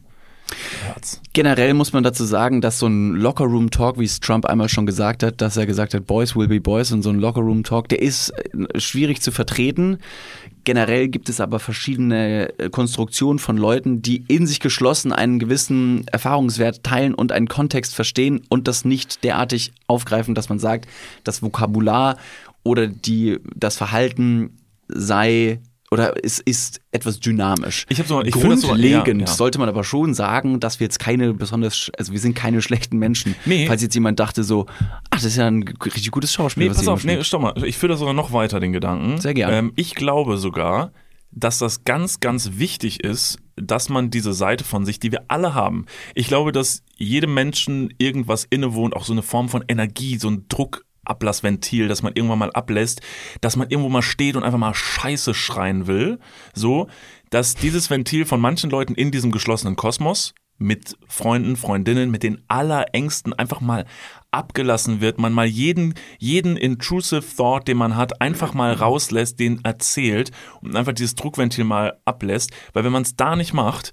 [0.87, 1.21] Herz.
[1.33, 5.23] Generell muss man dazu sagen, dass so ein Locker-Room-Talk, wie es Trump einmal schon gesagt
[5.23, 8.31] hat, dass er gesagt hat, Boys will be Boys und so ein Locker-Room-Talk, der ist
[8.31, 9.99] äh, schwierig zu vertreten.
[10.65, 16.07] Generell gibt es aber verschiedene äh, Konstruktionen von Leuten, die in sich geschlossen einen gewissen
[16.09, 20.89] Erfahrungswert teilen und einen Kontext verstehen und das nicht derartig aufgreifen, dass man sagt,
[21.23, 22.17] das Vokabular
[22.63, 24.57] oder die, das Verhalten
[24.89, 25.61] sei
[25.95, 27.87] oder es ist etwas dynamisch.
[27.89, 30.99] Ich so- ich das so- Grundlegend ja, sollte man aber schon sagen, dass wir jetzt
[30.99, 33.35] keine besonders, also wir sind keine schlechten Menschen.
[33.47, 33.67] Nee.
[33.67, 34.67] Falls jetzt jemand dachte so,
[35.11, 36.65] ach, das ist ja ein richtig gutes Schauspiel.
[36.69, 37.65] Nee, pass auf, nee, stopp mal.
[37.65, 39.21] Ich führe das sogar noch weiter, den Gedanken.
[39.21, 39.57] Sehr gerne.
[39.57, 40.93] Ähm, ich glaube sogar,
[41.31, 45.55] dass das ganz, ganz wichtig ist, dass man diese Seite von sich, die wir alle
[45.55, 45.87] haben.
[46.15, 50.47] Ich glaube, dass jedem Menschen irgendwas innewohnt, auch so eine Form von Energie, so ein
[51.05, 53.01] Druckablassventil, dass man irgendwann mal ablässt,
[53.41, 56.19] dass man irgendwo mal steht und einfach mal Scheiße schreien will.
[56.55, 56.89] So,
[57.31, 62.41] dass dieses Ventil von manchen Leuten in diesem geschlossenen Kosmos mit Freunden, Freundinnen, mit den
[62.47, 63.87] allerengsten einfach mal
[64.31, 69.65] abgelassen wird, man mal jeden, jeden intrusive Thought, den man hat, einfach mal rauslässt, den
[69.65, 70.31] erzählt
[70.63, 73.93] und einfach dieses Druckventil mal ablässt, weil wenn man es da nicht macht,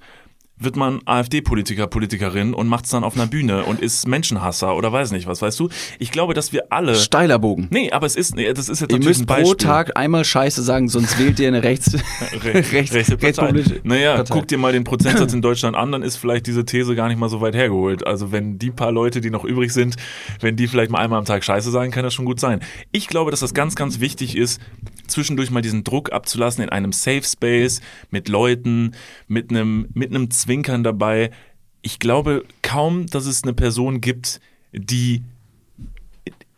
[0.63, 4.91] wird man AfD-Politiker, Politikerin und macht es dann auf einer Bühne und ist Menschenhasser oder
[4.91, 5.69] weiß nicht was, weißt du?
[5.99, 6.95] Ich glaube, dass wir alle...
[6.95, 7.67] Steiler Bogen.
[7.71, 9.45] Nee, aber es ist, nee, das ist jetzt Ihr natürlich müsst ein Beispiel.
[9.45, 11.93] pro Tag einmal Scheiße sagen, sonst wählt ihr eine rechts,
[12.43, 13.63] Re rechts, rechte Partei.
[13.83, 14.33] Naja, Partei.
[14.33, 17.17] guck dir mal den Prozentsatz in Deutschland an, dann ist vielleicht diese These gar nicht
[17.17, 18.05] mal so weit hergeholt.
[18.05, 19.95] Also wenn die paar Leute, die noch übrig sind,
[20.39, 22.61] wenn die vielleicht mal einmal am Tag Scheiße sagen, kann das schon gut sein.
[22.91, 24.61] Ich glaube, dass das ganz, ganz wichtig ist,
[25.11, 28.91] zwischendurch mal diesen Druck abzulassen in einem Safe Space mit Leuten,
[29.27, 31.31] mit einem, mit einem Zwinkern dabei.
[31.81, 34.39] Ich glaube kaum, dass es eine Person gibt,
[34.71, 35.23] die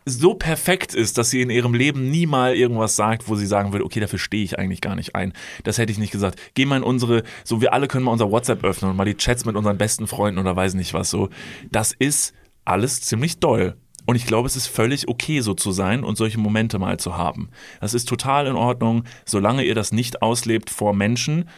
[0.06, 3.72] so perfekt ist, dass sie in ihrem Leben nie mal irgendwas sagt, wo sie sagen
[3.72, 5.32] würde, okay, dafür stehe ich eigentlich gar nicht ein.
[5.62, 6.38] Das hätte ich nicht gesagt.
[6.54, 9.16] Geh mal in unsere, so wir alle können mal unser WhatsApp öffnen und mal die
[9.16, 11.30] Chats mit unseren besten Freunden oder weiß nicht was so.
[11.70, 12.34] Das ist
[12.64, 13.76] alles ziemlich doll.
[14.06, 17.16] Und ich glaube, es ist völlig okay, so zu sein und solche Momente mal zu
[17.16, 17.50] haben.
[17.80, 21.48] Das ist total in Ordnung, solange ihr das nicht auslebt vor Menschen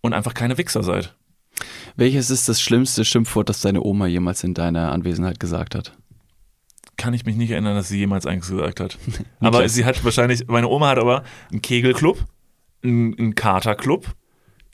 [0.00, 1.14] und einfach keine Wichser seid.
[1.96, 5.92] Welches ist das schlimmste Schimpfwort, das deine Oma jemals in deiner Anwesenheit gesagt hat?
[6.96, 8.98] Kann ich mich nicht erinnern, dass sie jemals eins gesagt hat.
[9.40, 12.24] aber sie hat wahrscheinlich, meine Oma hat aber einen Kegelclub,
[12.82, 14.14] einen, einen Katerclub.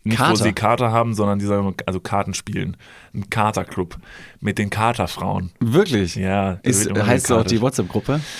[0.09, 0.37] Nicht, wo Kater?
[0.37, 2.77] sie Kater haben, sondern die sagen, also Karten spielen.
[3.15, 3.97] Ein Katerclub
[4.41, 5.51] mit den Katerfrauen.
[5.61, 6.17] Wirklich?
[6.17, 6.61] Ja.
[6.63, 8.21] Ist, heißt auch die WhatsApp-Gruppe?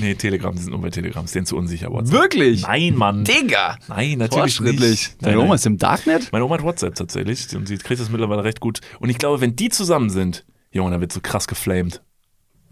[0.00, 1.90] Nee, Telegram, die sind nur bei Telegram, ist denen zu unsicher.
[1.90, 2.20] WhatsApp.
[2.20, 2.62] Wirklich?
[2.62, 3.24] Nein, Mann.
[3.24, 3.78] Digga!
[3.88, 5.20] Nein, natürlich nicht.
[5.20, 6.30] Deine Nein, Oma ist im Darknet?
[6.30, 8.80] Meine Oma hat WhatsApp tatsächlich und sie kriegt das mittlerweile recht gut.
[9.00, 12.02] Und ich glaube, wenn die zusammen sind, Junge, dann wird so krass geflamed.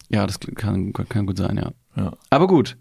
[0.09, 1.73] Ja, das kann, kann gut sein, ja.
[1.97, 2.13] Ja.
[2.31, 2.77] Aber gut.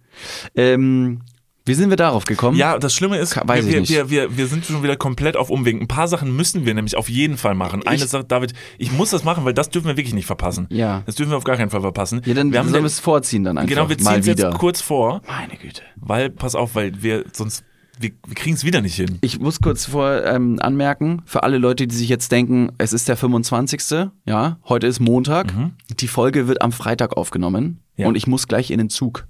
[0.56, 1.22] Ähm,
[1.66, 2.58] wie sind wir darauf gekommen?
[2.58, 5.82] Ja, das Schlimme ist, Ka- wir, wir, wir, wir sind schon wieder komplett auf Umwegen.
[5.82, 7.82] Ein paar Sachen müssen wir nämlich auf jeden Fall machen.
[7.88, 10.68] Eine Ich- Sache, David, ich muss das machen, weil das dürfen wir wirklich nicht verpassen.
[10.70, 11.02] Ja.
[11.06, 12.22] Das dürfen wir auf gar keinen Fall verpassen.
[12.26, 13.70] Ja, dann wir haben sollen wir es vorziehen dann einfach.
[13.70, 15.82] Genau, wir ziehen es jetzt kurz vor, Meine Güte.
[15.96, 17.64] weil, pass auf, weil wir sonst,
[18.00, 19.18] wir, wir kriegen es wieder nicht hin.
[19.22, 23.08] Ich muss kurz vor ähm, anmerken, für alle Leute, die sich jetzt denken, es ist
[23.08, 23.82] der 25.
[24.26, 25.54] Ja, heute ist Montag.
[26.00, 27.78] Die Folge wird am Freitag aufgenommen Mhm.
[27.98, 28.08] Ja.
[28.08, 29.26] und ich muss gleich in den Zug.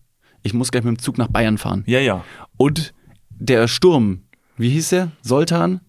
[0.46, 1.84] Ich muss gleich mit dem Zug nach Bayern fahren.
[1.88, 2.24] Ja, ja.
[2.56, 2.94] Und
[3.32, 4.22] der Sturm,
[4.58, 5.12] wie hieß der?
[5.24, 5.82] Soltan?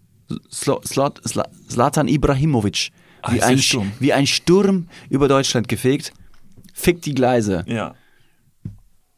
[0.50, 2.90] Slo- Slot- Sla- Zlatan Ibrahimovic.
[3.20, 3.92] Ah, Wie ein, Sturm.
[4.00, 6.12] wie ein Sturm über Deutschland gefegt.
[6.72, 7.64] Fick die Gleise.
[7.68, 7.94] Ja.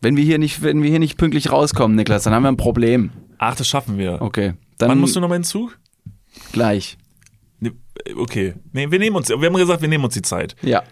[0.01, 2.57] Wenn wir hier nicht, wenn wir hier nicht pünktlich rauskommen, Niklas, dann haben wir ein
[2.57, 3.11] Problem.
[3.39, 4.21] Ach, das schaffen wir.
[4.21, 4.55] Okay.
[4.79, 5.79] Dann Wann musst du noch mal in den Zug?
[6.53, 6.99] gleich.
[7.61, 7.73] Nee,
[8.17, 8.55] Okay.
[8.73, 10.57] Nee, wir nehmen uns, wir haben gesagt, wir nehmen uns die Zeit.
[10.63, 10.83] Ja.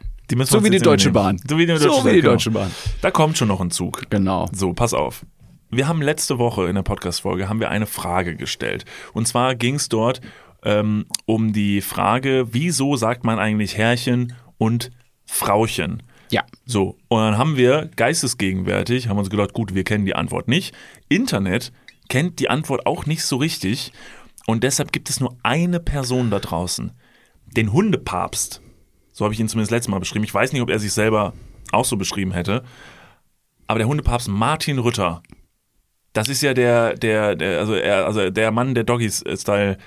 [0.45, 1.11] So wie die Deutsche.
[1.11, 1.41] Bahn.
[1.49, 2.33] So wie die So Deutsche, wie die genau.
[2.33, 2.71] Deutsche Bahn.
[3.01, 4.03] Da kommt schon noch ein Zug.
[4.11, 4.49] Genau.
[4.53, 5.25] So, pass auf.
[5.71, 8.85] Wir haben letzte Woche in der Podcast-Folge haben wir eine Frage gestellt.
[9.13, 10.21] Und zwar ging es dort
[10.65, 14.91] ähm, um die Frage, wieso sagt man eigentlich Herrchen und
[15.25, 16.03] Frauchen?
[16.31, 16.45] Ja.
[16.65, 20.75] So, und dann haben wir geistesgegenwärtig, haben uns gedacht, gut, wir kennen die Antwort nicht.
[21.09, 21.73] Internet
[22.09, 23.93] kennt die Antwort auch nicht so richtig.
[24.47, 26.93] Und deshalb gibt es nur eine Person da draußen,
[27.57, 28.63] den Hundepapst.
[29.17, 30.27] So habe ich ihn zumindest letztes Mal beschrieben.
[30.27, 31.33] Ich weiß nicht, ob er sich selber
[31.73, 32.63] auch so beschrieben hätte.
[33.67, 35.23] Aber der Hundepapst Martin Rütter,
[36.13, 39.79] das ist ja der, der, der, also er, also der Mann, der Doggy-Style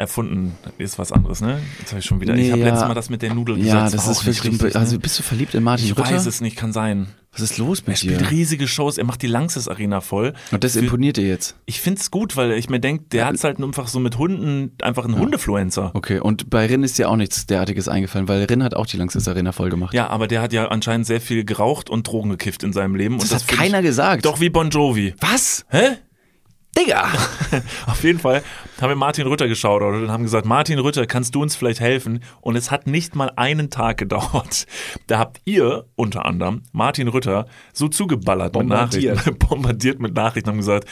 [0.00, 1.60] erfunden ist was anderes, ne?
[1.78, 2.34] Jetzt habe ich schon wieder.
[2.34, 2.66] ich Nee, habe ja.
[2.68, 3.94] letztes Mal das mit der Nudel Ja, gesagt.
[3.94, 4.52] das war ist wirklich.
[4.54, 4.98] richtig, also ne?
[4.98, 6.10] bist du verliebt in Martin Ich Rütter?
[6.10, 7.08] weiß es nicht, kann sein.
[7.32, 8.14] Was ist los Er mit dir?
[8.16, 10.32] spielt riesige Shows, er macht die Langsys Arena voll.
[10.50, 11.54] Und das Für- imponiert dir jetzt.
[11.66, 14.72] Ich finde es gut, weil ich mir denke, der hat halt einfach so mit Hunden
[14.82, 15.92] einfach einen Hundefluencer.
[15.94, 18.96] Okay, und bei Rin ist dir auch nichts derartiges eingefallen, weil Rin hat auch die
[18.96, 19.94] Langsys Arena voll gemacht.
[19.94, 23.18] Ja, aber der hat ja anscheinend sehr viel geraucht und Drogen gekifft in seinem Leben.
[23.18, 24.24] Das und hat keiner ich, gesagt.
[24.24, 25.14] Doch wie Bon Jovi.
[25.20, 25.64] Was?
[25.68, 25.98] Hä?
[26.78, 27.08] Digga!
[27.86, 28.42] Auf jeden Fall
[28.80, 32.22] haben wir Martin Rütter geschaut und haben gesagt, Martin Rütter, kannst du uns vielleicht helfen?
[32.40, 34.66] Und es hat nicht mal einen Tag gedauert.
[35.06, 39.02] Da habt ihr unter anderem Martin Rütter so zugeballert Bombardiert.
[39.02, 40.88] mit Nachrichten, bombardiert mit Nachrichten, haben gesagt,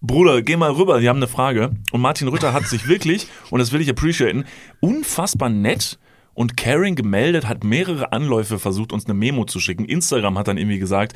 [0.00, 1.70] Bruder, geh mal rüber, die haben eine Frage.
[1.90, 4.44] Und Martin Rütter hat sich wirklich, und das will ich appreciaten,
[4.80, 5.98] unfassbar nett
[6.34, 9.86] und caring gemeldet, hat mehrere Anläufe versucht, uns eine Memo zu schicken.
[9.86, 11.14] Instagram hat dann irgendwie gesagt,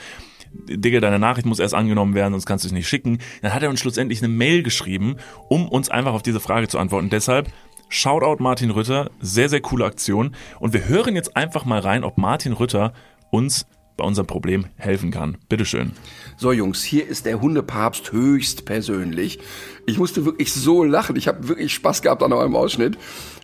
[0.53, 3.19] Digga, deine Nachricht muss erst angenommen werden, sonst kannst du es nicht schicken.
[3.43, 5.17] Dann hat er uns schlussendlich eine Mail geschrieben,
[5.49, 7.11] um uns einfach auf diese Frage zu antworten.
[7.11, 7.49] Deshalb,
[7.89, 10.35] Shoutout Martin Rütter, sehr, sehr coole Aktion.
[10.61, 12.93] Und wir hören jetzt einfach mal rein, ob Martin Rütter
[13.31, 15.37] uns bei unserem Problem helfen kann.
[15.49, 15.93] Bitteschön.
[16.37, 19.41] So Jungs, hier ist der Hundepapst höchst persönlich.
[19.87, 21.17] Ich musste wirklich so lachen.
[21.17, 22.97] Ich habe wirklich Spaß gehabt an eurem Ausschnitt.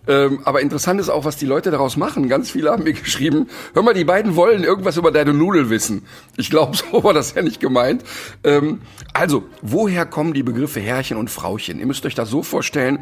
[0.06, 2.28] Ähm, aber interessant ist auch, was die Leute daraus machen.
[2.28, 6.06] Ganz viele haben mir geschrieben, hör mal, die beiden wollen irgendwas über deine Nudel wissen.
[6.36, 8.04] Ich glaube, so war das ja nicht gemeint.
[8.42, 8.82] Ähm,
[9.12, 11.78] also, woher kommen die Begriffe Herrchen und Frauchen?
[11.78, 12.98] Ihr müsst euch das so vorstellen.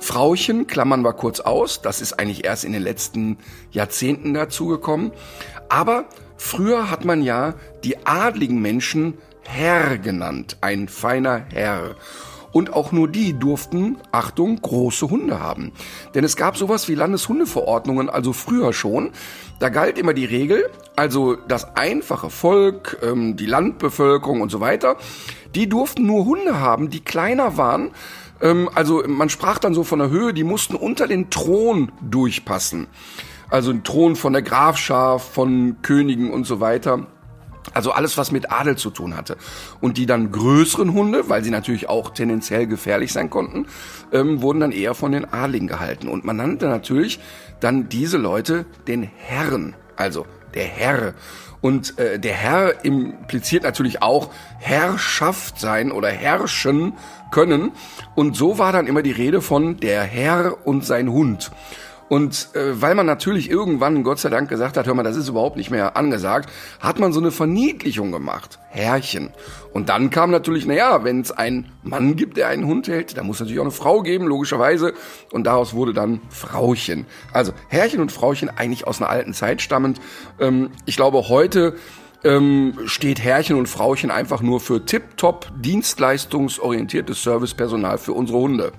[0.00, 1.82] Frauchen klammern wir kurz aus.
[1.82, 3.38] Das ist eigentlich erst in den letzten
[3.70, 5.12] Jahrzehnten dazugekommen.
[5.68, 10.56] Aber früher hat man ja die adligen Menschen Herr genannt.
[10.60, 11.96] Ein feiner Herr.
[12.52, 15.72] Und auch nur die durften, Achtung, große Hunde haben.
[16.14, 19.10] Denn es gab sowas wie Landeshundeverordnungen, also früher schon.
[19.60, 24.96] Da galt immer die Regel, also das einfache Volk, ähm, die Landbevölkerung und so weiter,
[25.54, 27.90] die durften nur Hunde haben, die kleiner waren.
[28.40, 32.88] Ähm, also man sprach dann so von der Höhe, die mussten unter den Thron durchpassen.
[33.48, 37.06] Also ein Thron von der Grafschaft, von Königen und so weiter.
[37.74, 39.36] Also alles, was mit Adel zu tun hatte.
[39.80, 43.66] Und die dann größeren Hunde, weil sie natürlich auch tendenziell gefährlich sein konnten,
[44.12, 46.08] ähm, wurden dann eher von den Adligen gehalten.
[46.08, 47.20] Und man nannte natürlich
[47.60, 49.74] dann diese Leute den Herren.
[49.96, 51.14] Also der Herr.
[51.60, 56.94] Und äh, der Herr impliziert natürlich auch Herrschaft sein oder herrschen
[57.30, 57.72] können.
[58.14, 61.50] Und so war dann immer die Rede von der Herr und sein Hund.
[62.10, 65.28] Und äh, weil man natürlich irgendwann, Gott sei Dank, gesagt hat, hör mal, das ist
[65.28, 66.50] überhaupt nicht mehr angesagt,
[66.80, 68.58] hat man so eine Verniedlichung gemacht.
[68.68, 69.30] Herrchen.
[69.72, 73.26] Und dann kam natürlich, naja, wenn es einen Mann gibt, der einen Hund hält, dann
[73.26, 74.92] muss es natürlich auch eine Frau geben, logischerweise.
[75.30, 77.06] Und daraus wurde dann Frauchen.
[77.32, 80.00] Also Herrchen und Frauchen eigentlich aus einer alten Zeit stammend.
[80.40, 81.76] Ähm, ich glaube, heute
[82.24, 88.72] ähm, steht Herrchen und Frauchen einfach nur für tipptopp dienstleistungsorientiertes Servicepersonal für unsere Hunde.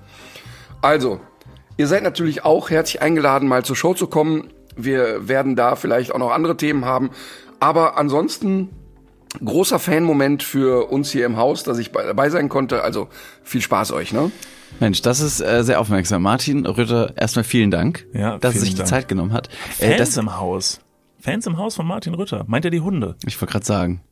[0.82, 1.20] Also,
[1.82, 4.52] Ihr seid natürlich auch herzlich eingeladen, mal zur Show zu kommen.
[4.76, 7.10] Wir werden da vielleicht auch noch andere Themen haben.
[7.58, 8.68] Aber ansonsten
[9.44, 12.84] großer Fanmoment für uns hier im Haus, dass ich dabei sein konnte.
[12.84, 13.08] Also
[13.42, 14.30] viel Spaß euch, ne?
[14.78, 16.22] Mensch, das ist äh, sehr aufmerksam.
[16.22, 18.88] Martin Rütter, erstmal vielen Dank, Ja, dass er vielen sich die Dank.
[18.88, 19.48] Zeit genommen hat.
[19.76, 20.78] Fans Äh, das, im Haus.
[21.18, 22.44] Fans im Haus von Martin Rütter.
[22.46, 23.16] Meint er die Hunde?
[23.26, 24.02] ich wollte gerade sagen.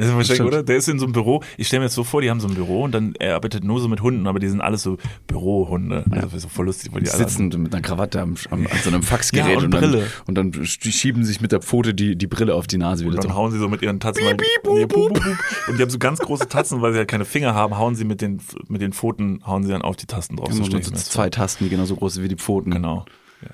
[0.00, 0.62] Das ist wahrscheinlich, oder?
[0.62, 1.42] Der ist in so einem Büro.
[1.58, 3.64] Ich stelle mir jetzt so vor, die haben so ein Büro und dann er arbeitet
[3.64, 4.96] nur so mit Hunden, aber die sind alles so
[5.26, 6.04] Bürohunde.
[6.10, 8.66] Also das ist so voll lustig, weil die alle Sitzend mit einer Krawatte am, am,
[8.66, 10.06] an so einem Faxgerät Ja, und dann, Brille.
[10.26, 13.14] und dann die schieben sich mit der Pfote die, die Brille auf die Nase wieder
[13.16, 13.36] Und dann so.
[13.36, 14.24] hauen sie so mit ihren Tatzen.
[14.24, 15.20] weil- Nee, bup, bup.
[15.68, 18.04] Und die haben so ganz große Tatzen, weil sie ja keine Finger haben, hauen sie
[18.04, 20.50] mit den, mit den Pfoten, hauen sie dann auf die Tasten drauf.
[20.50, 22.70] Immer So so, zwei Tasten, die genauso groß sind wie die Pfoten.
[22.70, 23.04] Genau.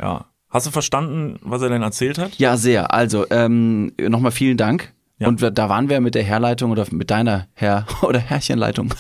[0.01, 0.27] Ja.
[0.49, 2.39] Hast du verstanden, was er denn erzählt hat?
[2.39, 2.95] Ja, sehr.
[2.95, 5.29] Also, ähm, nochmal vielen Dank Ja.
[5.29, 8.93] Und da waren wir mit der Herleitung oder mit deiner Herr- oder Herrchenleitung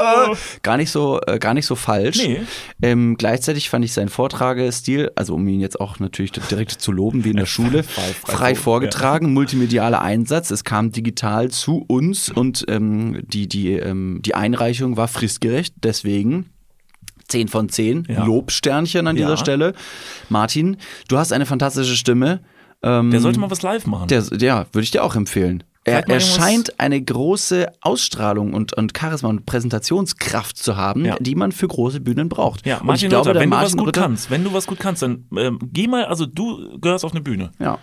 [0.62, 2.18] gar nicht so äh, gar nicht so falsch.
[2.20, 2.26] Oh.
[2.28, 2.40] Nee.
[2.82, 7.24] Ähm, gleichzeitig fand ich seinen Vortragestil, also um ihn jetzt auch natürlich direkt zu loben,
[7.24, 10.50] wie in der Schule, frei frei, vor- vorgetragen, multimedialer Einsatz.
[10.50, 15.74] Es kam digital zu uns und ähm, die die ähm, die Einreichung war fristgerecht.
[15.82, 16.50] Deswegen
[17.28, 18.24] 10 von 10, Ja.
[18.24, 19.36] Lobsternchen an dieser Ja.
[19.36, 19.74] Stelle.
[20.28, 20.76] Martin,
[21.08, 22.40] du hast eine fantastische Stimme.
[22.82, 24.08] Ähm, Der sollte mal was live machen.
[24.08, 25.62] der, ja, würde ich dir auch empfehlen.
[25.84, 31.16] Er, er scheint eine große Ausstrahlung und, und Charisma und Präsentationskraft zu haben, Ja.
[31.18, 32.64] die man für große Bühnen braucht.
[32.66, 34.52] ja, und Martin ich glaube, der wenn du was Martin gut Rütter, kannst, wenn du
[34.52, 37.50] was gut kannst, dann ähm, geh mal, also du gehörst auf eine Bühne.
[37.58, 37.78] Ja.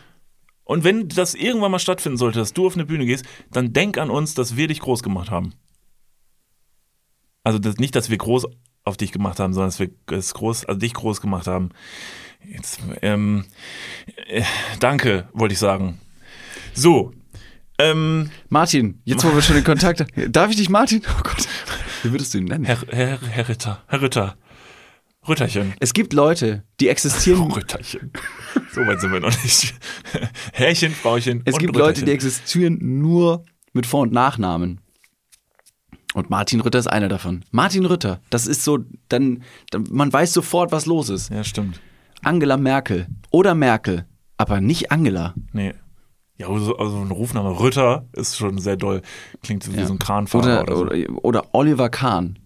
[0.64, 3.98] Und wenn das irgendwann mal stattfinden sollte, dass du auf eine Bühne gehst, dann denk
[3.98, 5.54] an uns, dass wir dich groß gemacht haben.
[7.44, 8.46] Also das, nicht, dass wir groß
[8.84, 11.70] auf dich gemacht haben, sondern dass wir es groß, also dich groß gemacht haben.
[12.46, 13.46] Jetzt, ähm,
[14.28, 14.44] äh,
[14.80, 16.00] danke, wollte ich sagen.
[16.74, 17.12] So,
[17.78, 20.10] ähm, Martin, jetzt wo wir schon in Kontakt haben.
[20.32, 21.02] Darf ich dich Martin?
[21.08, 21.48] Oh Gott,
[22.04, 22.66] wie würdest du ihn nennen?
[22.66, 24.38] Herr, Herr, Herr Ritter, Herr Ritter,
[25.28, 25.74] Rütterchen.
[25.80, 27.52] Es gibt Leute, die existieren.
[27.52, 28.12] Rütterchen.
[28.74, 29.76] So weit sind wir noch nicht.
[30.54, 31.42] Herrchen, Frauchen.
[31.46, 32.30] Es gibt Leute, die Rütterchen.
[32.30, 34.82] existieren nur mit Vor- und Nachnamen.
[36.16, 37.46] Und Martin Rütter ist einer davon.
[37.52, 38.80] Martin Rütter, das ist so,
[39.10, 41.30] dann, dann man weiß sofort, was los ist.
[41.30, 41.80] Ja, stimmt.
[42.24, 44.06] Angela Merkel oder Merkel,
[44.38, 45.34] aber nicht Angela.
[45.54, 45.74] Nee.
[46.38, 49.02] Ja, also, also ein Rufname Rütter ist schon sehr doll.
[49.44, 49.86] Klingt so wie Ja.
[49.86, 50.84] so ein Kranfahrer Oder, oder, so.
[50.86, 52.40] oder, oder Oliver Kahn.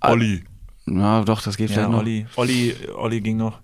[0.00, 0.44] Olli.
[0.86, 1.98] Ja, doch, das geht Ja, vielleicht noch.
[2.00, 3.58] Olli, Olli, Olli ging noch.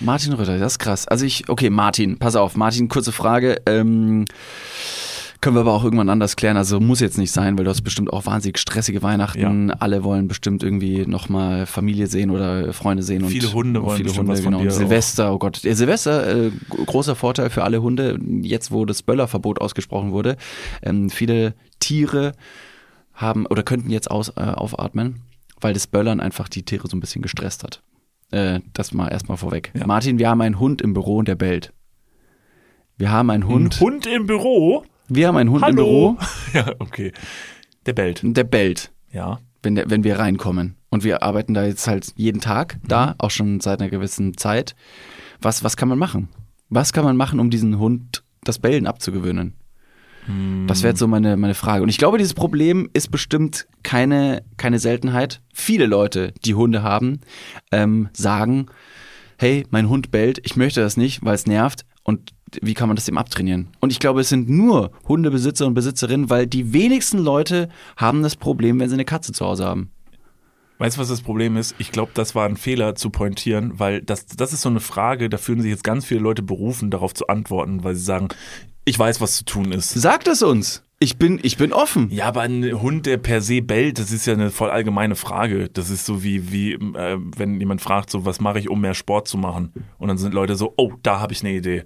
[0.00, 1.06] Martin Rütter, das ist krass.
[1.06, 3.60] Also ich, okay, Martin, pass auf, Martin, kurze Frage.
[3.66, 4.24] Ähm,
[5.42, 6.56] können wir aber auch irgendwann anders klären.
[6.56, 9.72] Also muss jetzt nicht sein, weil du hast bestimmt auch wahnsinnig stressige Weihnachten.
[9.72, 13.26] Alle wollen bestimmt irgendwie nochmal Familie sehen oder Freunde sehen.
[13.26, 14.70] Viele und Hunde wollen viele Hunde, was von genau.
[14.70, 15.64] Silvester, oh Gott.
[15.64, 18.20] Der Silvester, äh, großer Vorteil für alle Hunde.
[18.42, 20.36] Jetzt, wo das Böllerverbot ausgesprochen wurde,
[20.80, 22.32] ähm, viele Tiere
[23.12, 25.22] haben oder könnten jetzt aus, äh, aufatmen,
[25.60, 27.82] weil das Böllern einfach die Tiere so ein bisschen gestresst hat.
[28.30, 29.72] Äh, das mal erstmal vorweg.
[29.74, 29.88] Ja.
[29.88, 31.72] Martin, wir haben einen Hund im Büro und der bellt.
[32.96, 33.74] Wir haben einen Hund.
[33.74, 34.84] Ein Hund im Büro?
[35.14, 35.84] Wir haben einen Hund im Hallo?
[35.84, 36.18] Büro
[36.54, 37.12] Ja, okay.
[37.86, 38.20] Der bellt.
[38.24, 39.40] der bellt, Ja.
[39.62, 40.76] wenn, der, wenn wir reinkommen.
[40.90, 42.88] Und wir arbeiten da jetzt halt jeden Tag Mhm.
[42.88, 44.74] da, auch schon seit einer gewissen Zeit.
[45.40, 46.28] Was, was kann man machen?
[46.68, 49.54] Was kann man machen, um diesen Hund das Bellen abzugewöhnen?
[50.68, 51.82] Das wäre jetzt so meine, meine Frage.
[51.82, 55.42] Und ich glaube, dieses Problem ist bestimmt keine, keine Seltenheit.
[55.52, 57.20] Viele Leute, die Hunde haben,
[57.72, 58.66] ähm, sagen,
[59.36, 61.84] hey, mein Hund bellt, ich möchte das nicht, weil es nervt.
[62.02, 62.30] Und
[62.60, 63.68] wie kann man das dem abtrainieren?
[63.80, 68.36] Und ich glaube, es sind nur Hundebesitzer und Besitzerinnen, weil die wenigsten Leute haben das
[68.36, 69.90] Problem, wenn sie eine Katze zu Hause haben.
[70.78, 71.76] Weißt du, was das Problem ist?
[71.78, 75.28] Ich glaube, das war ein Fehler zu pointieren, weil das, das ist so eine Frage,
[75.28, 78.28] da fühlen sich jetzt ganz viele Leute berufen, darauf zu antworten, weil sie sagen,
[78.84, 79.90] ich weiß, was zu tun ist.
[79.90, 80.82] Sagt es uns.
[81.02, 82.08] Ich bin, ich bin offen.
[82.12, 85.68] Ja, aber ein Hund, der per se bellt, das ist ja eine voll allgemeine Frage.
[85.68, 88.94] Das ist so wie, wie äh, wenn jemand fragt, so, was mache ich, um mehr
[88.94, 89.72] Sport zu machen?
[89.98, 91.82] Und dann sind Leute so, oh, da habe ich eine Idee.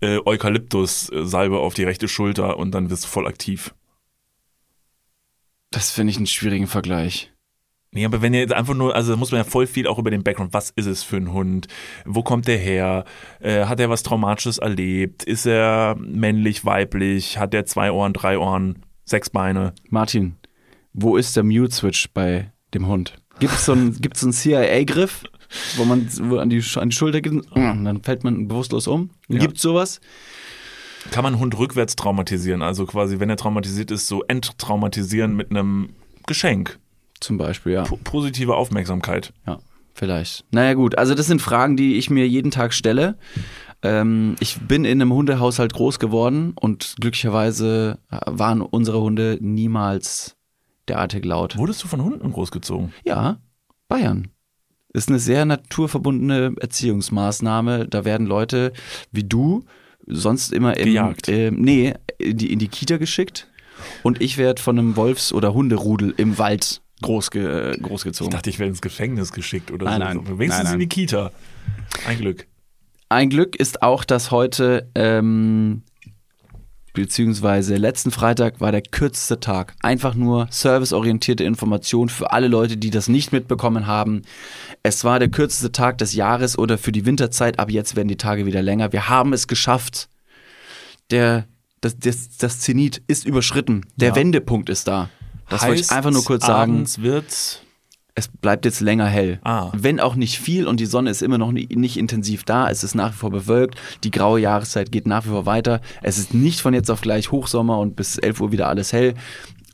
[0.00, 3.72] Äh, Eukalyptus-Salbe auf die rechte Schulter und dann wirst du voll aktiv.
[5.70, 7.32] Das finde ich einen schwierigen Vergleich.
[7.96, 9.98] Nee, aber wenn ihr jetzt einfach nur, also da muss man ja voll viel auch
[9.98, 11.66] über den Background, was ist es für ein Hund,
[12.04, 13.06] wo kommt der her,
[13.40, 18.36] äh, hat er was Traumatisches erlebt, ist er männlich, weiblich, hat er zwei Ohren, drei
[18.36, 19.72] Ohren, sechs Beine.
[19.88, 20.36] Martin,
[20.92, 23.14] wo ist der Mute-Switch bei dem Hund?
[23.38, 25.24] Gibt es so einen, so einen CIA-Griff,
[25.78, 29.08] wo man wo an, die, an die Schulter geht und dann fällt man bewusstlos um?
[29.28, 29.38] Ja.
[29.38, 30.02] Gibt es sowas?
[31.12, 35.50] Kann man einen Hund rückwärts traumatisieren, also quasi, wenn er traumatisiert ist, so enttraumatisieren mit
[35.50, 35.94] einem
[36.26, 36.78] Geschenk.
[37.20, 37.84] Zum Beispiel, ja.
[37.84, 39.32] Po positive Aufmerksamkeit.
[39.46, 39.58] Ja,
[39.94, 40.44] vielleicht.
[40.50, 43.16] Naja gut, also das sind Fragen, die ich mir jeden Tag stelle.
[43.82, 50.36] Ähm, ich bin in einem Hundehaushalt groß geworden und glücklicherweise waren unsere Hunde niemals
[50.88, 51.56] derartig laut.
[51.56, 52.92] Wurdest du von Hunden großgezogen?
[53.04, 53.38] Ja,
[53.88, 54.28] Bayern.
[54.92, 57.86] Ist eine sehr naturverbundene Erziehungsmaßnahme.
[57.86, 58.72] Da werden Leute
[59.12, 59.64] wie du
[60.06, 61.28] sonst immer im, Gejagt.
[61.28, 63.48] Äh, nee, in die, in die Kita geschickt
[64.02, 68.30] und ich werde von einem Wolfs- oder Hunderudel im Wald großge, äh, großgezogen.
[68.30, 70.22] Ich dachte, ich werde ins Gefängnis geschickt oder Nein, so.
[70.22, 70.38] nein.
[70.38, 70.80] Wenigstens Nein, in nein.
[70.80, 71.30] die Kita.
[72.06, 72.46] Ein Glück.
[73.08, 75.82] Ein Glück ist auch, dass heute, ähm,
[76.92, 79.74] beziehungsweise letzten Freitag war der kürzeste Tag.
[79.80, 84.22] Einfach nur serviceorientierte Information für alle Leute, die das nicht mitbekommen haben.
[84.82, 88.16] Es war der kürzeste Tag des Jahres oder für die Winterzeit, aber jetzt werden die
[88.16, 88.92] Tage wieder länger.
[88.92, 90.08] Wir haben es geschafft.
[91.10, 91.46] Der,
[91.82, 93.82] das, das, das Zenit ist überschritten.
[93.96, 94.16] Der Ja.
[94.16, 95.10] Wendepunkt ist da.
[95.48, 96.72] Das wollte ich einfach nur kurz sagen.
[96.72, 97.62] Abends wird
[98.18, 99.40] es bleibt jetzt länger hell.
[99.44, 99.70] Ah.
[99.74, 102.82] Wenn auch nicht viel und die Sonne ist immer noch nicht, nicht intensiv da, es
[102.82, 105.82] ist nach wie vor bewölkt, die graue Jahreszeit geht nach wie vor weiter.
[106.02, 109.14] Es ist nicht von jetzt auf gleich Hochsommer und bis 11 Uhr wieder alles hell.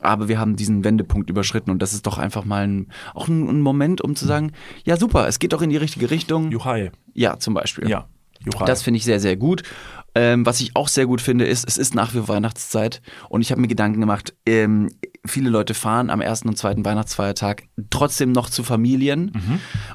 [0.01, 3.49] Aber wir haben diesen Wendepunkt überschritten und das ist doch einfach mal ein, auch ein,
[3.49, 4.51] ein Moment, um zu sagen,
[4.85, 6.51] ja super, es geht doch in die richtige Richtung.
[6.51, 6.91] Juhai.
[7.15, 7.89] Ja, zum Beispiel.
[7.89, 8.09] Ja.
[8.45, 8.65] Juhai.
[8.65, 9.63] Das finde ich sehr, sehr gut.
[10.15, 13.41] Ähm, was ich auch sehr gut finde, ist, es ist nach wie vor Weihnachtszeit und
[13.41, 14.89] ich habe mir Gedanken gemacht, ähm,
[15.25, 19.31] viele Leute fahren am ersten und zweiten Weihnachtsfeiertag trotzdem noch zu Familien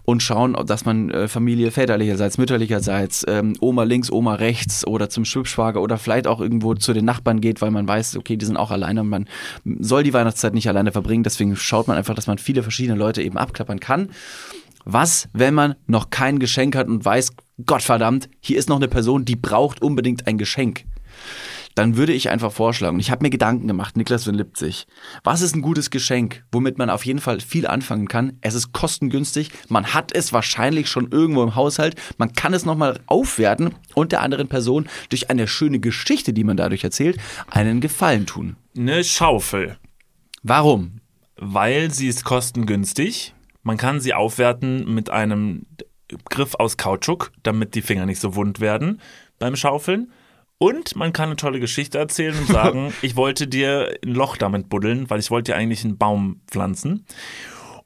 [0.03, 5.25] und schauen, dass man äh, Familie väterlicherseits, mütterlicherseits, ähm, Oma links, Oma rechts oder zum
[5.25, 8.57] Schwibschwager oder vielleicht auch irgendwo zu den Nachbarn geht, weil man weiß, okay, die sind
[8.57, 9.27] auch alleine und man
[9.79, 11.23] soll die Weihnachtszeit nicht alleine verbringen.
[11.23, 14.09] Deswegen schaut man einfach, dass man viele verschiedene Leute eben abklappern kann.
[14.89, 17.33] Was, wenn man noch kein Geschenk hat und weiß,
[17.65, 20.85] Gottverdammt, hier ist noch eine Person, die braucht unbedingt ein Geschenk?
[21.75, 24.87] Dann würde ich einfach vorschlagen, und ich habe mir Gedanken gemacht, Niklas von Lipzig,
[25.25, 28.37] was ist ein gutes Geschenk, womit man auf jeden Fall viel anfangen kann?
[28.39, 33.01] Es ist kostengünstig, man hat es wahrscheinlich schon irgendwo im Haushalt, man kann es nochmal
[33.07, 37.19] aufwerten und der anderen Person durch eine schöne Geschichte, die man dadurch erzählt,
[37.51, 38.55] einen Gefallen tun.
[38.77, 39.77] Eine Schaufel.
[40.43, 41.01] Warum?
[41.35, 43.33] Weil sie ist kostengünstig.
[43.67, 45.65] Man kann sie aufwerten mit einem
[46.29, 49.01] Griff aus Kautschuk, damit die Finger nicht so wund werden
[49.39, 50.09] beim Schaufeln.
[50.57, 54.69] Und man kann eine tolle Geschichte erzählen und sagen, ich wollte dir ein Loch damit
[54.69, 57.05] buddeln, weil ich wollte dir eigentlich einen Baum pflanzen.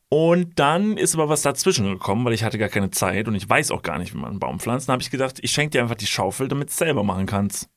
[0.08, 3.50] Und dann ist aber was dazwischen gekommen, weil ich hatte gar keine Zeit und ich
[3.50, 4.88] weiß auch gar nicht, wie man einen Baum pflanzt.
[4.88, 7.26] Dann habe ich gedacht, ich schenke dir einfach die Schaufel, damit du es selber machen
[7.26, 7.70] kannst.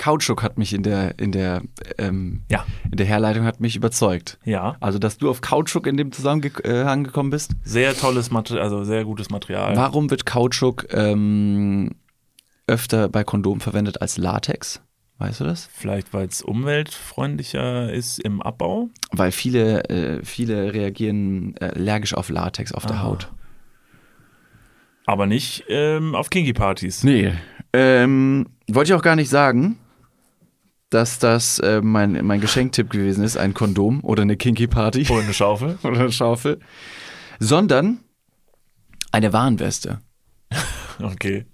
[0.00, 1.60] Kautschuk hat mich in der, in der,
[1.98, 2.64] ähm, Ja.
[2.90, 4.38] in der Herleitung hat mich überzeugt.
[4.44, 4.76] Ja.
[4.80, 7.52] Also, dass du auf Kautschuk in dem Zusammenhang gekommen bist.
[7.64, 9.76] Sehr tolles Material, also sehr gutes Material.
[9.76, 11.90] Warum wird Kautschuk ähm,
[12.66, 14.80] öfter bei Kondomen verwendet als Latex?
[15.18, 15.68] Weißt du das?
[15.70, 18.88] Vielleicht, weil es umweltfreundlicher ist im Abbau.
[19.12, 23.02] Weil viele, äh, viele reagieren äh, allergisch auf Latex auf der Ah.
[23.02, 23.30] Haut.
[25.04, 27.04] Aber nicht ähm, auf Kinky-Partys.
[27.04, 27.32] Nee.
[27.74, 29.76] Ähm, wollte ich auch gar nicht sagen,
[30.90, 35.06] dass das äh, mein, mein Geschenktipp gewesen ist, ein Kondom oder eine Kinky Party.
[35.08, 35.78] Oder eine Schaufel.
[35.82, 36.58] oder eine Schaufel.
[37.38, 38.00] Sondern
[39.12, 40.00] eine Warnweste.
[41.00, 41.46] Okay.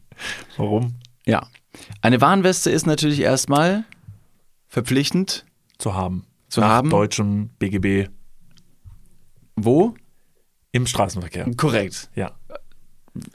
[0.57, 0.95] Warum?
[1.27, 1.47] Ja.
[2.01, 3.85] Eine Warnweste ist natürlich erstmal
[4.69, 5.45] verpflichtend
[5.79, 6.25] Zu haben.
[6.49, 6.91] zu Nach haben.
[6.91, 8.09] deutschem BGB
[9.55, 9.95] Wo?
[10.73, 11.51] im Straßenverkehr.
[11.57, 12.11] Korrekt.
[12.15, 12.33] Ja.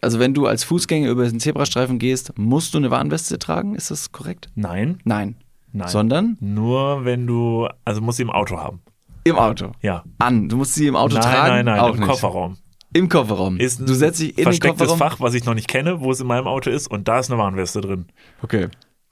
[0.01, 3.75] Also wenn du als Fußgänger über den Zebrastreifen gehst, musst du eine Warnweste tragen.
[3.75, 4.49] Ist das korrekt?
[4.55, 4.99] Nein.
[5.05, 5.35] Nein.
[5.73, 5.87] Nein.
[5.87, 8.81] Sondern Nur wenn du, also musst du im Auto haben.
[9.23, 9.71] im Auto.
[9.81, 10.03] Ja.
[10.19, 10.49] An.
[10.49, 11.49] Du musst sie im Auto nein, tragen.
[11.49, 12.09] nein, nein, auch im nicht.
[12.09, 12.57] Kofferraum.
[12.93, 13.57] Im Kofferraum.
[13.57, 14.97] Ist du setzt dich in den verstecktes Kofferraum.
[14.99, 17.31] Fach, was ich noch nicht kenne, wo es in meinem Auto ist und da ist
[17.31, 18.07] eine Warnweste drin.
[18.41, 18.67] Okay.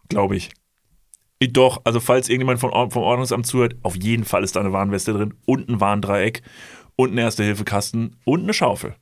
[0.09, 0.51] Glaube ich.
[1.41, 4.73] Ich Doch, also falls irgendjemand Or- vom Ordnungsamt zuhört, auf jeden Fall ist da eine
[4.73, 6.41] Warnweste drin und ein Warndreieck
[6.97, 8.95] und ein Erste-Hilfe-Kasten und eine Schaufel.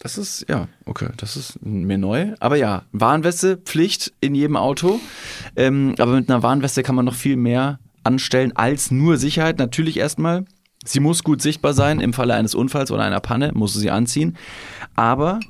[0.00, 2.34] Das ist, ja, okay, das ist mir neu.
[2.40, 5.00] Aber ja, Warnweste, Pflicht in jedem Auto.
[5.56, 9.58] Ähm, aber mit einer Warnweste kann man noch viel mehr anstellen als nur Sicherheit.
[9.58, 10.44] Natürlich erstmal,
[10.84, 12.00] sie muss gut sichtbar sein.
[12.00, 14.36] Im Falle eines Unfalls oder einer Panne musst du sie anziehen.
[14.94, 15.40] Aber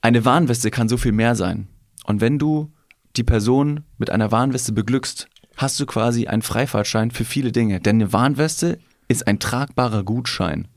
[0.00, 1.68] eine Warnweste kann so viel mehr sein.
[2.04, 2.72] Und wenn du
[3.16, 7.80] die Person mit einer Warnweste beglückst, hast du quasi einen Freifahrtschein für viele Dinge.
[7.80, 8.78] Denn eine Warnweste
[9.08, 10.68] ist ein tragbarer Gutschein.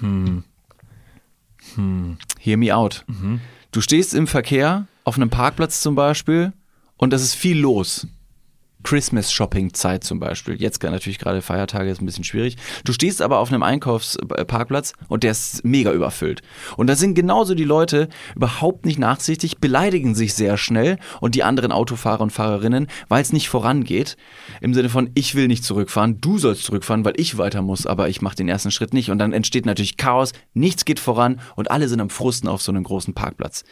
[0.00, 0.44] Hm.
[2.38, 3.04] Hear me out.
[3.70, 6.52] Du stehst im Verkehr, auf einem Parkplatz zum Beispiel,
[6.96, 8.06] und es ist viel los.
[8.88, 10.54] Christmas-Shopping-Zeit zum Beispiel.
[10.54, 12.56] Jetzt natürlich gerade Feiertage ist ein bisschen schwierig.
[12.86, 16.40] Du stehst aber auf einem Einkaufsparkplatz und der ist mega überfüllt.
[16.78, 21.42] Und da sind genauso die Leute überhaupt nicht nachsichtig, beleidigen sich sehr schnell und die
[21.42, 24.16] anderen Autofahrer und Fahrerinnen, weil es nicht vorangeht.
[24.62, 28.08] Im Sinne von, ich will nicht zurückfahren, du sollst zurückfahren, weil ich weiter muss, aber
[28.08, 29.10] ich mache den ersten Schritt nicht.
[29.10, 32.72] Und dann entsteht natürlich Chaos, nichts geht voran und alle sind am Frusten auf so
[32.72, 33.64] einem großen Parkplatz.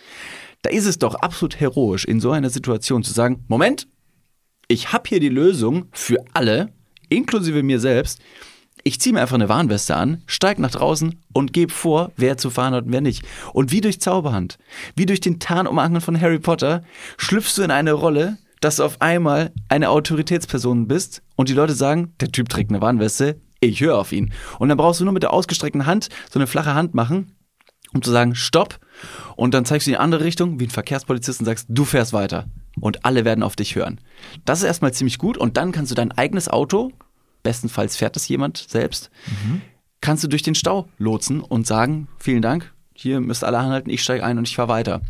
[0.61, 3.87] Da ist es doch absolut heroisch, in so einer Situation zu sagen, Moment,
[4.69, 6.73] ich habe hier die Lösung für alle,
[7.09, 8.21] inklusive mir selbst.
[8.83, 12.51] Ich ziehe mir einfach eine Warnweste an, steig nach draußen und gebe vor, wer zu
[12.51, 13.25] fahren hat und wer nicht.
[13.53, 14.59] Und wie durch Zauberhand,
[14.95, 16.83] wie durch den Tarnumhang von Harry Potter,
[17.17, 21.75] schlüpfst du in eine Rolle, dass du auf einmal eine Autoritätsperson bist und die Leute
[21.75, 24.33] sagen, der Typ trägt eine Warnweste, ich höre auf ihn.
[24.59, 27.37] Und dann brauchst du nur mit der ausgestreckten Hand so eine flache Hand machen,
[27.93, 28.79] um zu sagen, stopp.
[29.35, 32.13] Und dann zeigst du in die andere Richtung, wie ein Verkehrspolizist und sagst, du fährst
[32.13, 32.47] weiter.
[32.81, 34.01] Und alle werden auf dich hören.
[34.45, 35.39] Das ist erstmal ziemlich gut.
[35.39, 36.93] Und dann kannst du dein eigenes Auto,
[37.43, 39.11] bestenfalls fährt das jemand selbst,
[40.01, 44.03] kannst du durch den Stau lotsen und sagen, vielen Dank, hier müsst alle anhalten, ich
[44.03, 45.01] steige ein und ich fahre weiter.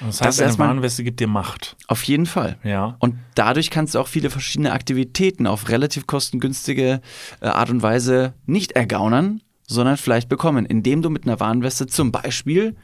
[0.00, 1.76] Das Das heißt, eine erstmal- Warnweste gibt dir Macht.
[1.88, 2.58] Auf jeden Fall.
[2.64, 2.96] Ja.
[3.00, 7.00] Und dadurch kannst du auch viele verschiedene Aktivitäten auf relativ kostengünstige
[7.40, 12.12] äh, Art und Weise nicht ergaunern, sondern vielleicht bekommen, indem du mit einer Warnweste zum
[12.12, 12.76] Beispiel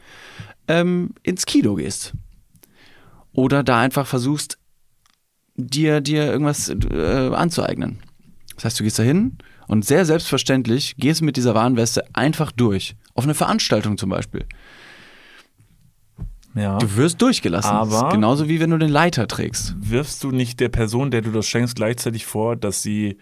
[0.68, 2.12] ähm, ins Kino gehst.
[3.36, 4.58] Oder da einfach versuchst,
[5.56, 7.98] dir, dir irgendwas äh, anzueignen.
[8.54, 9.36] Das heißt, du gehst da hin
[9.68, 12.96] und sehr selbstverständlich gehst mit dieser Warnweste einfach durch.
[13.14, 14.46] Auf eine Veranstaltung zum Beispiel.
[16.54, 16.78] Ja.
[16.78, 17.70] Du wirst durchgelassen.
[17.70, 19.74] Aber- Das ist genauso wie wenn du den Leiter trägst.
[19.78, 23.18] Wirfst du nicht der Person, der du das schenkst, gleichzeitig vor, dass sie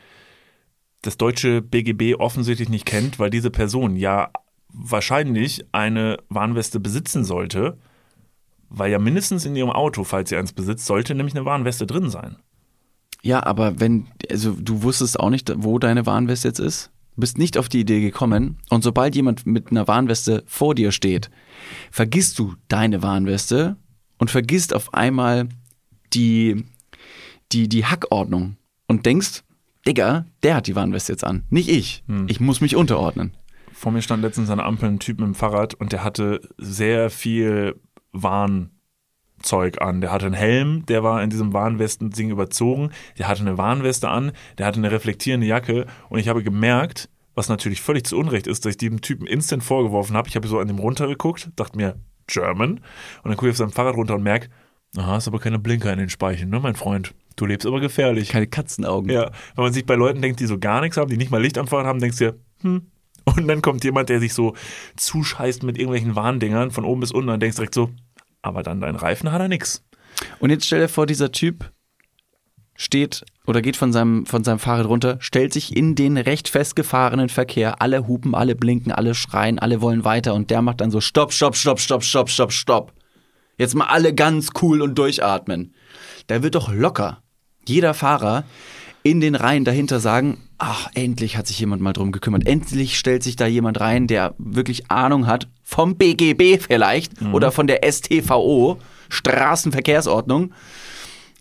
[1.02, 4.30] das deutsche BGB offensichtlich nicht kennt, weil diese Person ja
[4.68, 7.78] wahrscheinlich eine Warnweste besitzen sollte,
[8.78, 12.10] weil ja mindestens in ihrem Auto, falls sie eins besitzt, sollte nämlich eine Warnweste drin
[12.10, 12.36] sein.
[13.22, 16.90] Ja, aber wenn, also du wusstest auch nicht, wo deine Warnweste jetzt ist.
[17.14, 18.58] Du bist nicht auf die Idee gekommen.
[18.70, 21.30] Und sobald jemand mit einer Warnweste vor dir steht,
[21.90, 23.76] vergisst du deine Warnweste
[24.18, 25.48] und vergisst auf einmal
[26.12, 26.64] die,
[27.52, 28.56] die, die Hackordnung
[28.88, 29.42] und denkst,
[29.86, 32.02] Digga, der hat die Warnweste jetzt an, nicht ich.
[32.26, 33.32] Ich muss mich unterordnen.
[33.72, 36.40] Vor mir stand letztens an der Ampel ein Typ mit dem Fahrrad und der hatte
[36.58, 37.80] sehr viel
[38.14, 40.00] Warnzeug an.
[40.00, 42.90] Der hatte einen Helm, der war in diesem Warnwesten-Ding überzogen.
[43.18, 47.48] Der hatte eine Warnweste an, der hatte eine reflektierende Jacke und ich habe gemerkt, was
[47.48, 50.28] natürlich völlig zu Unrecht ist, dass ich diesem Typen instant vorgeworfen habe.
[50.28, 51.96] Ich habe so an dem runtergeguckt, dachte mir,
[52.26, 52.74] German.
[52.74, 52.80] Und
[53.24, 54.48] dann gucke ich auf seinem Fahrrad runter und merke,
[54.96, 57.14] aha, ist aber keine Blinker in den Speichen, ne, mein Freund?
[57.36, 58.28] Du lebst aber gefährlich.
[58.28, 59.10] Keine Katzenaugen.
[59.10, 61.42] Ja, wenn man sich bei Leuten denkt, die so gar nichts haben, die nicht mal
[61.42, 62.86] Licht am Fahrrad haben, denkst du dir, hm.
[63.24, 64.54] Und dann kommt jemand, der sich so
[64.96, 67.90] zuscheißt mit irgendwelchen Warndingern von oben bis unten und denkst direkt so,
[68.44, 69.82] aber dann dein Reifen hat er nix.
[70.38, 71.72] Und jetzt stell dir vor, dieser Typ
[72.76, 77.28] steht oder geht von seinem, von seinem Fahrrad runter, stellt sich in den recht festgefahrenen
[77.28, 81.00] Verkehr, alle hupen, alle blinken, alle schreien, alle wollen weiter und der macht dann so
[81.00, 82.92] Stopp, Stopp, Stopp, Stopp, Stopp, Stopp, Stopp.
[83.56, 85.74] Jetzt mal alle ganz cool und durchatmen.
[86.26, 87.22] Da wird doch locker
[87.66, 88.44] jeder Fahrer
[89.04, 92.46] in den Reihen dahinter sagen, ach, endlich hat sich jemand mal drum gekümmert.
[92.46, 97.66] Endlich stellt sich da jemand rein, der wirklich Ahnung hat vom BGB vielleicht oder von
[97.66, 98.78] der STVO,
[99.10, 100.52] Straßenverkehrsordnung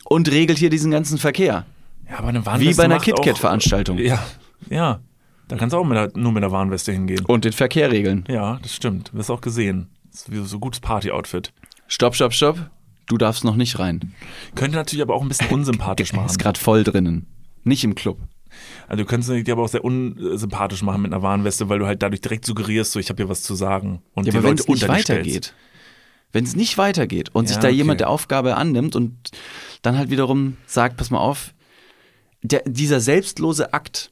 [0.04, 1.66] und regelt hier diesen ganzen Verkehr.
[2.10, 3.98] Ja, aber eine Wie Warnweste bei einer KitKat-Veranstaltung.
[3.98, 4.24] Ja,
[4.70, 5.00] ja.
[5.48, 7.24] Da kannst du auch mit der, nur mit der Warnweste hingehen.
[7.26, 8.26] Und den Verkehr regeln.
[8.28, 9.12] Ja, das stimmt.
[9.14, 9.90] Du wirst auch gesehen.
[10.12, 11.54] Das ist wie so ein gutes Party-Outfit.
[11.88, 12.70] Stopp, stopp, stopp.
[13.06, 14.14] Du darfst noch nicht rein.
[14.56, 16.28] Könnte natürlich aber auch ein bisschen unsympathisch machen.
[16.28, 17.28] Ist gerade voll drinnen.
[17.64, 18.20] Nicht im Club.
[18.88, 22.04] Also du könntest dich aber auch sehr unsympathisch machen mit einer Warnweste, weil du halt
[22.04, 24.02] dadurch direkt suggerierst, so ich habe hier was zu sagen.
[24.14, 25.54] Und ja, die aber wenn Leute es nicht unter weitergeht.
[26.32, 27.78] Wenn es nicht weitergeht und sich Ja, da okay.
[27.78, 29.16] jemand der Aufgabe annimmt und
[29.82, 31.54] dann halt wiederum sagt, pass mal auf,
[32.42, 34.12] der, dieser selbstlose Akt,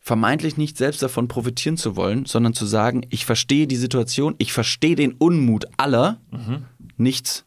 [0.00, 4.52] vermeintlich nicht selbst davon profitieren zu wollen, sondern zu sagen, ich verstehe die Situation, ich
[4.52, 6.64] verstehe den Unmut aller, Mhm.
[6.96, 7.44] nicht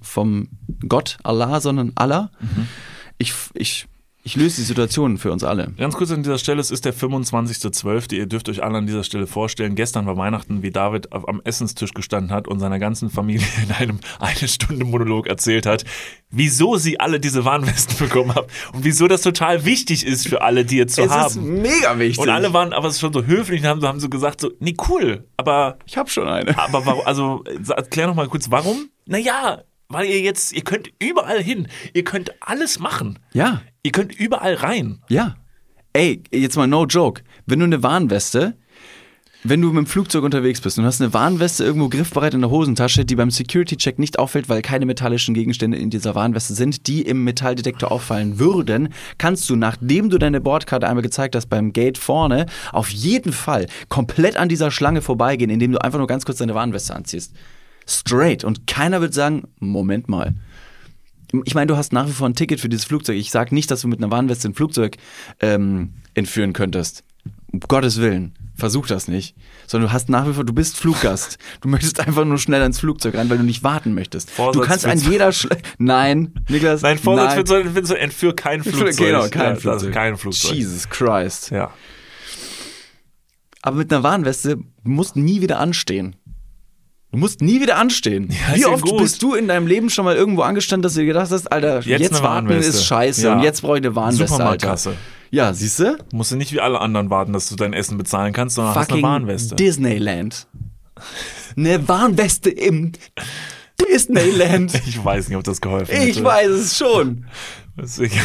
[0.00, 0.48] vom
[0.88, 2.30] Gott Allah, sondern Allah.
[2.40, 2.66] Mhm.
[3.18, 3.86] Ich, ich,
[4.26, 5.72] ich löse die Situation für uns alle.
[5.76, 8.14] Ganz kurz an dieser Stelle, es ist der 25.12.
[8.14, 11.92] Ihr dürft euch alle an dieser Stelle vorstellen, gestern war Weihnachten, wie David am Essenstisch
[11.92, 15.84] gestanden hat und seiner ganzen Familie in einem eine Stunde Monolog erzählt hat,
[16.30, 20.64] wieso sie alle diese Warnwesten bekommen haben und wieso das total wichtig ist für alle,
[20.64, 21.60] die jetzt zu Es ist haben.
[21.62, 22.18] mega wichtig.
[22.18, 25.28] Und alle waren aber schon so höflich und haben, haben so gesagt, so, nee, cool,
[25.36, 26.58] aber Ich habe schon eine.
[26.58, 28.88] aber warum, also erklär noch mal kurz, warum?
[29.04, 33.18] Naja, weil ihr jetzt, ihr könnt überall hin, ihr könnt alles machen.
[33.34, 33.60] Ja.
[33.84, 35.00] Ihr könnt überall rein.
[35.08, 35.36] Ja.
[35.92, 37.22] Ey, jetzt mal no joke.
[37.46, 38.56] Wenn du eine Warnweste,
[39.44, 42.48] wenn du mit dem Flugzeug unterwegs bist und hast eine Warnweste irgendwo griffbereit in der
[42.48, 47.02] Hosentasche, die beim Security-Check nicht auffällt, weil keine metallischen Gegenstände in dieser Warnweste sind, die
[47.02, 51.98] im Metalldetektor auffallen würden, kannst du, nachdem du deine Bordkarte einmal gezeigt hast beim Gate
[51.98, 56.38] vorne, auf jeden Fall komplett an dieser Schlange vorbeigehen, indem du einfach nur ganz kurz
[56.38, 57.34] deine Warnweste anziehst.
[57.86, 58.44] Straight.
[58.44, 60.32] Und keiner wird sagen, Moment mal.
[61.44, 63.16] Ich meine, du hast nach wie vor ein Ticket für dieses Flugzeug.
[63.16, 64.96] Ich sage nicht, dass du mit einer Warnweste ein Flugzeug
[65.40, 67.02] ähm, entführen könntest.
[67.52, 68.34] Um Gottes Willen.
[68.56, 69.34] Versuch das nicht.
[69.66, 71.38] Sondern du hast nach wie vor, du bist Fluggast.
[71.60, 74.30] Du möchtest einfach nur schnell ans Flugzeug rein, weil du nicht warten möchtest.
[74.30, 76.82] Vorsatz du kannst an für- jeder Schle Nein, Niklas.
[76.82, 77.46] Nein, Vorsatz nein.
[77.46, 78.96] so, wird so entführ kein Flugzeug.
[78.96, 79.92] Genau, kein Ja, Flugzeug.
[79.92, 80.52] Kein Flugzeug.
[80.54, 81.50] Jesus Christ.
[81.50, 81.72] Ja.
[83.62, 86.16] Aber mit einer Warnweste, du musst nie wieder anstehen.
[87.14, 88.28] Du musst nie wieder anstehen.
[88.28, 88.98] Ja, Wie ja oft gut.
[88.98, 91.80] bist du in deinem Leben schon mal irgendwo angestanden, dass du dir gedacht hast, Alter,
[91.82, 93.34] Jetzt jetzt, warten ist scheiße Ja.
[93.34, 94.76] und jetzt brauche ich eine Warnweste, Alter.
[95.30, 95.96] Ja, siehst du?
[96.12, 98.78] Musst du nicht wie alle anderen warten, dass du dein Essen bezahlen kannst, sondern hast
[98.78, 99.54] eine Fucking Warnweste.
[99.54, 100.48] Disneyland.
[101.56, 102.90] Eine Warnweste im
[103.80, 104.72] Disneyland.
[104.88, 106.08] Ich weiß nicht, ob das geholfen hätte.
[106.10, 107.26] Ich weiß es schon.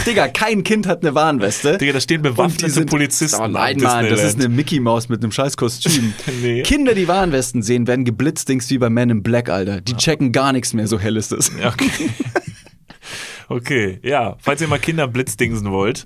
[0.06, 1.78] Digga, kein Kind hat eine Warnweste.
[1.80, 3.42] Digga, da stehen bewaffnete sind- Polizisten.
[3.42, 6.14] Oh nein, Mann, das ist eine Mickey Maus mit einem scheiß Kostüm.
[6.42, 6.62] Nee.
[6.62, 9.82] Kinder, die Warnwesten sehen, werden geblitzdings wie bei Men in Black, Alter.
[9.82, 11.52] Die checken gar nichts mehr, so hell ist es.
[11.60, 11.90] Ja, Okay.
[13.50, 14.38] okay, ja.
[14.40, 16.06] Falls ihr mal Kinder blitzdingsen wollt,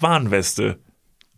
[0.00, 0.78] Warnweste.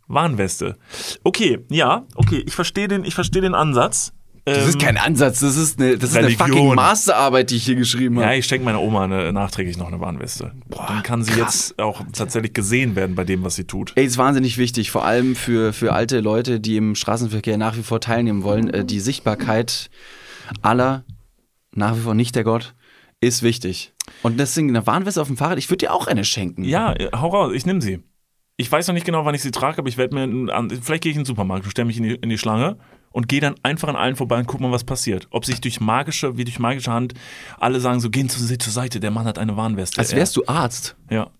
[0.07, 0.77] Warnweste.
[1.25, 4.13] Okay, ja, okay, ich verstehe den, ich verstehe den Ansatz.
[4.47, 7.65] Das ist Ähm, kein Ansatz, das ist eine, das ist eine fucking Masterarbeit, die ich
[7.65, 8.37] hier geschrieben Ja, habe.
[8.37, 10.53] ich schenke meiner Oma eine, nachträglich noch eine Warnweste.
[10.69, 13.93] Dann kann sie jetzt auch tatsächlich gesehen werden bei dem, was sie tut.
[13.95, 17.83] Ey, ist wahnsinnig wichtig, vor allem für, für alte Leute, die im Straßenverkehr nach wie
[17.83, 18.69] vor teilnehmen wollen.
[18.69, 19.89] Äh, die Sichtbarkeit
[20.61, 21.05] aller,
[21.75, 22.75] nach wie vor nicht der Gott,
[23.21, 23.95] ist wichtig.
[24.23, 26.65] Und deswegen eine Warnweste auf dem Fahrrad, ich würde dir auch eine schenken.
[26.65, 28.01] Ja, hau raus, ich nehme sie.
[28.59, 30.69] Ich weiß noch nicht genau, wann ich sie trage, aber ich werde mir, einen- an-
[30.71, 32.77] vielleicht gehe ich in den Supermarkt, stelle mich in die, in die Schlange
[33.15, 35.29] und gehe dann einfach an allen vorbei und guck mal, was passiert.
[35.31, 37.15] Ob sich durch magische, wie durch magische Hand,
[37.61, 40.01] alle sagen so, gehen zu, zur Seite, der Mann hat eine Warnweste.
[40.01, 40.97] Als wärst du Arzt.
[41.09, 41.31] Ja.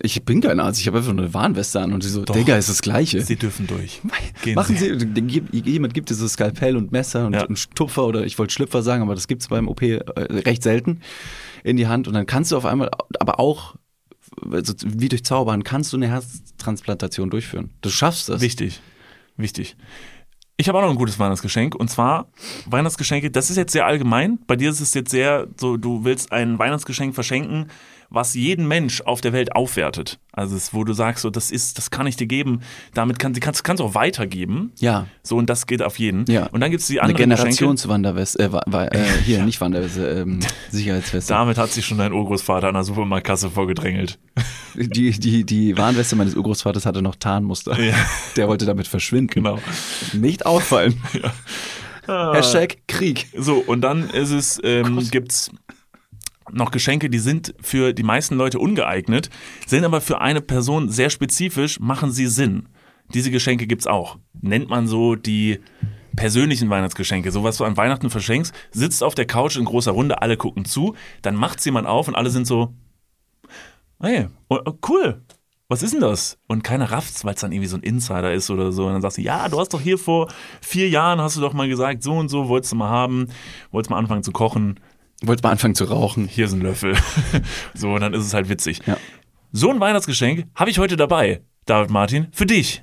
[0.00, 2.56] Ich bin kein Arzt, ich habe einfach nur eine Warnweste an und sie so, Digga,
[2.56, 3.20] ist das Gleiche.
[3.22, 4.00] Sie dürfen durch.
[4.42, 4.96] Gehen Machen Sie.
[4.96, 7.44] Sie, jemand gibt dir so Skalpell und Messer und Ja.
[7.44, 11.00] einen Stupfer oder ich wollte Schlüpfer sagen, aber das gibt's beim OP äh, recht selten
[11.64, 12.88] in die Hand und dann kannst du auf einmal,
[13.18, 13.74] aber auch
[14.62, 17.70] so wie durch Zaubern, kannst du eine Herztransplantation durchführen.
[17.80, 18.40] Du schaffst das.
[18.42, 18.80] Wichtig.
[19.36, 19.76] Wichtig.
[20.58, 22.28] Ich habe auch noch ein gutes Weihnachtsgeschenk und zwar
[22.64, 24.38] Weihnachtsgeschenke, das ist jetzt sehr allgemein.
[24.46, 27.70] Bei dir ist es jetzt sehr so, du willst ein Weihnachtsgeschenk verschenken,
[28.10, 30.18] was jeden Mensch auf der Welt aufwertet.
[30.32, 32.60] Also es, wo du sagst, so das ist, das kann ich dir geben,
[32.92, 34.72] damit kann, kannst kannst du auch weitergeben.
[34.78, 35.06] Ja.
[35.22, 36.24] So und das geht auf jeden.
[36.28, 36.46] Ja.
[36.46, 37.22] Und dann gibt es die Geschenke.
[37.22, 40.40] Generationswanderweste, äh, äh, hier nicht Wanderweste, ähm,
[40.70, 41.32] Sicherheitsweste.
[41.32, 44.18] Damit hat sich schon dein Urgroßvater an der Supermarktkasse vorgedrängelt.
[44.78, 47.80] Die, die, die Warnweste meines Urgroßvaters hatte noch Tarnmuster.
[47.80, 47.94] Ja.
[48.36, 49.32] Der wollte damit verschwinden.
[49.32, 49.58] Genau.
[50.12, 51.02] Nicht auffallen.
[52.06, 52.34] Ah.
[52.34, 53.28] Hashtag Krieg.
[53.34, 55.50] So, und dann ist es, ähm, gibt's
[56.52, 59.30] noch Geschenke, die sind für die meisten Leute ungeeignet,
[59.66, 62.68] sind aber für eine Person sehr spezifisch, machen sie Sinn.
[63.14, 64.18] Diese Geschenke gibt's auch.
[64.40, 65.60] Nennt man so die
[66.16, 67.30] persönlichen Weihnachtsgeschenke.
[67.30, 70.64] So was du an Weihnachten verschenkst, sitzt auf der Couch in großer Runde, alle gucken
[70.64, 72.74] zu, dann macht's jemand auf und alle sind so,
[74.00, 75.22] hey, oh, oh, cool.
[75.68, 76.38] Was ist denn das?
[76.46, 78.86] Und keiner rafft's, weil es dann irgendwie so ein Insider ist oder so.
[78.86, 80.28] Und dann sagst du, ja, du hast doch hier vor
[80.60, 83.28] vier Jahren, hast du doch mal gesagt, so und so wolltest du mal haben,
[83.72, 84.78] wolltest mal anfangen zu kochen.
[85.22, 86.28] Wolltest mal anfangen zu rauchen.
[86.28, 86.94] Hier ist ein Löffel.
[87.74, 88.80] so, und dann ist es halt witzig.
[88.86, 88.96] Ja.
[89.52, 92.82] So ein Weihnachtsgeschenk habe ich heute dabei, David Martin, für dich.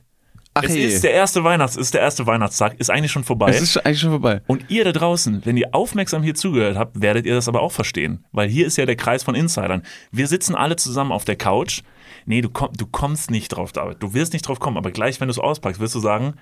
[0.55, 0.85] Ach es hey.
[0.85, 3.49] ist der erste Weihnachts, ist der erste Weihnachtstag, ist eigentlich schon vorbei.
[3.49, 4.41] Es ist eigentlich schon vorbei.
[4.45, 7.71] Und ihr da draußen, wenn ihr aufmerksam hier zugehört habt, werdet ihr das aber auch
[7.71, 8.23] verstehen.
[8.31, 9.81] Weil hier ist ja der Kreis von Insidern.
[10.11, 11.81] Wir sitzen alle zusammen auf der Couch.
[12.25, 14.01] Nee, du, komm, du kommst nicht drauf, David.
[14.01, 14.77] Du wirst nicht drauf kommen.
[14.77, 16.35] Aber gleich, wenn du es auspackst, wirst du sagen,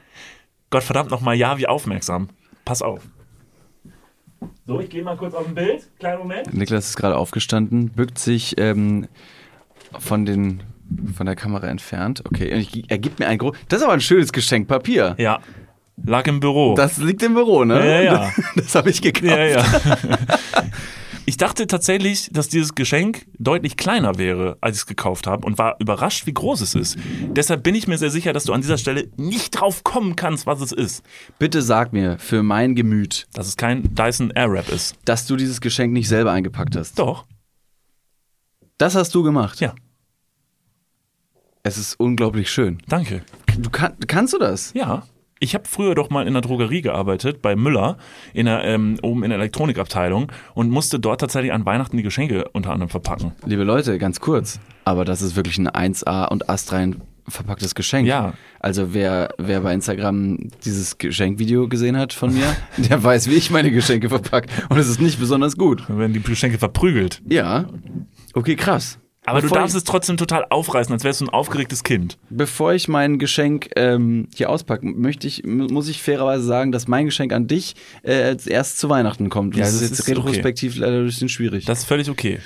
[0.72, 2.30] Gott verdammt nochmal, ja, wie aufmerksam.
[2.66, 3.02] Pass auf.
[4.66, 5.88] So, ich gehe mal kurz auf ein Bild.
[6.00, 6.54] Kleinen Moment.
[6.54, 9.08] Niklas ist gerade aufgestanden, bückt sich ähm,
[10.00, 10.64] von, den,
[11.16, 12.24] von der Kamera entfernt.
[12.26, 13.60] Okay, und ich, er gibt mir ein großes.
[13.70, 15.16] Das ist aber ein schönes Geschenk, Papier.
[15.18, 15.40] Ja.
[16.04, 16.74] Lag im Büro.
[16.76, 17.86] Das liegt im Büro, ne?
[17.86, 18.32] Ja, ja.
[18.56, 19.26] Das habe ich gekauft.
[19.26, 19.64] Ja, ja.
[21.32, 25.58] Ich dachte tatsächlich, dass dieses Geschenk deutlich kleiner wäre, als ich es gekauft habe und
[25.58, 26.98] war überrascht, wie groß es ist.
[27.30, 30.46] Deshalb bin ich mir sehr sicher, dass du an dieser Stelle nicht drauf kommen kannst,
[30.46, 31.06] was es ist.
[31.40, 34.98] Bitte sag mir für mein Gemüt, Dass es kein Dyson Airwrap ist.
[35.06, 37.00] dass du dieses Geschenk nicht selber eingepackt hast.
[37.00, 37.26] Doch.
[38.78, 39.62] Das hast du gemacht.
[39.62, 39.74] Ja.
[41.64, 42.80] Es ist unglaublich schön.
[42.90, 43.24] Danke.
[43.58, 44.74] Du kann, kannst du das?
[44.74, 45.04] Ja.
[45.44, 47.98] Ich habe früher doch mal in der Drogerie gearbeitet, bei Müller,
[48.32, 52.48] in der, ähm, oben in der Elektronikabteilung und musste dort tatsächlich an Weihnachten die Geschenke
[52.54, 53.32] unter anderem verpacken.
[53.44, 54.60] Liebe Leute, ganz kurz.
[54.86, 58.08] Aber das ist wirklich ein 1A und astrein verpacktes Geschenk.
[58.08, 58.34] Ja.
[58.60, 63.50] Also wer, wer bei Instagram dieses Geschenkvideo gesehen hat von mir, der weiß, wie ich
[63.50, 64.48] meine Geschenke verpacke.
[64.70, 65.84] Und es ist nicht besonders gut.
[65.88, 67.20] Dann werden die Geschenke verprügelt.
[67.28, 67.66] Ja.
[68.36, 69.00] Okay, krass.
[69.24, 72.18] Aber Bevor du darfst ich, es trotzdem total aufreißen, als wärst du ein aufgeregtes Kind.
[72.32, 77.06] Bevor ich mein Geschenk ähm, hier auspacke, möchte ich, muss ich fairerweise sagen, dass mein
[77.06, 79.56] Geschenk an dich äh, erst zu Weihnachten kommt.
[79.56, 80.18] Ja, das, das ist jetzt ist okay.
[80.18, 81.66] retrospektiv leider ein bisschen schwierig.
[81.66, 82.40] Das ist völlig okay.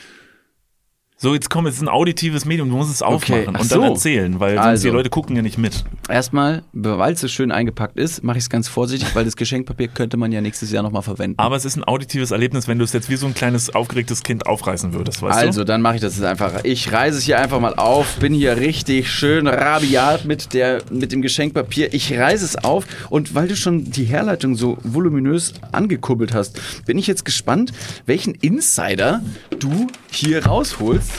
[1.26, 3.80] So, jetzt komm, es ist ein auditives Medium, du musst es aufmachen Ach und dann
[3.80, 3.82] so.
[3.82, 4.89] erzählen, weil sonst Also.
[4.89, 5.84] die Leute gucken ja nicht mit.
[6.07, 9.88] Erstmal, weil es so schön eingepackt ist, mache ich es ganz vorsichtig, weil das Geschenkpapier
[9.88, 11.39] könnte man ja nächstes Jahr nochmal verwenden.
[11.39, 14.21] Aber es ist ein auditives Erlebnis, wenn du es jetzt wie so ein kleines aufgeregtes
[14.21, 15.65] Kind aufreißen würdest, weißt also, du?
[15.65, 16.63] dann mache ich das jetzt einfach.
[16.63, 21.11] Ich reise es hier einfach mal auf, bin hier richtig schön rabiat mit, der, mit
[21.11, 21.91] dem Geschenkpapier.
[21.95, 26.99] Ich reise es auf und weil du schon die Herleitung so voluminös angekurbelt hast, bin
[26.99, 27.73] ich jetzt gespannt,
[28.05, 29.23] welchen Insider
[29.57, 31.14] du hier rausholst.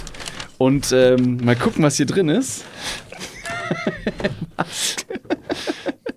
[0.59, 2.65] Und ähm, mal gucken, was hier drin ist.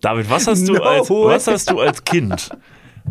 [0.02, 2.50] David, was hast du No als was hast du als Kind?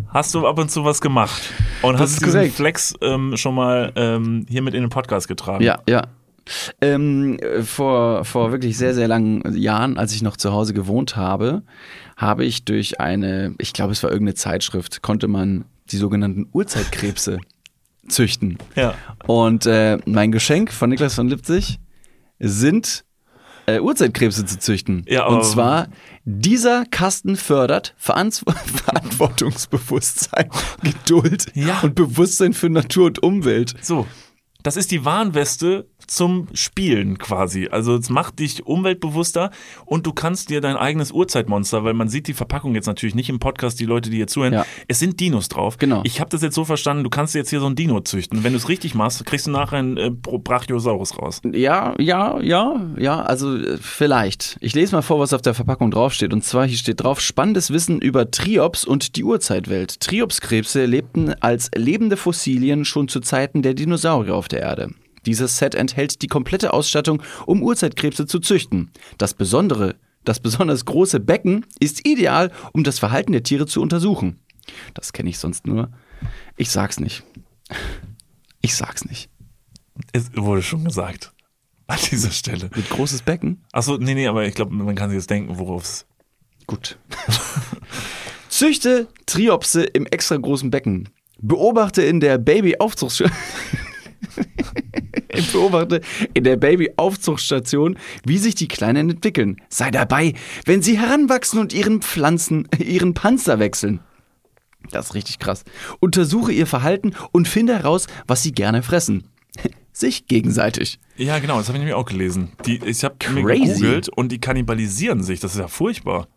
[0.09, 1.43] Hast du ab und zu was gemacht
[1.83, 2.55] und Das hast diesen korrekt.
[2.55, 5.63] Flex ähm, schon mal ähm, hier mit in den Podcast getragen?
[5.65, 6.03] Ja, ja.
[6.81, 11.17] Ähm, äh, vor, vor wirklich sehr, sehr langen Jahren, als ich noch zu Hause gewohnt
[11.17, 11.63] habe,
[12.17, 17.39] habe ich durch eine, ich glaube, es war irgendeine Zeitschrift, konnte man die sogenannten Urzeitkrebse
[18.09, 18.59] züchten.
[18.75, 18.95] Ja.
[19.27, 21.79] Und äh, mein Geschenk von Niklas von Lipzig
[22.39, 23.05] sind
[23.67, 25.05] äh, Urzeitkrebse zu züchten.
[25.09, 25.89] Ja, aber- Und zwar,
[26.25, 28.45] dieser Kasten fördert Verantw
[28.85, 30.49] Verantwortungsbewusstsein,
[30.83, 31.81] Geduld Ja.
[31.81, 33.75] und Bewusstsein für Natur und Umwelt.
[33.83, 34.07] So,
[34.63, 37.69] das ist die Warnweste zum Spielen quasi.
[37.71, 39.51] Also es macht dich umweltbewusster
[39.87, 43.29] und du kannst dir dein eigenes Urzeitmonster, weil man sieht die Verpackung jetzt natürlich nicht
[43.29, 44.67] im Podcast, die Leute, die hier zuhören, Ja.
[44.89, 45.77] es sind Dinos drauf.
[45.79, 46.01] Genau.
[46.05, 48.43] Ich habe das jetzt so verstanden, du kannst jetzt hier so ein Dino züchten.
[48.45, 51.41] Wenn du es richtig machst, kriegst du nachher einen äh, Brachiosaurus raus.
[51.53, 54.57] Ja, ja, ja, ja, also äh, vielleicht.
[54.61, 56.33] Ich lese mal vor, was auf der Verpackung draufsteht.
[56.33, 60.01] Und zwar hier steht drauf, spannendes Wissen über Triops und die Urzeitwelt.
[60.01, 64.91] Triopskrebse lebten als lebende Fossilien schon zu Zeiten der Dinosaurier auf der Erde.
[65.29, 68.91] Dieses Set enthält die komplette Ausstattung, um Urzeitkrebse zu züchten.
[69.19, 74.41] Das Besondere, das besonders große Becken ist ideal, um das Verhalten der Tiere zu untersuchen.
[74.95, 75.91] Das kenne ich sonst nur.
[76.57, 77.25] Ich sag's nicht.
[78.63, 79.29] Ich sag's nicht.
[80.13, 81.35] Es wurde schon gesagt.
[81.89, 82.71] An dieser Stelle.
[82.75, 83.63] Mit großes Becken?
[83.73, 86.07] Achso, nee, nee, aber ich glaube, man kann sich jetzt denken, worauf es.
[86.67, 86.99] Gut.
[88.49, 91.11] Züchte Triopse im extra großen Becken.
[91.39, 92.39] Beobachte in der
[95.43, 95.53] Baby-Aufzuchtstation.
[95.53, 96.01] Beobachte
[96.35, 99.61] in der Baby-Aufzuchtstation, wie sich die Kleinen entwickeln.
[99.69, 100.35] Sei dabei,
[100.65, 104.01] wenn sie heranwachsen und ihren Pflanzen, ihren Panzer wechseln.
[104.91, 105.65] Das ist richtig krass.
[106.01, 109.29] Untersuche ihr Verhalten und finde heraus, was sie gerne fressen.
[109.93, 110.99] Sich gegenseitig.
[111.17, 112.53] Ja, genau, das habe ich nämlich auch gelesen.
[112.65, 115.41] Die, ich habe mir gegoogelt und die kannibalisieren sich.
[115.41, 116.29] Das ist ja furchtbar.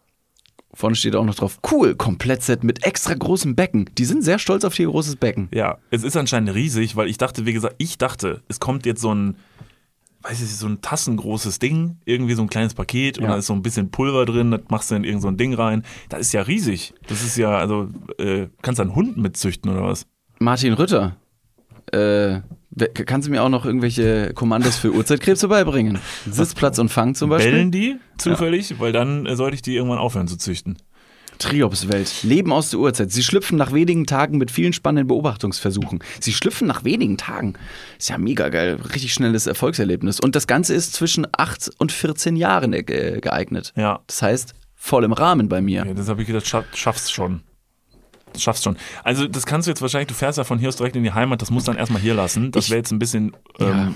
[0.73, 3.89] Vorne steht auch noch drauf, cool, Komplettset mit extra großem Becken.
[3.97, 5.49] Die sind sehr stolz auf ihr großes Becken.
[5.53, 9.01] Ja, es ist anscheinend riesig, weil ich dachte, wie gesagt, ich dachte, es kommt jetzt
[9.01, 9.35] so ein,
[10.23, 13.31] weiß ich nicht, so ein tassengroßes Ding, irgendwie so ein kleines Paket und Ja.
[13.31, 15.53] da ist so ein bisschen Pulver drin, das machst du in irgend so ein Ding
[15.53, 15.83] rein.
[16.09, 16.93] Das ist ja riesig.
[17.07, 20.05] Das ist ja, also, äh, kannst du einen Hund mitzüchten oder was?
[20.39, 21.17] Martin Rütter,
[21.91, 22.41] äh,
[22.93, 25.99] kannst du mir auch noch irgendwelche Kommandos für Urzeitkrebse beibringen?
[26.29, 27.51] Sitzplatz und Fang zum Beispiel?
[27.51, 28.79] Bellen die zufällig?
[28.79, 30.77] Weil dann äh, sollte ich die irgendwann aufhören zu züchten.
[31.41, 32.23] Triopswelt.
[32.23, 33.11] Leben aus der Urzeit.
[33.11, 36.03] Sie schlüpfen nach wenigen Tagen mit vielen spannenden Beobachtungsversuchen.
[36.19, 37.55] Sie schlüpfen nach wenigen Tagen.
[37.97, 38.77] Ist ja mega geil.
[38.93, 40.19] Richtig schnelles Erfolgserlebnis.
[40.19, 43.73] Und das Ganze ist zwischen 8 und 14 Jahren äh, geeignet.
[43.75, 44.01] Ja.
[44.05, 45.85] Das heißt, voll im Rahmen bei mir.
[45.85, 47.41] Ja, das habe ich gedacht, schaff, schaffst schon.
[48.33, 48.77] Das schaffst schon.
[49.03, 51.11] Also, das kannst du jetzt wahrscheinlich, du fährst ja von hier aus direkt in die
[51.13, 52.51] Heimat, das musst du dann erstmal hier lassen.
[52.51, 53.91] Das wäre jetzt ein bisschen ähm, Ja.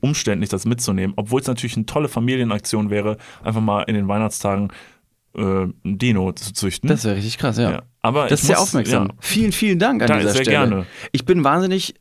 [0.00, 1.14] umständlich, das mitzunehmen.
[1.16, 4.70] Obwohl es natürlich eine tolle Familienaktion wäre, einfach mal in den Weihnachtstagen
[5.36, 6.88] äh, ein Dino zu züchten.
[6.88, 7.70] Das wäre richtig krass, ja.
[7.70, 7.82] Ja.
[8.02, 9.08] Aber das ist sehr muss- aufmerksam.
[9.08, 9.14] ja.
[9.20, 10.56] Vielen, vielen Dank an Da- dieser sehr Stelle.
[10.68, 10.86] gerne.
[11.12, 11.94] Ich bin wahnsinnig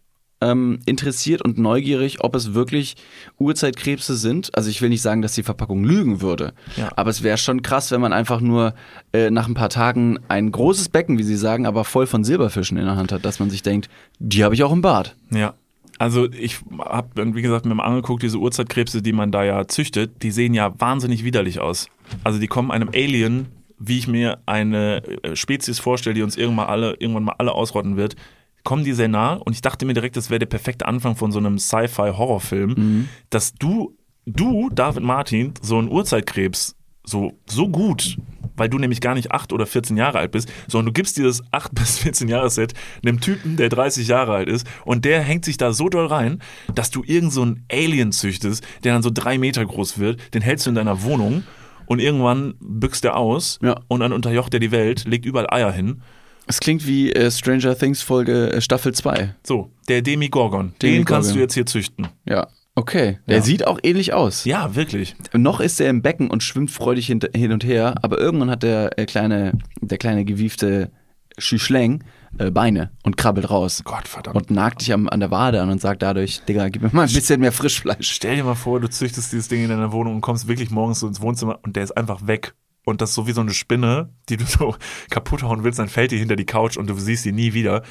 [0.44, 2.96] ähm, interessiert und neugierig, ob es wirklich
[3.40, 4.50] Urzeitkrebse sind.
[4.56, 6.90] Also ich will nicht sagen, dass die Verpackung lügen würde, Ja.
[6.96, 8.74] aber es wäre schon krass, wenn man einfach nur
[9.14, 12.78] äh, nach ein paar Tagen ein großes Becken, wie Sie sagen, aber voll von Silberfischen
[12.78, 13.90] in der Hand hat, dass man sich denkt,
[14.20, 15.16] die habe ich auch im Bad.
[15.32, 15.54] Ja.
[16.00, 20.24] Also ich habe wie gesagt, mir mal angeguckt, diese Urzeitkrebse, die man da ja züchtet,
[20.24, 21.88] die sehen ja wahnsinnig widerlich aus.
[22.24, 23.46] Also die kommen einem Alien,
[23.78, 27.96] wie ich mir eine äh, Spezies vorstelle, die uns irgendwann alle, irgendwann mal alle ausrotten
[27.96, 28.16] wird,
[28.64, 31.32] kommen die sehr nah und ich dachte mir direkt, das wäre der perfekte Anfang von
[31.32, 33.96] so einem Sci-Fi-Horrorfilm, dass du,
[34.26, 38.18] du, David Martin, so einen Urzeitkrebs so, so gut,
[38.56, 41.42] weil du nämlich gar nicht 8 oder 14 Jahre alt bist, sondern du gibst dieses
[41.52, 42.74] 8 bis 14 Jahres-Set
[43.06, 46.42] einem Typen, der 30 Jahre alt ist und der hängt sich da so doll rein,
[46.74, 50.42] dass du irgend so einen Alien züchtest, der dann so drei Meter groß wird, den
[50.42, 51.44] hältst du in deiner Wohnung
[51.88, 53.82] und irgendwann büchst er aus Ja.
[53.90, 56.02] und dann unterjocht er die Welt, legt überall Eier hin.
[56.48, 59.36] Es klingt wie äh, Stranger Things Folge äh, Staffel 2.
[59.46, 61.06] So, der Demigorgon, den Demigorgon.
[61.06, 62.08] kannst du jetzt hier züchten.
[62.26, 62.48] Ja.
[62.76, 63.44] Okay, der Ja.
[63.44, 64.46] sieht auch ähnlich aus.
[64.46, 65.16] Ja, wirklich.
[65.34, 68.64] Noch ist er im Becken und schwimmt freudig hin, hin und her, aber irgendwann hat
[68.64, 70.92] der äh, kleine, der kleine gewiefte
[71.38, 72.04] Schüschläng
[72.40, 73.82] äh, Beine und krabbelt raus.
[73.86, 74.36] Gott verdammt.
[74.36, 77.08] Und nagt dich am, an der Wade an und sagt dadurch, Digga, gib mir mal
[77.08, 78.10] ein bisschen mehr Frischfleisch.
[78.12, 81.00] Stell dir mal vor, du züchtest dieses Ding in deiner Wohnung und kommst wirklich morgens
[81.00, 82.54] so ins Wohnzimmer und der ist einfach weg.
[82.86, 84.76] Und das ist so wie so eine Spinne, die du so
[85.10, 87.84] kaputt hauen willst, dann fällt die hinter die Couch und du siehst sie nie wieder.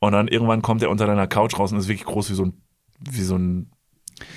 [0.00, 2.44] Und dann irgendwann kommt er unter deiner Couch raus und ist wirklich groß wie so
[2.44, 2.62] ein,
[3.00, 3.70] wie so ein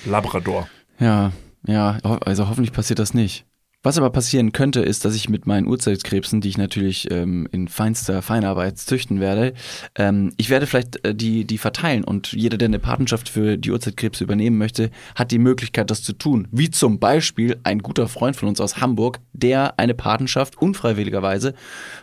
[0.06, 0.68] Labrador.
[1.00, 1.32] Ja,
[1.66, 3.46] ja, also hoffentlich passiert das nicht.
[3.84, 7.68] Was aber passieren könnte, ist, dass ich mit meinen Urzeitkrebsen, die ich natürlich ähm, in
[7.68, 9.54] feinster Feinarbeit züchten werde,
[9.96, 13.72] ähm, ich werde vielleicht äh, die, die verteilen und jeder, der eine Patenschaft für die
[13.72, 16.48] Urzeitkrebse übernehmen möchte, hat die Möglichkeit, das zu tun.
[16.52, 21.56] Wie zum Beispiel ein guter Freund von uns aus Hamburg, der eine Patenschaft unfreiwilligerweise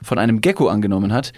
[0.02, 1.32] von einem Gecko angenommen hat.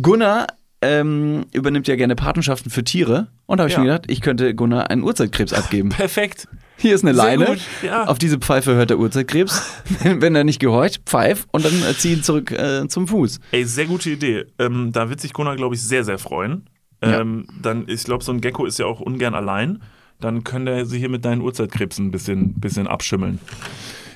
[0.00, 0.46] Gunnar
[0.80, 3.80] ähm, übernimmt ja gerne Patenschaften für Tiere und da habe ich Ja.
[3.82, 5.88] mir gedacht, ich könnte Gunnar einen Urzeitkrebs abgeben.
[5.90, 6.48] Perfekt.
[6.78, 7.46] Hier ist eine Sehr Leine.
[7.46, 8.04] gut, ja.
[8.04, 9.62] Auf diese Pfeife hört der Urzeitkrebs.
[10.02, 13.40] Wenn, er nicht gehorcht, pfeif und dann äh, zieh ihn zurück äh, zum Fuß.
[13.52, 14.44] Ey, sehr gute Idee.
[14.58, 16.68] Ähm, da wird sich Gunnar, glaube ich, sehr, sehr freuen.
[17.02, 17.20] Ja.
[17.20, 19.82] Ähm, dann, ich glaube, so ein Gecko ist ja auch ungern allein.
[20.20, 23.38] dann können der sie hier mit deinen Uhrzeitkrebsen ein bisschen, bisschen abschimmeln.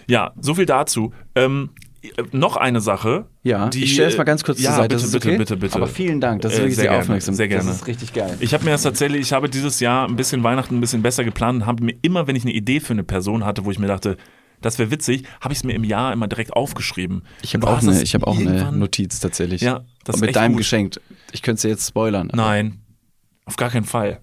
[0.07, 1.13] Ja, so viel dazu.
[1.35, 1.71] Ähm,
[2.33, 3.27] noch eine Sache.
[3.43, 4.97] Ja, die, ich stelle es mal ganz kurz ja, zur Seite.
[4.97, 5.39] Bitte, bitte, okay?
[5.39, 5.77] bitte, bitte.
[5.77, 7.35] Aber vielen Dank, das ist Äh, wirklich sehr sehr, aufmerksam.
[7.35, 7.65] sehr gerne.
[7.69, 8.37] Das ist richtig geil.
[8.41, 11.25] Ich habe mir das tatsächlich, ich habe dieses Jahr ein bisschen Weihnachten ein bisschen besser
[11.25, 13.79] geplant und habe mir immer, wenn ich eine Idee für eine Person hatte, wo ich
[13.79, 14.17] mir dachte,
[14.63, 17.23] das wäre witzig, habe ich es mir im Jahr immer direkt aufgeschrieben.
[17.43, 19.63] Ich habe Und du auch, eine, ich hab auch eine Notiz tatsächlich.
[19.63, 20.59] Ja, das ist mit deinem gut.
[20.59, 21.01] geschenkt.
[21.33, 22.31] Ich könnte es dir jetzt spoilern.
[22.35, 22.81] Nein,
[23.47, 24.21] auf gar keinen Fall.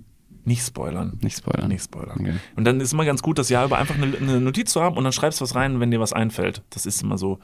[0.47, 1.19] Nicht spoilern.
[1.21, 1.67] Nicht spoilern.
[1.67, 2.17] Nicht spoilern.
[2.21, 2.33] Okay.
[2.55, 4.95] Und dann ist immer ganz gut, das Jahr über einfach eine, eine Notiz zu haben
[4.95, 6.61] und dann schreibst du was rein, wenn dir was einfällt.
[6.69, 7.39] Das ist immer so.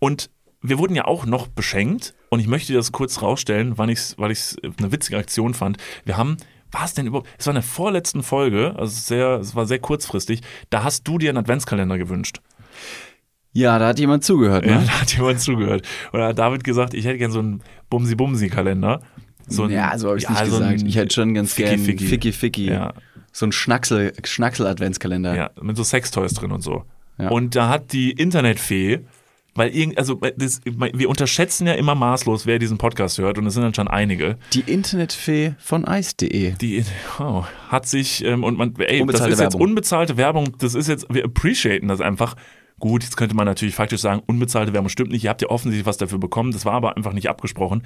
[0.00, 0.28] Und
[0.60, 4.18] wir wurden ja auch noch beschenkt und ich möchte das kurz rausstellen, weil ich es
[4.18, 5.76] weil ich's eine witzige Aktion fand.
[6.04, 6.36] Wir haben,
[6.72, 7.28] war es denn überhaupt?
[7.38, 11.18] Es war in der vorletzten Folge, also sehr, es war sehr kurzfristig, da hast du
[11.18, 12.40] dir einen Adventskalender gewünscht.
[13.52, 14.86] Ja, da hat jemand zugehört, Ja, ne?
[14.86, 15.86] da hat jemand zugehört.
[16.10, 19.00] Und da hat David gesagt, ich hätte gern so einen Bumsi-Bumsi-Kalender.
[19.48, 20.82] So ein- ja, so habe ich ja, nicht so gesagt.
[20.86, 22.06] Ich hätte schon ganz Ficky, gern Ficky.
[22.06, 22.66] Ficky Ficky.
[22.66, 22.94] Ja.
[23.32, 25.34] So ein Schnacksel, Schnacksel-Adventskalender.
[25.34, 26.84] Ja, mit so Sextoys drin und so.
[27.18, 27.28] Ja.
[27.28, 29.00] Und da hat die Internetfee,
[29.54, 33.54] weil irgend, also das, wir unterschätzen ja immer maßlos, wer diesen Podcast hört, und es
[33.54, 34.36] sind dann schon einige.
[34.52, 36.52] Die Internetfee von ice.de.
[36.52, 36.84] Die
[37.18, 39.60] oh, hat sich ähm, und man, ey, das ist jetzt Werbung.
[39.60, 40.56] unbezahlte Werbung.
[40.58, 42.36] Das ist jetzt, wir appreciaten das einfach.
[42.82, 45.22] Gut, jetzt könnte man natürlich faktisch sagen, unbezahlte Werbung stimmt nicht.
[45.22, 46.50] Ihr habt ja offensichtlich was dafür bekommen.
[46.50, 47.84] Das war aber einfach nicht abgesprochen.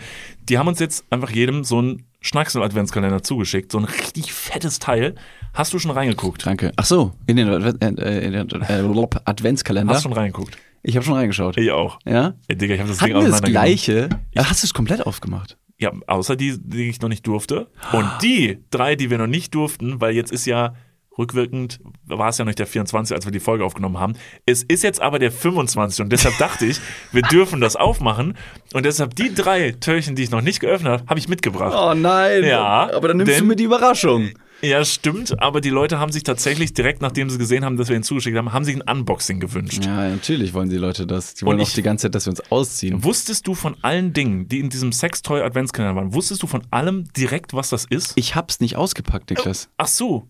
[0.48, 3.70] Die haben uns jetzt einfach jedem so einen Schnacksel-Adventskalender zugeschickt.
[3.70, 5.14] So ein richtig fettes Teil.
[5.52, 6.46] Hast du schon reingeguckt?
[6.46, 6.72] Danke.
[6.76, 9.92] Ach so, in den, äh, in den äh, Adventskalender.
[9.92, 10.56] Hast schon reingeguckt?
[10.82, 11.58] Ich habe schon reingeschaut.
[11.58, 11.98] Ich auch.
[12.06, 12.32] Ja?
[12.48, 14.08] Ey, Digga, ich habe das Hatten Ding das gleiche?
[14.32, 15.58] Ja, hast du es komplett aufgemacht?
[15.76, 17.70] Ja, außer die, die ich noch nicht durfte.
[17.92, 20.74] Und die drei, die wir noch nicht durften, weil jetzt ist ja
[21.18, 24.14] rückwirkend, war es ja noch nicht der 24, als wir die Folge aufgenommen haben.
[24.46, 26.78] Es ist jetzt aber der 25 und deshalb dachte ich,
[27.12, 28.36] wir dürfen das aufmachen.
[28.74, 31.74] Und deshalb die drei Türchen, die ich noch nicht geöffnet habe, habe ich mitgebracht.
[31.76, 32.44] Oh nein.
[32.44, 34.30] Ja, Aber dann nimmst denn- du mir die Überraschung.
[34.62, 37.96] Ja, stimmt, aber die Leute haben sich tatsächlich direkt, nachdem sie gesehen haben, dass wir
[37.96, 39.84] ihn zugeschickt haben, haben sich ein Unboxing gewünscht.
[39.84, 41.34] Ja, natürlich wollen die Leute das.
[41.34, 43.04] Die wollen Und auch die ganze Zeit, dass wir uns ausziehen.
[43.04, 47.04] Wusstest du von allen Dingen, die in diesem Sextoy Adventskalender waren, wusstest du von allem
[47.14, 48.14] direkt, was das ist?
[48.16, 49.68] Ich hab's nicht ausgepackt, Niklas.
[49.76, 50.26] Ach so.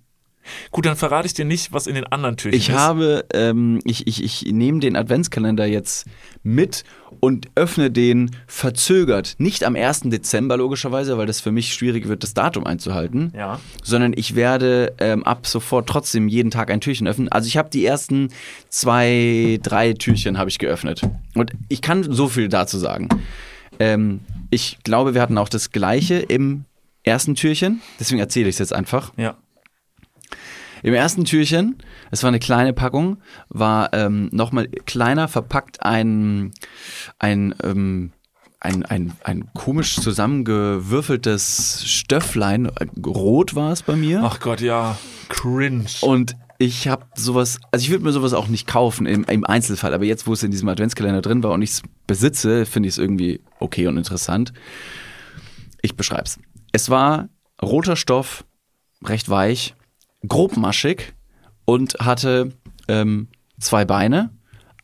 [0.71, 2.75] Gut, dann verrate ich dir nicht, was in den anderen Türchen Ich ist.
[2.75, 6.07] habe, ähm, ich, ich, ich nehme den Adventskalender jetzt
[6.43, 6.85] mit
[7.21, 9.35] und öffne den verzögert.
[9.39, 10.03] Nicht am 1.
[10.05, 13.33] Dezember logischerweise, weil das für mich schwierig wird, das Datum einzuhalten.
[13.37, 13.61] Ja.
[13.83, 17.29] Sondern ich werde ähm, ab sofort trotzdem jeden Tag ein Türchen öffnen.
[17.31, 18.29] Also ich habe die ersten
[18.69, 21.03] zwei, drei Türchen habe ich geöffnet.
[21.35, 23.09] Und ich kann so viel dazu sagen.
[23.79, 24.21] Ähm,
[24.51, 26.65] ich glaube, wir hatten auch das gleiche im
[27.03, 27.81] ersten Türchen.
[27.99, 29.13] Deswegen erzähle ich es jetzt einfach.
[29.17, 29.37] Ja.
[30.87, 31.83] Im ersten Türchen,
[32.13, 33.17] es war eine kleine Packung,
[33.49, 36.53] war ähm, nochmal kleiner verpackt ein,
[37.19, 38.13] ein, ähm,
[38.61, 42.71] ein, ein, ein komisch zusammengewürfeltes Stöfflein.
[43.05, 44.23] Rot war es bei mir.
[44.23, 44.97] Ach Gott, ja.
[45.29, 45.87] Cringe.
[46.03, 49.93] Und ich habe sowas, also ich würde mir sowas auch nicht kaufen im, im Einzelfall,
[49.93, 52.95] aber jetzt, wo es in diesem Adventskalender drin war und ich es besitze, finde ich
[52.95, 54.53] es irgendwie okay und interessant.
[55.83, 56.39] Ich beschreib's.
[56.71, 57.29] Es war
[57.61, 58.45] roter Stoff,
[59.05, 59.75] recht weich,
[60.29, 61.15] grobmaschig
[61.65, 62.53] und hatte
[62.89, 63.29] ähm,
[63.59, 64.31] zwei Beine,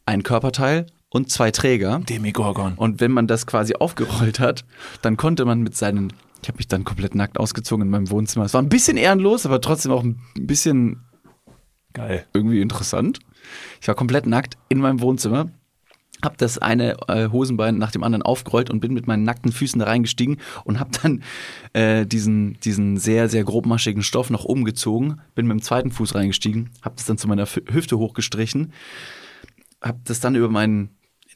[0.07, 2.01] ein Körperteil und zwei Träger.
[2.01, 2.75] Demigorgon.
[2.75, 4.65] Und wenn man das quasi aufgerollt hat,
[5.03, 6.13] dann konnte man mit seinen,
[6.43, 8.45] ich habe mich dann komplett nackt ausgezogen in meinem Wohnzimmer.
[8.45, 11.05] Es war ein bisschen ehrenlos, aber trotzdem auch ein bisschen
[11.93, 12.27] Geil.
[12.33, 13.21] irgendwie interessant.
[13.81, 15.51] Ich war komplett nackt in meinem Wohnzimmer,
[16.23, 19.79] hab das eine äh, Hosenbein nach dem anderen aufgerollt und bin mit meinen nackten Füßen
[19.79, 21.23] da reingestiegen und hab dann
[21.73, 26.71] äh, diesen, diesen sehr, sehr grobmaschigen Stoff noch umgezogen, bin mit dem zweiten Fuß reingestiegen,
[26.83, 28.73] hab das dann zu meiner Hüfte hochgestrichen,
[29.81, 30.91] hab das dann über meinen,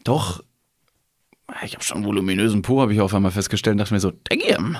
[0.04, 0.42] doch,
[1.64, 4.76] ich habe schon voluminösen Po, habe ich auf einmal festgestellt und dachte mir so, damn.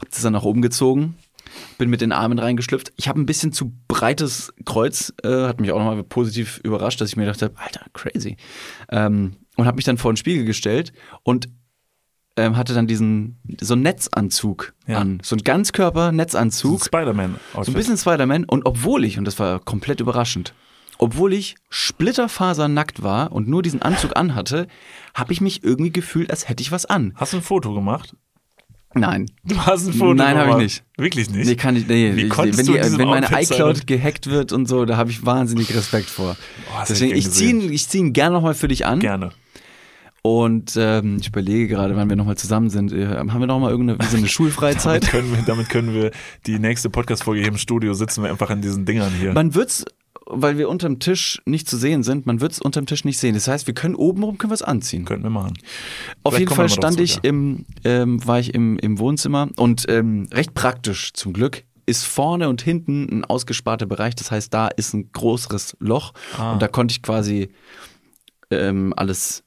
[0.00, 1.16] Hab das dann nach oben gezogen,
[1.78, 2.92] bin mit den Armen reingeschlüpft.
[2.96, 7.08] Ich habe ein bisschen zu breites Kreuz, äh, hat mich auch nochmal positiv überrascht, dass
[7.10, 8.36] ich mir gedacht habe, Alter, crazy.
[8.90, 10.92] Ähm, und habe mich dann vor den Spiegel gestellt
[11.22, 11.48] und
[12.36, 14.98] ähm, hatte dann diesen so einen Netzanzug Ja.
[14.98, 16.84] an, so ein Ganzkörper-Netzanzug.
[16.84, 17.36] Spider-Man.
[17.54, 18.44] So ein bisschen Spider-Man.
[18.44, 20.52] Und obwohl ich, und das war komplett überraschend,
[20.98, 24.66] obwohl ich splitterfasernackt war und nur diesen Anzug anhatte,
[25.14, 27.12] habe ich mich irgendwie gefühlt, als hätte ich was an.
[27.16, 28.14] Hast du ein Foto gemacht?
[29.00, 29.26] Nein.
[29.44, 30.84] Du hast ein Foto Nein, habe ich nicht.
[30.96, 31.46] Wirklich nicht?
[31.46, 33.58] Nee, kann ich, nee, Wie ich, konntest wenn, du die, wenn meine Outfit sein?
[33.58, 36.36] iCloud gehackt wird und so, da habe ich wahnsinnig Respekt vor.
[36.70, 39.00] Oh, Deswegen, ich ich ziehe ihn, ich zieh ihn gerne nochmal für dich an.
[39.00, 39.30] Gerne.
[40.22, 42.92] Und ähm, ich überlege gerade, wann wir nochmal zusammen sind.
[42.92, 45.04] Äh, haben wir nochmal irgendeine so eine Schulfreizeit?
[45.04, 46.10] Damit können, wir, damit können wir
[46.46, 49.32] die nächste Podcast-Folge hier im Studio sitzen wir einfach an diesen Dingern hier.
[49.34, 49.84] Man wird's,
[50.28, 53.34] weil wir unterm Tisch nicht zu sehen sind, man wird's unterm Tisch nicht sehen.
[53.34, 55.04] Das heißt, wir können oben rum können wir es anziehen.
[55.04, 55.54] Könnten wir machen.
[56.22, 57.20] Auf Vielleicht jeden Fall stand ich ja.
[57.24, 61.64] im, ähm, war ich im, im Wohnzimmer und ähm, recht praktisch zum Glück.
[61.86, 64.16] ist vorne und hinten ein ausgesparter Bereich.
[64.16, 66.52] Das heißt, da ist ein größeres Loch Ah.
[66.52, 67.50] und da konnte ich quasi
[68.50, 69.44] ähm, alles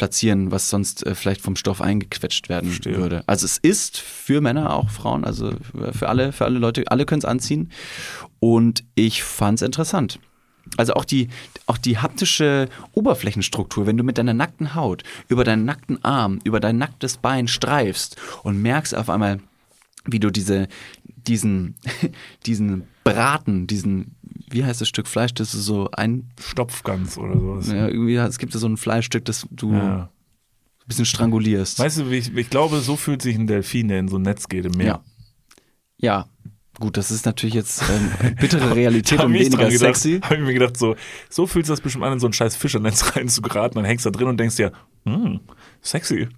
[0.00, 2.96] platzieren, was sonst äh, vielleicht vom Stoff eingequetscht werden Verstehe.
[2.96, 3.22] würde.
[3.26, 5.52] Also es ist für Männer, auch Frauen, also
[5.92, 7.70] für alle, für alle Leute, alle können es anziehen.
[8.38, 10.18] Und ich fand es interessant.
[10.78, 11.28] Also auch die,
[11.66, 16.60] auch die haptische Oberflächenstruktur, wenn du mit deiner nackten Haut über deinen nackten Arm, über
[16.60, 19.40] dein nacktes Bein streifst und merkst auf einmal,
[20.06, 20.68] wie du diese,
[21.04, 21.74] diesen,
[22.46, 24.16] diesen Braten, diesen,
[24.50, 27.68] wie heißt das Stück Fleisch, das ist so ein Stopfgans oder sowas.
[27.68, 30.02] ja, irgendwie, es gibt so ein Fleischstück, das du Ja.
[30.04, 30.08] ein
[30.88, 31.78] bisschen strangulierst.
[31.78, 34.48] Weißt du, ich, ich glaube, so fühlt sich ein Delfin, der in so ein Netz
[34.48, 34.86] geht im Meer.
[34.86, 35.04] Ja.
[36.02, 36.26] Ja,
[36.78, 40.18] gut, das ist natürlich jetzt ähm, bittere Realität und weniger gedacht, sexy.
[40.22, 40.96] Habe ich mir gedacht, so,
[41.28, 43.74] so fühlt sich das bestimmt an, in so ein scheiß Fischernetz reinzugeraten.
[43.74, 44.72] Dann hängst du da drin und denkst dir,
[45.04, 45.40] hm,
[45.82, 46.28] sexy.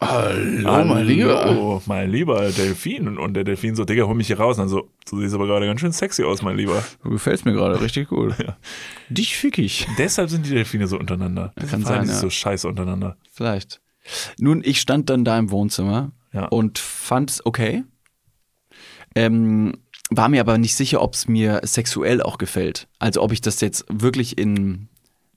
[0.00, 1.44] Hallo, mein Lieber.
[1.44, 3.18] Hallo, mein lieber Delfin.
[3.18, 4.56] Und- der Delfin so, Digga, hol mich hier raus.
[4.56, 6.84] Und dann so, du siehst aber gerade ganz schön sexy aus, mein Lieber.
[7.02, 8.34] Du gefällst mir gerade richtig gut.
[9.08, 9.86] Dich fick ich.
[9.98, 11.52] Deshalb sind die Delfine so untereinander.
[11.56, 12.14] Kann Deshalb sein, die ja.
[12.14, 13.16] so scheiße untereinander.
[13.32, 13.80] Vielleicht.
[14.38, 16.44] Nun, ich stand dann da im Wohnzimmer Ja.
[16.46, 17.82] und fand es okay.
[19.16, 19.78] Ähm,
[20.10, 22.86] war mir aber nicht sicher, ob es mir sexuell auch gefällt.
[23.00, 24.88] Also ob ich das jetzt wirklich in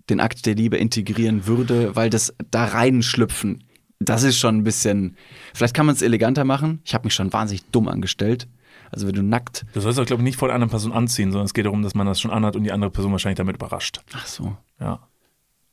[0.10, 3.64] den Akt der Liebe integrieren würde, weil das da reinschlüpfen,
[4.02, 5.16] das ist schon ein bisschen.
[5.54, 6.82] Vielleicht kann man es eleganter machen.
[6.84, 8.48] Ich habe mich schon wahnsinnig dumm angestellt.
[8.92, 9.66] Also wenn du nackt.
[9.74, 11.82] Du sollst auch, glaube ich, nicht vor der anderen Person anziehen, sondern es geht darum,
[11.82, 14.02] dass man das schon anhat und die andere Person wahrscheinlich damit überrascht.
[14.14, 14.58] Ach so.
[14.80, 15.08] Ja.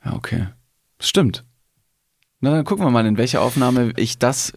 [0.05, 0.48] Ja, okay.
[1.00, 1.44] Stimmt.
[2.40, 4.52] Na, dann gucken wir mal, in welcher Aufnahme ich das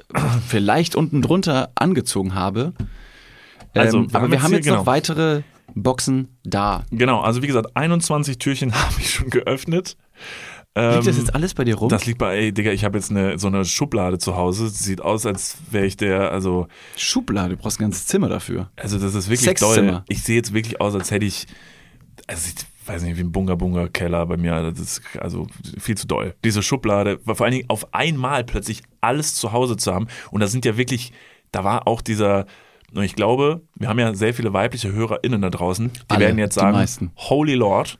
[0.47, 2.73] vielleicht unten drunter angezogen habe.
[3.73, 4.77] Also, ähm, wir aber haben wir jetzt haben jetzt genau.
[4.77, 5.41] noch weitere
[5.73, 6.83] Boxen da.
[6.91, 9.97] Genau, also wie gesagt, 21 Türchen habe ich schon geöffnet.
[10.73, 11.89] Liegt das Ähm, jetzt alles bei dir rum?
[11.89, 14.69] Das liegt bei, ey, Digga, ich habe jetzt eine, so eine Schublade zu Hause.
[14.69, 18.69] Sieht aus, als wäre ich der, also, Schublade, du brauchst ein ganzes Zimmer dafür.
[18.77, 20.03] also das ist wirklich doll.
[20.07, 21.45] Ich sehe jetzt wirklich aus, als hätte ich,
[22.27, 24.71] also sieht, weiß nicht, wie ein Bunga-Bunga-Keller bei mir.
[24.71, 26.35] Das ist also viel zu doll.
[26.45, 30.07] Diese Schublade, war vor allen Dingen auf einmal plötzlich alles zu Hause zu haben.
[30.31, 31.11] Und da sind ja wirklich,
[31.51, 32.45] da war auch dieser,
[32.93, 36.39] und ich glaube, wir haben ja sehr viele weibliche HörerInnen da draußen, die Alle, werden
[36.39, 37.11] jetzt sagen.
[37.17, 37.99] Holy Lord,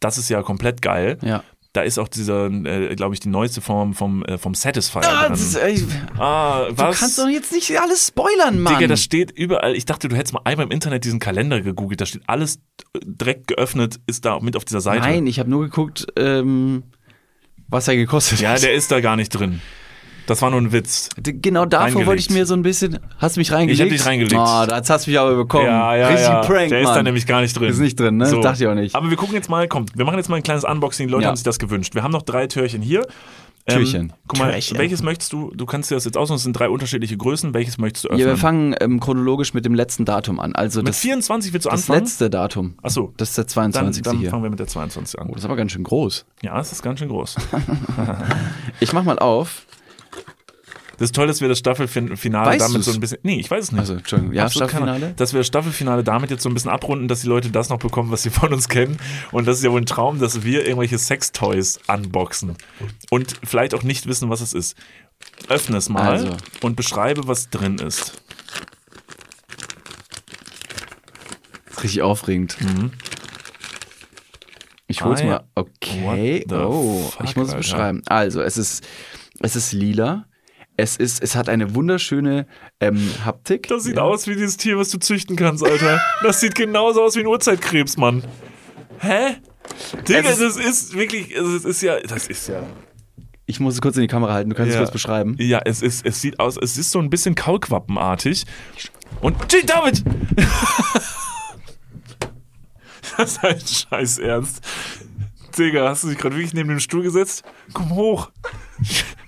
[0.00, 1.18] das ist ja komplett geil.
[1.22, 1.44] Ja.
[1.78, 5.28] Da ist auch dieser, äh, glaube ich, die neueste Form vom, äh, vom Satisfier Ah,
[5.28, 5.80] das ey,
[6.18, 6.98] ah, du was?
[6.98, 8.74] kannst doch jetzt nicht alles spoilern, Mann.
[8.74, 9.76] Digga, das steht überall.
[9.76, 12.00] Ich dachte, du hättest mal einmal im Internet diesen Kalender gegoogelt.
[12.00, 12.58] Da steht alles
[13.04, 15.02] direkt geöffnet, ist da mit auf dieser Seite.
[15.06, 16.82] Nein, ich habe nur geguckt, ähm,
[17.68, 18.62] was er gekostet Ja, hat.
[18.64, 19.60] der ist da gar nicht drin.
[20.28, 21.08] Das war nur ein Witz.
[21.22, 22.98] Genau davor wollte ich mir so ein bisschen.
[23.18, 23.80] Hast du mich reingelegt?
[23.80, 24.34] Ich hab dich reingelegt.
[24.38, 25.64] Oh, das hast du mich aber bekommen.
[25.66, 26.40] Ja, ja, Richtig ja.
[26.42, 26.94] Prank, Der ist Mann.
[26.96, 27.68] da nämlich gar nicht drin.
[27.70, 28.26] Ist nicht drin, ne?
[28.26, 28.40] So.
[28.40, 28.94] Dachte ich auch nicht.
[28.94, 31.06] Aber wir gucken jetzt mal, komm, wir machen jetzt mal ein kleines Unboxing.
[31.08, 31.28] Die Leute Ja.
[31.30, 31.94] haben sich das gewünscht.
[31.94, 33.06] Wir haben noch drei Türchen hier.
[33.70, 34.12] Ähm, Türchen.
[34.26, 34.78] guck mal, Türchen.
[34.78, 35.50] welches möchtest du?
[35.54, 36.36] Du kannst dir das jetzt aussuchen.
[36.36, 37.52] Es sind drei unterschiedliche Größen.
[37.54, 38.28] Welches möchtest du Ja, öffnen?
[38.28, 40.54] wir fangen ähm, chronologisch mit dem letzten Datum an.
[40.54, 42.00] Also Mit das, 24 willst du das anfangen?
[42.00, 42.74] letzte Datum.
[42.82, 43.12] Achso.
[43.16, 44.02] Das ist der Dann, 22.
[44.02, 44.28] dann hier.
[44.30, 45.26] fangen wir mit der 22 an.
[45.28, 46.26] Oh, das ist aber ganz schön groß.
[46.42, 47.36] Ja, es ist ganz schön groß.
[48.80, 49.66] Ich mach mal auf.
[50.98, 52.84] Das ist toll, dass wir das Staffelfinale Weißt damit du's?
[52.86, 53.18] so ein bisschen.
[53.22, 53.80] Nee, ich weiß es nicht.
[53.80, 54.34] Also, Entschuldigung.
[54.34, 55.04] Ja, Absolut Staffelfinale?
[55.06, 55.16] Ahnung.
[55.16, 57.78] Dass wir das Staffelfinale damit jetzt so ein bisschen abrunden, dass die Leute das noch
[57.78, 58.98] bekommen, was sie von uns kennen.
[59.32, 62.56] Und das ist ja wohl ein Traum, dass wir irgendwelche Sextoys unboxen.
[63.10, 64.76] Und vielleicht auch nicht wissen, was es ist.
[65.48, 66.36] Öffne es mal Also.
[66.62, 68.20] und beschreibe, was drin ist.
[71.82, 72.56] Richtig aufregend.
[72.60, 72.90] Mhm.
[74.88, 75.30] Ich hol's Ah, ja.
[75.30, 75.44] mal.
[75.54, 76.44] Okay.
[76.50, 78.02] Oh, fuck, ich muss es beschreiben.
[78.06, 78.84] Also, es ist,
[79.40, 80.24] es ist lila.
[80.80, 82.46] Es ist, es hat eine wunderschöne
[82.80, 83.66] ähm, Haptik.
[83.66, 84.02] Das sieht Ja.
[84.02, 86.00] aus wie dieses Tier, was du züchten kannst, Alter.
[86.22, 88.22] Das sieht genauso aus wie ein Urzeitkrebs, Mann.
[89.00, 89.38] Hä?
[90.06, 92.62] Digga, das ist wirklich, es ist ja, das ist ja.
[93.46, 94.50] Ich muss es kurz in die Kamera halten.
[94.50, 94.78] Du kannst Ja.
[94.78, 95.34] es kurz beschreiben.
[95.40, 98.44] Ja, es ist, es sieht aus, es ist so ein bisschen Kaulquappenartig.
[99.20, 99.34] Und
[99.68, 100.04] David!
[103.16, 104.60] das ist halt scheiß ernst.
[105.58, 107.42] Digga, hast du dich gerade wirklich neben den Stuhl gesetzt?
[107.72, 108.30] Komm hoch.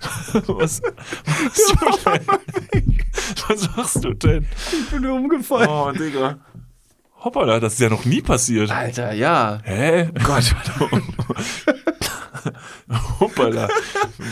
[0.47, 2.13] Was, was, machst du
[2.73, 2.97] denn?
[3.47, 4.47] was machst du denn?
[4.71, 5.69] Ich bin nur umgefallen.
[5.69, 6.39] Oh, Digga.
[7.23, 8.71] Hoppala, das ist ja noch nie passiert.
[8.71, 9.59] Alter, ja.
[9.63, 10.09] Hä?
[10.23, 10.55] Gott.
[13.19, 13.69] Hoppala.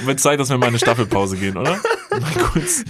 [0.06, 1.80] Wird Zeit, dass wir mal in eine Staffelpause gehen, oder?
[2.10, 2.84] Mal kurz.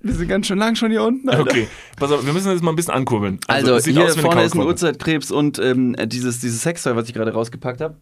[0.00, 1.28] Wir sind ganz schön lang schon hier unten.
[1.28, 1.42] Alter.
[1.42, 3.40] Okay, pass auf, wir müssen das mal ein bisschen ankurbeln.
[3.46, 4.66] Also, sieht hier vorne ist ein Kaulquappe.
[4.68, 7.96] Urzeitkrebs und ähm, dieses, dieses Sextoy, was ich gerade rausgepackt habe,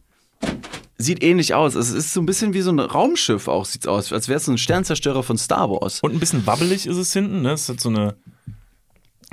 [0.98, 1.74] sieht ähnlich aus.
[1.74, 4.12] Es ist so ein bisschen wie so ein Raumschiff auch, sieht's aus.
[4.12, 6.00] Als wäre es so ein Sternzerstörer von Star Wars.
[6.00, 7.52] Und ein bisschen wabbelig ist es hinten, ne?
[7.52, 8.16] Es hat so eine.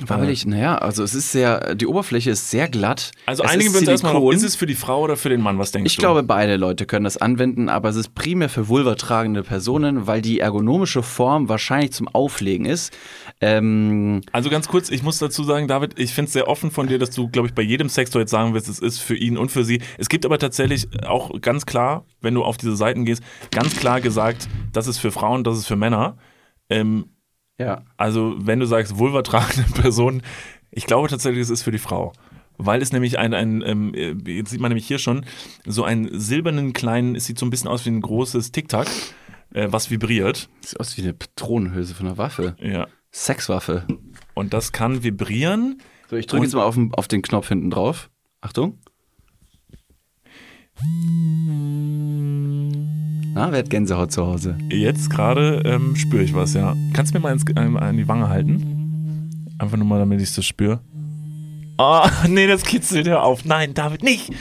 [0.07, 3.11] Wabbelig, naja, also es ist sehr, die Oberfläche ist sehr glatt.
[3.25, 4.35] Also Es einigen wir uns erstmal Silikon.
[4.35, 5.59] ist es für die Frau oder für den Mann?
[5.59, 6.01] Was denkst Ich du?
[6.01, 10.39] glaube, beide Leute können das anwenden, aber es ist primär für vulvatragende Personen, weil die
[10.39, 12.93] ergonomische Form wahrscheinlich zum Auflegen ist.
[13.41, 16.87] Ähm, Also ganz kurz, ich muss dazu sagen, David, ich finde es sehr offen von
[16.87, 19.37] dir, dass du, glaube ich, bei jedem Sex jetzt sagen wirst, es ist für ihn
[19.37, 19.81] und für sie.
[19.97, 24.01] Es gibt aber tatsächlich auch ganz klar, wenn du auf diese Seiten gehst, ganz klar
[24.01, 26.17] gesagt, das ist für Frauen, das ist für Männer.
[26.69, 27.05] Ähm,
[27.59, 27.83] ja.
[27.97, 30.23] Also wenn du sagst vulvatragende Person,
[30.71, 32.13] ich glaube tatsächlich, es ist für die Frau.
[32.57, 35.25] Weil es nämlich ein, ein ähm, äh, jetzt sieht man nämlich hier schon,
[35.65, 38.87] so einen silbernen kleinen, es sieht so ein bisschen aus wie ein großes Tic-Tac,
[39.53, 40.49] äh, was vibriert.
[40.61, 42.55] Sieht aus wie eine Patronenhülse von einer Waffe.
[42.59, 42.87] Ja.
[43.13, 43.85] Sexwaffe.
[44.33, 45.81] Und das kann vibrieren.
[46.09, 48.09] So, ich drücke jetzt mal auf den, auf den Knopf hinten drauf.
[48.41, 48.79] Achtung.
[53.33, 54.57] Na, wer hat Gänsehaut zu Hause?
[54.69, 56.75] Jetzt gerade ähm, spüre ich was, ja.
[56.93, 59.29] Kannst du mir mal ins, ähm, an die Wange halten?
[59.57, 60.79] Einfach nur mal, damit ich das spüre.
[61.77, 63.45] Oh, nee, das kitzelt ja auf.
[63.45, 64.31] Nein, David, nicht.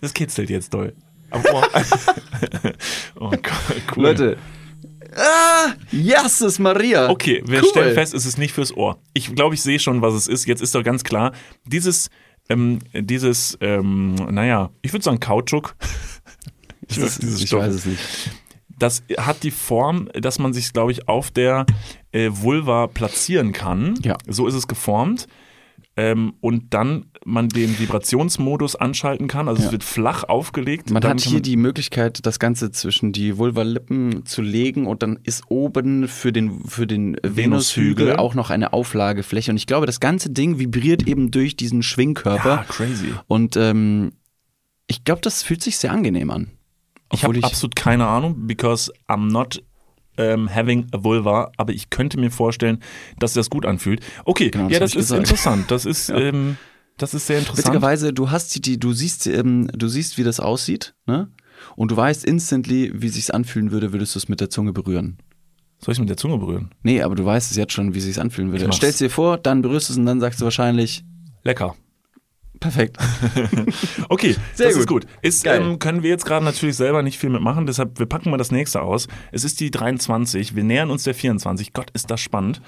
[0.00, 0.94] Das kitzelt jetzt doll.
[1.30, 1.66] Ohr.
[3.20, 3.42] oh Gott,
[3.96, 4.02] cool.
[4.02, 4.36] Leute.
[5.14, 7.10] Ah, Jesus Maria.
[7.10, 7.68] Okay, wir Cool.
[7.68, 8.98] stellen fest, es ist nicht fürs Ohr.
[9.12, 10.46] Ich glaube, ich sehe schon, was es ist.
[10.46, 11.32] Jetzt ist doch ganz klar,
[11.66, 12.08] dieses,
[12.48, 15.76] ähm, dieses, ähm, naja, ich würde sagen Kautschuk.
[16.88, 18.00] Das würd ist- ich weiß es nicht.
[18.78, 21.64] Das hat die Form, dass man sich, glaube ich, auf der
[22.10, 23.94] äh, Vulva platzieren kann.
[24.02, 24.18] Ja.
[24.26, 25.28] So ist es geformt.
[25.96, 29.48] Ähm, und dann man den Vibrationsmodus anschalten kann.
[29.48, 29.66] Also Ja.
[29.66, 30.90] es wird flach aufgelegt.
[30.90, 35.44] Man hat hier die Möglichkeit, das Ganze zwischen die Vulvalippen zu legen und dann ist
[35.48, 37.36] oben für den, für den Venushügel
[38.06, 38.16] Venushügel.
[38.16, 39.50] auch noch eine Auflagefläche.
[39.52, 42.48] Und ich glaube, das ganze Ding vibriert eben durch diesen Schwingkörper.
[42.48, 43.12] Ja, crazy.
[43.28, 44.12] Und ähm,
[44.88, 46.50] ich glaube, das fühlt sich sehr angenehm an.
[47.12, 49.62] Ich habe absolut keine Ahnung, because I'm not
[50.16, 52.78] ähm, having a vulva, aber ich könnte mir vorstellen,
[53.18, 54.00] dass das gut anfühlt.
[54.24, 55.20] Okay, Genau, das ja, das ist gesagt.
[55.20, 55.70] interessant.
[55.70, 56.16] Das ist, Ja.
[56.16, 56.56] ähm,
[57.02, 57.66] das ist sehr interessant.
[57.66, 61.28] Witzigerweise, du hast die, du siehst, ähm, du siehst, wie das aussieht, ne?
[61.76, 65.18] Und du weißt instantly, wie sich's anfühlen würde, würdest du es mit der Zunge berühren.
[65.78, 66.70] Soll ich mit der Zunge berühren?
[66.82, 68.72] Nee, aber du weißt es jetzt schon, wie sich's anfühlen würde.
[68.72, 71.04] Stellst dir vor, dann berührst du es und dann sagst du wahrscheinlich
[71.42, 71.74] Lecker.
[72.62, 72.96] Perfekt.
[74.08, 74.80] Okay, Sehr das gut.
[74.80, 75.06] ist gut.
[75.22, 78.36] Ist, ähm, können wir jetzt gerade natürlich selber nicht viel mitmachen, deshalb wir packen mal
[78.36, 79.08] das nächste aus.
[79.30, 81.72] Es ist die 23, wir nähern uns der 24.
[81.72, 82.60] Gott, ist das spannend.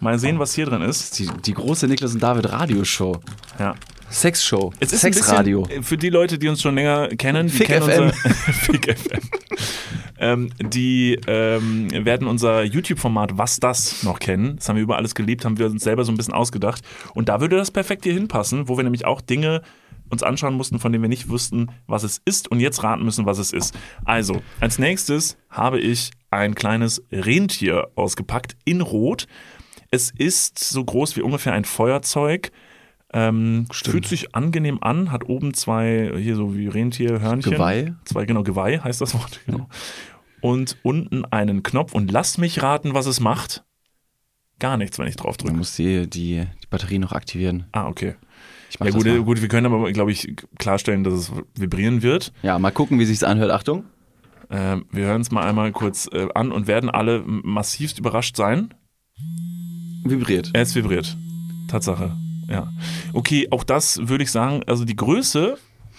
[0.00, 1.18] Mal sehen, was hier drin ist.
[1.18, 3.20] Die, die große Niklas und David Radioshow.
[3.58, 3.74] Ja.
[4.10, 4.72] Sexshow.
[4.80, 5.62] Es ist Sexradio.
[5.62, 8.02] bisschen, für die Leute, die uns schon länger kennen, die Fick kennen FM.
[8.04, 8.12] unser
[8.52, 9.20] Fick FM.
[10.18, 14.56] ähm, die ähm, werden unser YouTube-Format Was das noch kennen.
[14.56, 16.82] Das haben wir über alles geliebt, haben wir uns selber so ein bisschen ausgedacht.
[17.14, 19.62] Und da würde das perfekt hier hinpassen, wo wir nämlich auch Dinge
[20.10, 23.26] uns anschauen mussten, von denen wir nicht wussten, was es ist und jetzt raten müssen,
[23.26, 23.76] was es ist.
[24.04, 29.26] Also, als nächstes habe ich ein kleines Rentier ausgepackt in Rot.
[29.90, 32.50] Es ist so groß wie ungefähr ein Feuerzeug.
[33.12, 37.52] Ähm, fühlt sich angenehm an, hat oben zwei, hier so wie Rentierhörnchen.
[37.52, 37.94] Geweih.
[38.04, 39.68] Zwei, genau, Geweih heißt das Wort, genau.
[40.40, 43.64] Und unten einen Knopf und lasst mich raten, was es macht.
[44.58, 45.56] Gar nichts, wenn ich drauf Du drücke.
[45.56, 47.64] musst die, die, die Batterie noch aktivieren.
[47.72, 48.16] Ah, okay.
[48.78, 52.32] Ja gut, gut, wir können aber, glaube ich, klarstellen, dass es vibrieren wird.
[52.42, 53.50] Ja, mal gucken, wie sich's anhört.
[53.50, 53.84] Achtung.
[54.50, 58.74] Ähm, wir hören es mal einmal kurz äh, an und werden alle massivst überrascht sein.
[60.04, 60.50] Vibriert.
[60.52, 61.16] Es vibriert.
[61.68, 62.14] Tatsache.
[62.48, 62.72] Ja.
[63.12, 65.58] Okay, auch das würde ich sagen, also die Größe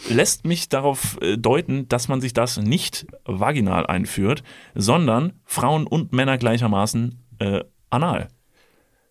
[0.10, 4.44] lässt mich darauf äh, deuten, dass man sich das nicht vaginal einführt,
[4.76, 8.30] sondern Frauen und Männer gleichermaßen äh, anal.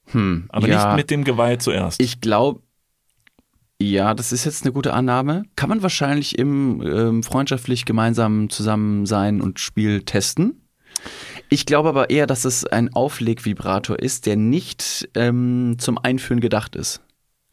[0.06, 2.00] Hm, Aber ja, nicht mit dem Geweih zuerst.
[2.02, 2.62] Ich glaube,
[3.80, 5.44] ja, das ist jetzt eine gute Annahme.
[5.54, 10.62] Kann man wahrscheinlich im ähm, freundschaftlich gemeinsamen Zusammensein und Spiel testen.
[11.48, 16.74] Ich glaube aber eher, dass es ein Auflegvibrator ist, der nicht ähm, zum Einführen gedacht
[16.74, 17.00] ist.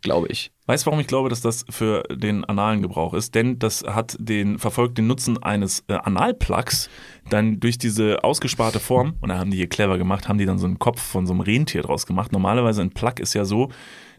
[0.05, 0.51] Glaube ich.
[0.67, 3.33] Weißt du, warum ich glaube, dass das für den analen Gebrauch ist?
[3.33, 6.91] Denn das hat den, verfolgt den Nutzen eines äh, Analplugs
[7.31, 10.59] dann durch diese ausgesparte Form, und da haben die hier clever gemacht, haben die dann
[10.59, 12.31] so einen Kopf von so einem Rentier draus gemacht.
[12.31, 13.71] Normalerweise ein Plug ist ja so,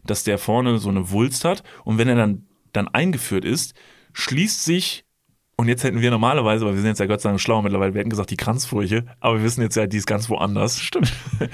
[0.03, 3.73] dass der vorne so eine Wulst hat und wenn er dann, dann eingeführt ist,
[4.11, 5.05] schließt sich
[5.55, 7.93] und jetzt hätten wir normalerweise, weil wir sind jetzt ja Gott sei Dank schlau mittlerweile,
[7.93, 10.81] wir hätten gesagt die Kranzfurche, aber wir wissen jetzt ja, die ist ganz woanders.
[10.81, 11.13] Stimmt.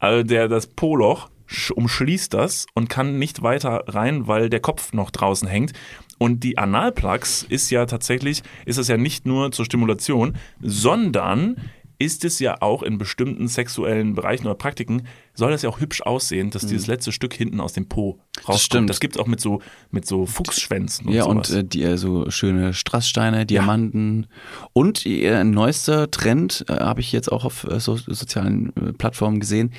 [0.00, 1.30] Also der, das Poloch
[1.74, 5.72] umschließt das und kann nicht weiter rein, weil der Kopf noch draußen hängt.
[6.18, 11.56] Und die Analplugs ist ja tatsächlich, ist es ja nicht nur zur Stimulation, sondern
[11.98, 16.02] ist es ja auch in bestimmten sexuellen Bereichen oder Praktiken, soll das ja auch hübsch
[16.02, 18.60] aussehen, dass dieses letzte Stück hinten aus dem Po rauskommt.
[18.60, 18.90] stimmt.
[18.90, 21.50] Das gibt es auch mit so, mit so Fuchsschwänzen und ja, sowas.
[21.50, 24.26] und äh, die, äh, so schöne Strasssteine, Diamanten.
[24.72, 29.40] Und ihr neuester Trend, äh, habe ich jetzt auch auf äh, so, sozialen äh, Plattformen
[29.40, 29.72] gesehen,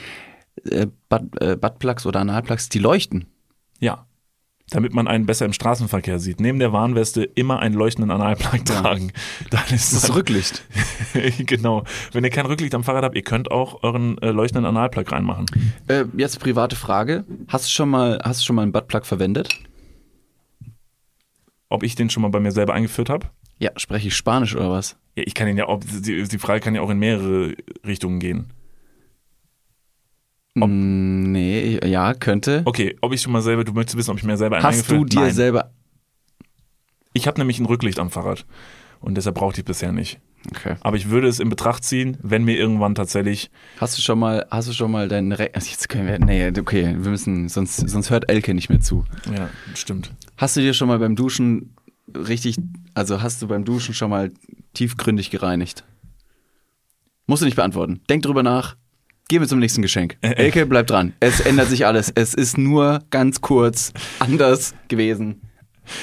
[0.63, 3.25] äh, Butt, äh, Buttplugs oder Analplugs, die leuchten.
[3.79, 4.05] Ja.
[4.71, 6.39] Damit man einen besser im Straßenverkehr sieht.
[6.39, 9.11] Neben der Warnweste immer einen leuchtenden Analplug tragen.
[9.51, 10.63] Dann ist Das dann- Rücklicht.
[11.45, 11.83] genau.
[12.13, 15.45] Wenn ihr kein Rücklicht am Fahrrad habt, ihr könnt auch euren äh, leuchtenden Analplug reinmachen.
[15.87, 17.25] Äh, jetzt private Frage.
[17.47, 19.49] Hast du schon mal, hast du schon mal einen Buttplug verwendet?
[21.69, 23.27] Ob ich den schon mal bei mir selber eingeführt habe?
[23.59, 24.97] Ja, spreche ich Spanisch oder was?
[25.15, 27.55] Ja, ich kann ihn ja, ob, die, die Frage kann ja auch in mehrere
[27.85, 28.51] Richtungen gehen.
[30.55, 32.61] Mm, nee, ja, könnte.
[32.65, 34.89] Okay, ob ich schon mal selber, du möchtest wissen, ob ich mir selber einen Hast
[34.89, 35.33] du dir Nein.
[35.33, 35.71] selber.
[37.13, 38.45] Ich habe nämlich ein Rücklicht am Fahrrad
[39.01, 40.19] und deshalb brauchte ich bisher nicht.
[40.51, 40.75] Okay.
[40.81, 43.49] Aber ich würde es in Betracht ziehen, wenn mir irgendwann tatsächlich.
[43.79, 46.19] Hast du schon mal, hast du schon mal deinen Re also Jetzt können wir.
[46.19, 49.05] Nee, okay, wir müssen, sonst, sonst hört Elke nicht mehr zu.
[49.35, 50.11] Ja, stimmt.
[50.37, 51.75] Hast du dir schon mal beim Duschen
[52.15, 52.57] richtig,
[52.93, 54.31] also hast du beim Duschen schon mal
[54.73, 55.83] tiefgründig gereinigt?
[57.27, 58.01] Musst du nicht beantworten.
[58.09, 58.75] Denk drüber nach.
[59.27, 60.17] Gehen wir zum nächsten Geschenk.
[60.21, 61.13] Elke, bleib dran.
[61.19, 62.11] Es ändert sich alles.
[62.13, 65.41] Es ist nur ganz kurz anders gewesen.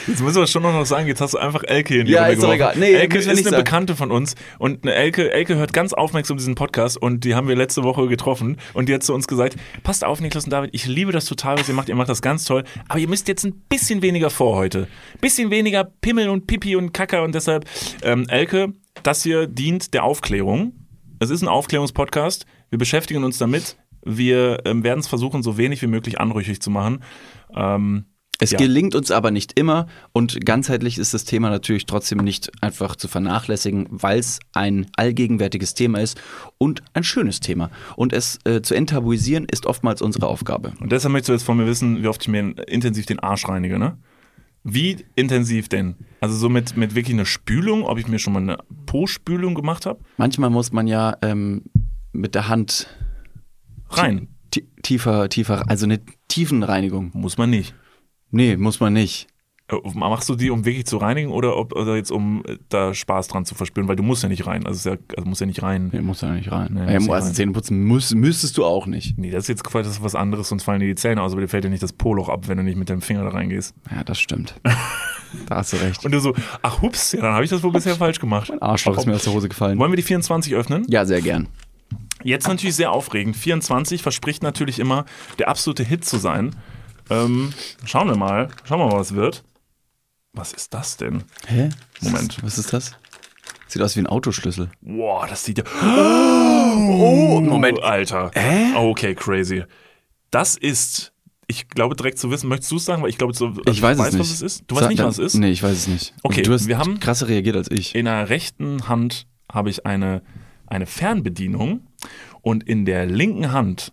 [0.08, 2.34] Jetzt müssen wir schon noch sagen, jetzt hast du einfach Elke in die Ja, Runde
[2.34, 2.74] ist doch egal.
[2.76, 3.64] Nee, Elke ist nicht eine sagen.
[3.64, 7.46] Bekannte von uns und eine Elke, Elke hört ganz aufmerksam diesen Podcast und die haben
[7.46, 10.70] wir letzte Woche getroffen und die hat zu uns gesagt, passt auf Niklas und David,
[10.72, 13.28] ich liebe das total, was ihr macht, ihr macht das ganz toll, aber ihr müsst
[13.28, 14.86] jetzt ein bisschen weniger vor heute.
[15.20, 17.64] Bisschen weniger Pimmel und Pipi und Kacker und deshalb,
[18.02, 18.72] ähm, Elke,
[19.02, 20.74] das hier dient der Aufklärung.
[21.18, 25.82] Es ist ein Aufklärungspodcast, wir beschäftigen uns damit, wir ähm, werden es versuchen, so wenig
[25.82, 27.04] wie möglich anrüchig zu machen.
[27.54, 28.06] Ähm,
[28.40, 28.58] Es ja.
[28.58, 33.06] gelingt uns aber nicht immer und ganzheitlich ist das Thema natürlich trotzdem nicht einfach zu
[33.06, 36.20] vernachlässigen, weil es ein allgegenwärtiges Thema ist
[36.58, 37.70] und ein schönes Thema.
[37.94, 40.72] Und es äh, zu enttabuisieren ist oftmals unsere Aufgabe.
[40.80, 43.46] Und deshalb möchtest du jetzt von mir wissen, wie oft ich mir intensiv den Arsch
[43.46, 43.98] reinige, ne?
[44.64, 45.96] Wie intensiv denn?
[46.20, 49.86] Also so mit, mit wirklich einer Spülung, ob ich mir schon mal eine Po-Spülung gemacht
[49.86, 49.98] habe?
[50.16, 51.62] Manchmal muss man ja ähm,
[52.12, 52.86] mit der Hand
[53.90, 54.28] Rein.
[54.50, 57.10] tie- tiefer, tiefer, also eine Tiefenreinigung.
[57.14, 57.74] Muss man nicht.
[58.30, 59.26] Nee, muss man nicht.
[59.68, 62.94] Äh, Machst du die, um wirklich zu reinigen oder, ob, oder jetzt um äh, da
[62.94, 63.88] Spaß dran zu verspüren?
[63.88, 64.66] Weil du musst ja nicht rein.
[64.66, 65.90] Also, ja, also muss ja nicht rein.
[65.92, 66.72] Nee, muss ja nicht rein.
[66.72, 67.34] Nee, ja, also rein.
[67.34, 69.18] Zähne putzen muss, müsstest du auch nicht.
[69.18, 71.32] Nee, das ist jetzt quasi das ist was anderes, sonst fallen dir die Zähne aus,
[71.32, 73.30] aber dir fällt ja nicht das Poloch ab, wenn du nicht mit deinem Finger da
[73.30, 73.74] reingehst.
[73.90, 74.54] Ja, das stimmt.
[75.48, 76.04] da hast du recht.
[76.04, 78.48] Und du so, ach hups, ja, dann habe ich das wohl bisher falsch gemacht.
[78.48, 79.78] Mein Arschloch ist mir aus der Hose gefallen.
[79.78, 80.84] Wollen wir die 24 öffnen?
[80.88, 81.48] Ja, sehr gern.
[82.24, 83.36] Jetzt natürlich sehr aufregend.
[83.36, 85.04] 24 verspricht natürlich immer
[85.38, 86.56] der absolute Hit zu sein.
[87.10, 87.52] Ähm,
[87.84, 88.48] schauen wir mal.
[88.64, 89.44] Schauen wir mal, was wird.
[90.32, 91.24] Was ist das denn?
[91.46, 91.68] Hä?
[92.00, 92.38] Moment.
[92.42, 92.92] Was ist das?
[93.68, 94.70] Sieht aus wie ein Autoschlüssel.
[94.80, 95.64] Boah, das sieht ja.
[96.74, 97.82] Oh, Moment.
[97.82, 98.30] Alter.
[98.34, 98.74] Hä?
[98.76, 99.64] Okay, crazy.
[100.30, 101.12] Das ist.
[101.48, 103.02] Ich glaube direkt zu wissen, möchtest du es sagen?
[103.02, 104.20] Weil ich glaube, so, also ich weiß es weiß, nicht.
[104.20, 104.64] was es ist.
[104.68, 105.40] Du weißt Sag nicht, dann- was es ist?
[105.40, 106.14] Nee, ich weiß es nicht.
[106.22, 107.94] Okay, du hast wir haben- krasser reagiert als ich.
[107.94, 110.22] In der rechten Hand habe ich eine,
[110.66, 111.86] eine Fernbedienung
[112.42, 113.92] und in der linken Hand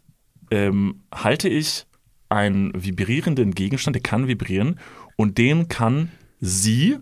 [0.52, 1.86] ähm, halte ich
[2.30, 4.80] einen vibrierenden Gegenstand, der kann vibrieren.
[5.16, 6.98] Und den kann sie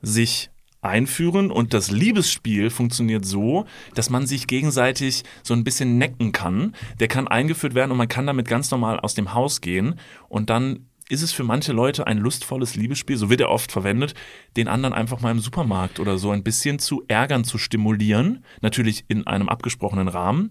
[0.00, 0.50] sich
[0.82, 1.50] einführen.
[1.50, 6.74] Und das Liebesspiel funktioniert so, dass man sich gegenseitig so ein bisschen necken kann.
[7.00, 9.94] Der kann eingeführt werden und man kann damit ganz normal aus dem Haus gehen.
[10.28, 14.14] Und dann ist es für manche Leute ein lustvolles Liebesspiel, so wird er oft verwendet,
[14.56, 19.04] den anderen einfach mal im Supermarkt oder so ein bisschen zu ärgern, zu stimulieren, natürlich
[19.08, 20.50] in einem abgesprochenen Rahmen.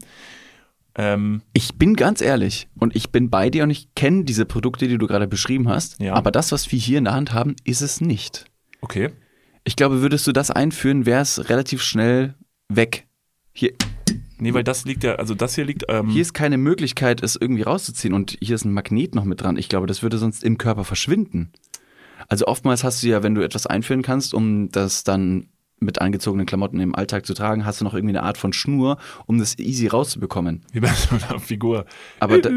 [0.96, 4.88] Ähm, Ich bin ganz ehrlich und ich bin bei dir und ich kenne diese Produkte,
[4.88, 6.00] die du gerade beschrieben hast.
[6.02, 6.14] Ja.
[6.14, 8.46] Aber das, was wir hier in der Hand haben, ist es nicht.
[8.82, 9.10] okay.
[9.64, 12.34] Ich glaube, würdest du das einführen, wäre es relativ schnell
[12.68, 13.06] weg.
[13.54, 13.74] Hier,
[14.42, 17.36] Nee, weil das liegt ja, also das hier liegt, ähm, hier ist keine Möglichkeit, es
[17.40, 19.56] irgendwie rauszuziehen und hier ist ein Magnet noch mit dran.
[19.58, 21.52] Ich glaube, das würde sonst im Körper verschwinden.
[22.28, 25.48] Also oftmals hast du ja, wenn du etwas einführen kannst, um das dann
[25.80, 28.98] mit angezogenen Klamotten im Alltag zu tragen, hast du noch irgendwie eine Art von Schnur,
[29.26, 30.64] um das easy rauszubekommen.
[30.74, 31.86] wie bei so einer Figur.
[32.20, 32.50] Aber da,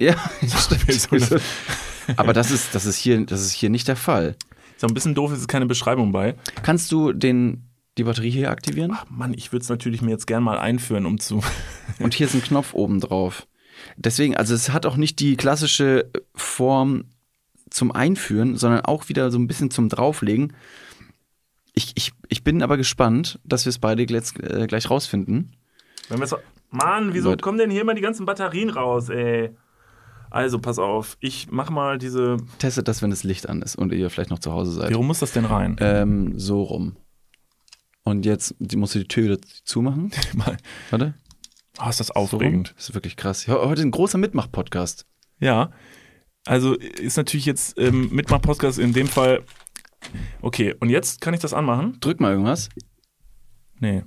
[0.00, 1.40] ja, eine-
[2.16, 4.36] aber das ist, das ist hier, das ist hier nicht der Fall.
[4.78, 6.34] So ein bisschen doof ist keine Beschreibung bei.
[6.62, 7.62] Kannst du den,
[7.98, 8.92] die Batterie hier aktivieren?
[8.94, 11.42] Ach Mann, ich würde es natürlich mir jetzt gern mal einführen, um zu.
[11.98, 13.46] Und hier ist ein Knopf oben drauf.
[13.96, 17.04] Deswegen, also es hat auch nicht die klassische Form
[17.70, 20.52] zum Einführen, sondern auch wieder so ein bisschen zum Drauflegen.
[21.74, 25.56] Ich, ich, ich bin aber gespannt, dass wir es beide jetzt, äh, gleich rausfinden.
[26.08, 26.38] Wenn wir so,
[26.70, 27.42] Mann, wieso Leute.
[27.42, 29.50] kommen denn hier immer die ganzen Batterien raus, ey?
[30.30, 32.38] Also, pass auf, ich mach mal diese.
[32.58, 34.90] Testet das, wenn das Licht an ist und ihr vielleicht noch zu Hause seid.
[34.90, 35.76] Wie rum muss das denn rein?
[35.80, 36.96] Ähm, so rum.
[38.06, 40.12] Und jetzt musst du die Tür wieder zumachen.
[40.34, 40.56] Mal.
[40.90, 41.14] Warte.
[41.84, 42.72] Oh, ist das So aufregend.
[42.76, 43.48] Das ist wirklich krass.
[43.48, 45.06] Heute ein großer Mitmach-Podcast.
[45.40, 45.72] Ja.
[46.44, 49.42] Also ist natürlich jetzt ähm, Mitmach-Podcast in dem Fall.
[50.40, 51.98] Okay, und jetzt kann ich das anmachen?
[51.98, 52.68] Drück mal irgendwas.
[53.80, 54.04] Nee.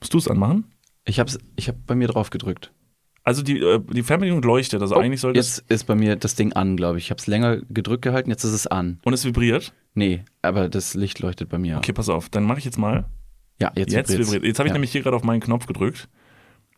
[0.00, 0.66] Musst du es anmachen?
[1.06, 2.74] Ich hab's, ich hab bei mir drauf gedrückt.
[3.24, 5.58] Also die, äh, die Fernbedienung leuchtet, also eigentlich sollte es.
[5.58, 7.04] Jetzt ist bei mir das Ding an, glaube ich.
[7.04, 9.00] Ich habe es länger gedrückt gehalten, jetzt ist es an.
[9.04, 9.72] Und es vibriert?
[9.94, 11.76] Nee, aber das Licht leuchtet bei mir.
[11.76, 13.04] Okay, pass auf, dann mache ich jetzt mal.
[13.60, 14.32] Ja, jetzt, Jetzt vibriert's.
[14.32, 14.44] vibriert.
[14.48, 14.74] Jetzt habe ich Ja.
[14.74, 16.08] nämlich hier gerade auf meinen Knopf gedrückt.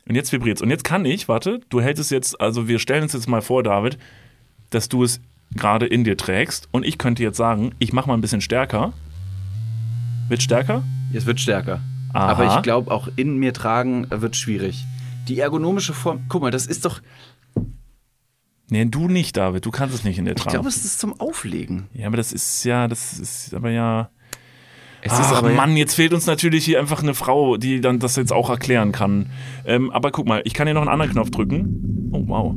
[0.09, 3.03] Und jetzt vibriert Und jetzt kann ich, warte, du hältst es jetzt, also wir stellen
[3.05, 3.99] uns jetzt mal vor, David,
[4.71, 5.21] dass du es
[5.55, 6.69] gerade in dir trägst.
[6.73, 8.93] Und ich könnte jetzt sagen, ich mache mal ein bisschen stärker.
[10.29, 10.83] Wird stärker?
[11.13, 11.81] Es wird stärker.
[12.13, 12.29] Aha.
[12.29, 14.85] Aber ich glaube, auch in mir tragen äh, wird schwierig.
[15.31, 17.01] Die ergonomische Form, guck mal, das ist doch,
[18.69, 19.65] Nee, du nicht, David.
[19.67, 20.51] Du kannst es nicht in dir ich tragen.
[20.55, 21.89] glaube, es ist zum Auflegen.
[21.93, 24.11] ja, aber das ist ja, das ist aber ja.
[25.03, 27.99] Es Ach, ist aber Mann, jetzt fehlt uns natürlich hier einfach eine Frau, die dann
[28.01, 29.31] das jetzt auch erklären kann.
[29.65, 32.11] Ähm, aber guck mal, ich kann hier noch einen anderen Knopf drücken.
[32.13, 32.55] Oh, wow.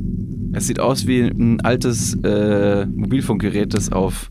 [0.52, 4.30] es sieht aus wie ein altes äh, Mobilfunkgerät, das auf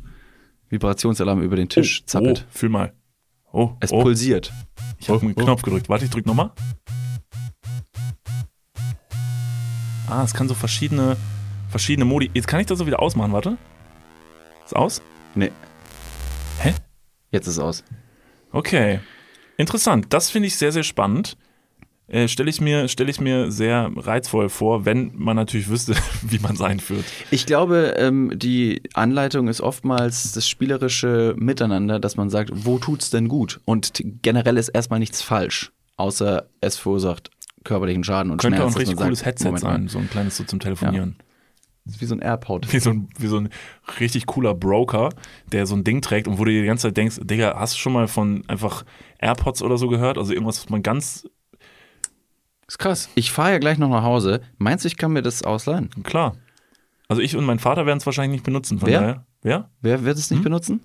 [0.70, 2.46] Vibrationsalarm über den Tisch zappelt.
[2.48, 2.94] Oh, fühl mal.
[3.52, 4.02] Oh, Es oh.
[4.02, 4.52] pulsiert.
[5.00, 5.90] Ich habe einen Knopf gedrückt.
[5.90, 6.52] Warte, ich drück nochmal.
[10.14, 11.18] Ah, es kann so verschiedene,
[11.70, 12.30] verschiedene Modi.
[12.36, 13.58] Jetzt kann ich das so wieder ausmachen, warte.
[14.64, 15.02] Ist aus?
[15.34, 15.52] Nee.
[16.60, 16.72] Hä?
[17.32, 17.84] Jetzt ist es aus.
[18.52, 19.00] Okay.
[19.58, 20.14] Interessant.
[20.14, 21.36] Das finde ich sehr, sehr spannend.
[22.08, 26.38] Äh, Stelle ich, mir- stell ich mir sehr reizvoll vor, wenn man natürlich wüsste, wie
[26.38, 27.06] man es einführt.
[27.32, 33.10] Ich glaube, ähm, die Anleitung ist oftmals das spielerische Miteinander, dass man sagt, wo tut's
[33.10, 33.62] denn gut?
[33.66, 37.32] Und generell ist erstmal nichts falsch, außer es verursacht
[37.64, 38.74] körperlichen Schaden und Könnte auch ein Schmerz.
[38.74, 39.72] dass richtig cooles sagt, Headset Moment mal.
[39.74, 41.16] sein, so ein kleines so zum Telefonieren.
[41.86, 42.72] Das ist wie so ein AirPod.
[42.72, 43.50] Wie so, ein, wie so ein
[44.00, 45.10] richtig cooler Broker,
[45.52, 47.74] der so ein Ding trägt und wo du dir die ganze Zeit denkst, Digga, hast
[47.74, 48.86] du schon mal von einfach
[49.20, 50.18] AirPods oder so gehört?
[50.18, 51.28] Also irgendwas, was man ganz
[52.68, 53.10] ist krass.
[53.16, 54.42] Ich fahre ja gleich noch nach Hause.
[54.58, 55.90] Meinst du, ich kann mir das ausleihen?
[56.04, 56.38] Klar.
[57.10, 58.80] Also ich und mein Vater werden es wahrscheinlich nicht benutzen.
[58.80, 59.00] Von Wer?
[59.02, 59.26] daher.
[59.42, 59.70] Wer?
[59.82, 60.44] Wer wird es nicht Hm?
[60.46, 60.82] benutzen?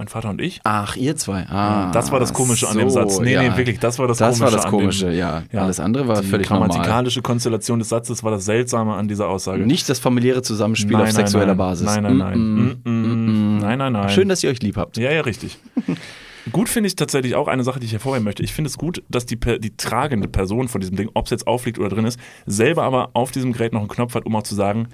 [0.00, 0.60] Mein Vater und ich?
[0.64, 1.44] Ach, ihr zwei.
[1.50, 3.20] Ah, das war das Komische an dem so, Satz.
[3.20, 3.42] Nee, ja.
[3.42, 4.40] nee, wirklich, das war das, Das Komische.
[4.44, 5.42] war das an dem- Komische, ja.
[5.52, 6.68] Alles andere war die völlig normal.
[6.70, 9.66] grammatikalische Konstellation des Satzes war das Seltsame an dieser Aussage.
[9.66, 11.56] Nicht das familiäre Zusammenspiel Nein, auf nein, sexueller nein.
[11.58, 11.84] Basis.
[11.84, 12.38] Nein, nein, nein.
[12.38, 13.58] Mm, Mm, mm.
[13.58, 14.08] Nein, nein, nein.
[14.08, 14.96] Schön, dass ihr euch lieb habt.
[14.96, 15.58] Ja, ja, richtig.
[16.50, 18.42] Gut finde ich tatsächlich auch eine Sache, die ich hervorheben möchte.
[18.42, 21.46] Ich finde es gut, dass die, die tragende Person von diesem Ding, ob es jetzt
[21.46, 24.44] aufliegt oder drin ist, selber aber auf diesem Gerät noch einen Knopf hat, um auch
[24.44, 24.88] zu sagen,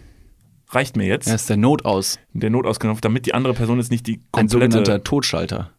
[0.69, 1.29] reicht mir jetzt.
[1.29, 2.19] Er ist der Notaus.
[2.33, 4.73] Der Notausknopf, damit die andere Person jetzt nicht die Ein komplette...
[4.73, 5.71] sogenannter Totschalter.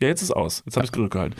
[0.00, 0.62] Ja, jetzt ist aus.
[0.64, 1.38] Jetzt habe ich es zurückgehalten.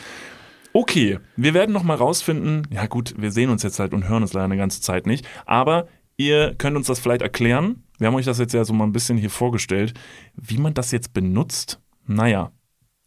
[0.72, 2.66] Okay, wir werden noch mal rausfinden.
[2.70, 5.26] Ja gut, wir sehen uns jetzt halt und hören uns leider eine ganze Zeit nicht.
[5.46, 7.84] Aber ihr könnt uns das vielleicht erklären.
[7.98, 9.94] Wir haben euch das jetzt ja so mal ein bisschen hier vorgestellt,
[10.34, 11.80] wie man das jetzt benutzt.
[12.06, 12.52] Naja.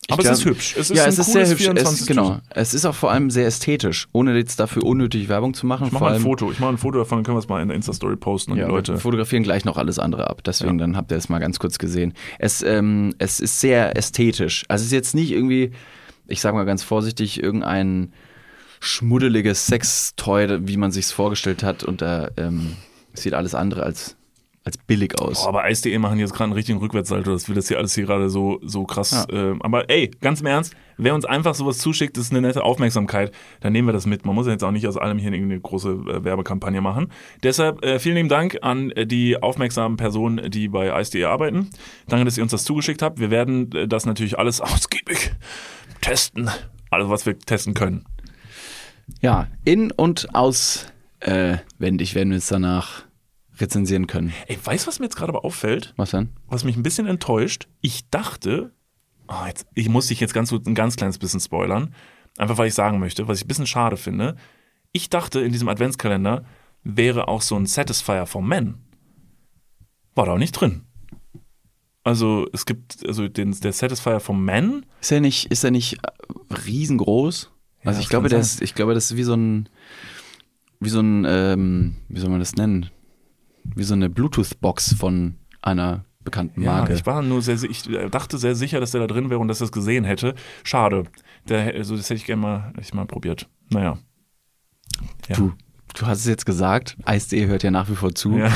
[0.08, 0.76] Ich Aber glaub- es ist hübsch.
[0.78, 1.62] Es ist ja, ein es ist sehr hübsch.
[1.62, 2.40] 24 Es, genau.
[2.50, 5.86] Es ist auch vor allem sehr ästhetisch, ohne jetzt dafür unnötig Werbung zu machen.
[5.88, 6.52] Ich mach vor mal ein Foto.
[6.52, 8.58] Ich mache ein Foto davon, dann können wir es mal in der Insta-Story posten und
[8.58, 8.94] Ja, die Leute.
[8.94, 10.44] wir fotografieren gleich noch alles andere ab.
[10.44, 12.14] Deswegen, dann habt ihr es mal ganz kurz gesehen.
[12.40, 14.64] Es, ähm, es ist sehr ästhetisch.
[14.68, 15.72] Also es ist jetzt nicht irgendwie,
[16.28, 18.12] ich sag mal ganz vorsichtig, irgendein
[18.80, 21.84] schmuddeliges Sextoy, wie man sich's vorgestellt hat.
[21.84, 22.76] Und da ähm,
[23.14, 24.18] sieht alles andere als,
[24.64, 25.42] als billig aus.
[25.42, 28.06] Boah, aber Eis.de machen jetzt gerade einen richtigen Rückwärtssalto, dass wir das hier alles hier
[28.06, 29.26] gerade so, so krass.
[29.30, 29.52] Ja.
[29.52, 33.32] Äh, aber ey, ganz im Ernst, wer uns einfach sowas zuschickt, ist eine nette Aufmerksamkeit,
[33.62, 34.24] dann nehmen wir das mit.
[34.26, 37.12] Man muss ja jetzt auch nicht aus allem hier irgendeine große äh, Werbekampagne machen.
[37.42, 41.70] Deshalb äh, vielen lieben Dank an äh, die aufmerksamen Personen, die bei Eis.de arbeiten.
[42.08, 43.20] Danke, dass ihr uns das zugeschickt habt.
[43.20, 45.32] Wir werden äh, das natürlich alles ausgiebig
[46.02, 46.52] testen.
[46.92, 48.06] Alles, was wir testen können.
[49.22, 53.06] Ja, in- und auswendig werden wir es danach
[53.62, 54.34] rezensieren können.
[54.48, 55.94] Ey, weißt du, was mir jetzt gerade aber auffällt?
[55.98, 56.30] Was denn?
[56.48, 57.68] was mich ein bisschen enttäuscht.
[57.82, 58.74] Ich dachte,
[59.28, 61.94] ah, jetzt, ich muss dich jetzt ganz, ein ganz kleines bisschen spoilern,
[62.38, 64.36] einfach weil ich sagen möchte, was ich ein bisschen schade finde.
[64.92, 66.44] Ich dachte, in diesem Adventskalender
[66.84, 68.76] wäre auch so ein Satisfier for Men.
[70.16, 70.84] War da auch nicht drin.
[72.04, 74.86] Also es gibt also den, der Satisfier for Men.
[75.00, 77.52] Ist er nicht, ist er nicht äh, riesengroß?
[77.84, 79.70] Also das ich glaube, der ist, ich glaube, das ist wie so ein,
[80.80, 82.90] wie so ein, ähm, wie soll man das nennen?
[83.64, 86.94] Wie so eine Bluetooth-Box von einer bekannten Ja, Marke.
[86.94, 89.62] ich war nur sehr, ich dachte sehr sicher, dass der da drin wäre und dass
[89.62, 90.36] er es gesehen hätte.
[90.64, 91.06] Schade.
[91.50, 93.50] Der, also das hätte ich gerne mal, ich mal probiert.
[93.70, 93.98] Naja.
[95.28, 95.36] Ja.
[95.36, 95.54] Du,
[95.96, 98.38] du hast es jetzt gesagt, Eis.de hört ja nach wie vor zu.
[98.38, 98.52] Ja.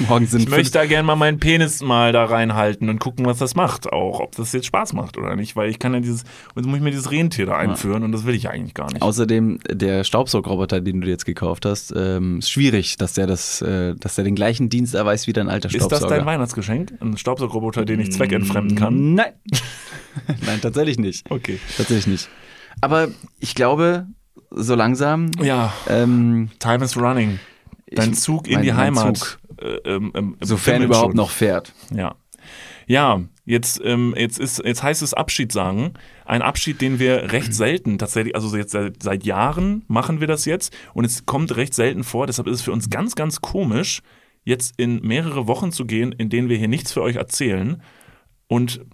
[0.00, 3.38] Morgen sind Ich möchte da gerne mal meinen Penis mal da reinhalten und gucken, was
[3.38, 3.90] das macht.
[3.92, 5.56] Auch, ob das jetzt Spaß macht oder nicht.
[5.56, 6.24] Weil ich kann ja dieses,
[6.54, 9.00] jetzt muss ich mir dieses Rentier da einführen und das will ich eigentlich gar nicht.
[9.02, 13.94] Außerdem, der Staubsaugroboter, den du jetzt gekauft hast, ähm, ist schwierig, dass der das, äh,
[13.96, 16.00] dass der den gleichen Dienst erweist wie dein alter Ist Staubsauger.
[16.08, 16.92] das dein Weihnachtsgeschenk?
[17.00, 19.14] Ein Staubsaugerroboter, den ich zweckentfremden kann?
[19.14, 19.32] Nein.
[20.46, 21.30] Nein, tatsächlich nicht.
[21.30, 21.58] Okay.
[21.76, 22.28] Tatsächlich nicht.
[22.80, 23.08] Aber
[23.38, 24.06] ich glaube,
[24.50, 25.30] so langsam.
[25.42, 25.72] Ja.
[25.88, 27.38] Ähm, Time is running.
[27.90, 29.16] Dein Ich- Zug in mein- die Heimat.
[29.18, 29.38] Zug.
[29.60, 31.72] Äh, ähm, Sofern überhaupt noch fährt.
[31.94, 32.16] Ja.
[32.86, 35.94] Ja, Jetzt, ähm, jetzt, ist, jetzt heißt es Abschied sagen.
[36.24, 40.44] Ein Abschied, den wir recht selten tatsächlich, also jetzt seit, seit Jahren machen wir das
[40.46, 42.26] jetzt und es kommt recht selten vor.
[42.26, 44.02] Deshalb ist es für uns ganz, ganz komisch,
[44.42, 47.80] jetzt in mehrere Wochen zu gehen, in denen wir hier nichts für euch erzählen.
[48.48, 48.84] Und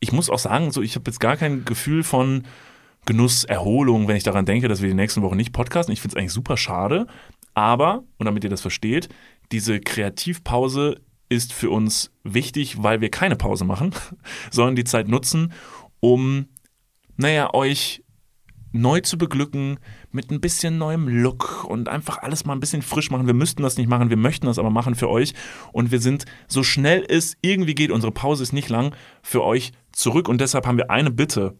[0.00, 2.44] ich muss auch sagen, so ich habe jetzt gar kein Gefühl von
[3.04, 5.92] Genuss, Erholung, wenn ich daran denke, dass wir die nächsten Wochen nicht podcasten.
[5.92, 7.06] Ich finde es eigentlich super schade.
[7.52, 9.10] Aber, und damit ihr das versteht,
[9.52, 13.94] diese Kreativpause ist für uns wichtig, weil wir keine Pause machen,
[14.50, 15.52] sondern die Zeit nutzen,
[16.00, 16.46] um,
[17.16, 18.02] naja, euch
[18.72, 19.78] neu zu beglücken
[20.12, 23.26] mit ein bisschen neuem Look und einfach alles mal ein bisschen frisch machen.
[23.26, 25.34] Wir müssten das nicht machen, wir möchten das aber machen für euch
[25.72, 29.72] und wir sind so schnell es irgendwie geht, unsere Pause ist nicht lang, für euch
[29.92, 31.56] zurück und deshalb haben wir eine Bitte.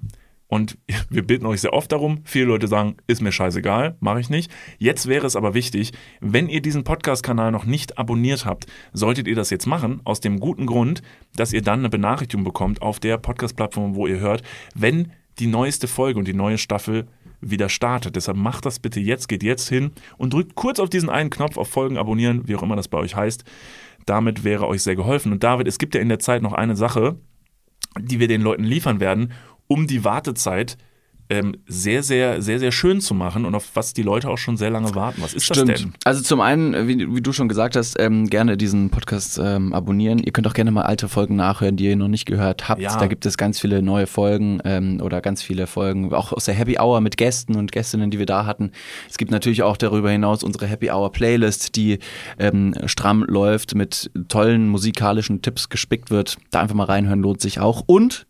[0.51, 0.77] Und
[1.09, 2.21] wir bitten euch sehr oft darum.
[2.25, 4.53] Viele Leute sagen, ist mir scheißegal, mache ich nicht.
[4.79, 9.37] Jetzt wäre es aber wichtig, wenn ihr diesen Podcast-Kanal noch nicht abonniert habt, solltet ihr
[9.37, 11.03] das jetzt machen, aus dem guten Grund,
[11.37, 14.43] dass ihr dann eine Benachrichtigung bekommt auf der Podcast-Plattform, wo ihr hört,
[14.75, 17.07] wenn die neueste Folge und die neue Staffel
[17.41, 18.17] wieder startet.
[18.17, 21.57] Deshalb macht das bitte jetzt, geht jetzt hin und drückt kurz auf diesen einen Knopf
[21.57, 23.45] auf Folgen abonnieren, wie auch immer das bei euch heißt.
[24.05, 25.33] Damit wäre euch sehr geholfen.
[25.33, 27.17] Und David, es gibt ja in der Zeit noch eine Sache,
[27.99, 29.33] die wir den Leuten liefern werden
[29.71, 30.77] um die Wartezeit
[31.31, 34.57] ähm, sehr, sehr, sehr, sehr schön zu machen und auf was die Leute auch schon
[34.57, 35.23] sehr lange warten.
[35.23, 35.71] Was ist Stimmt.
[35.71, 35.93] das denn?
[36.05, 40.19] Also zum einen, wie, wie du schon gesagt hast, ähm, gerne diesen Podcast ähm, abonnieren.
[40.19, 42.81] Ihr könnt auch gerne mal alte Folgen nachhören, die ihr noch nicht gehört habt.
[42.81, 42.99] Ja.
[42.99, 46.55] Da gibt es ganz viele neue Folgen ähm, oder ganz viele Folgen, auch aus der
[46.55, 48.73] Happy Hour mit Gästen und Gästinnen, die wir da hatten.
[49.09, 52.01] Es gibt natürlich auch darüber hinaus unsere Happy Hour Playlist, die
[52.41, 56.39] ähm, stramm läuft, mit tollen musikalischen Tipps gespickt wird.
[56.51, 57.85] Da einfach mal reinhören, lohnt sich auch.
[57.87, 58.27] Und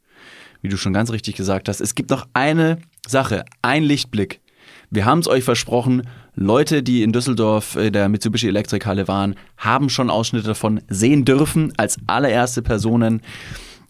[0.63, 4.41] wie du schon ganz richtig gesagt hast, es gibt noch eine Sache, ein Lichtblick.
[4.91, 6.03] Wir haben es euch versprochen,
[6.35, 11.73] Leute, die in Düsseldorf in der Mitsubishi Elektrikhalle waren, haben schon Ausschnitte davon sehen dürfen
[11.77, 13.21] als allererste Personen.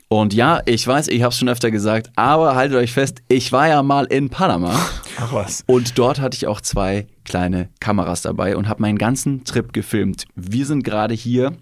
[0.09, 3.53] Und ja, ich weiß, ich habe es schon öfter gesagt, aber haltet euch fest, ich
[3.53, 4.75] war ja mal in Panama.
[5.19, 5.63] Ach was.
[5.67, 10.25] Und dort hatte ich auch zwei kleine Kameras dabei und habe meinen ganzen Trip gefilmt.
[10.35, 11.53] Wir sind gerade hier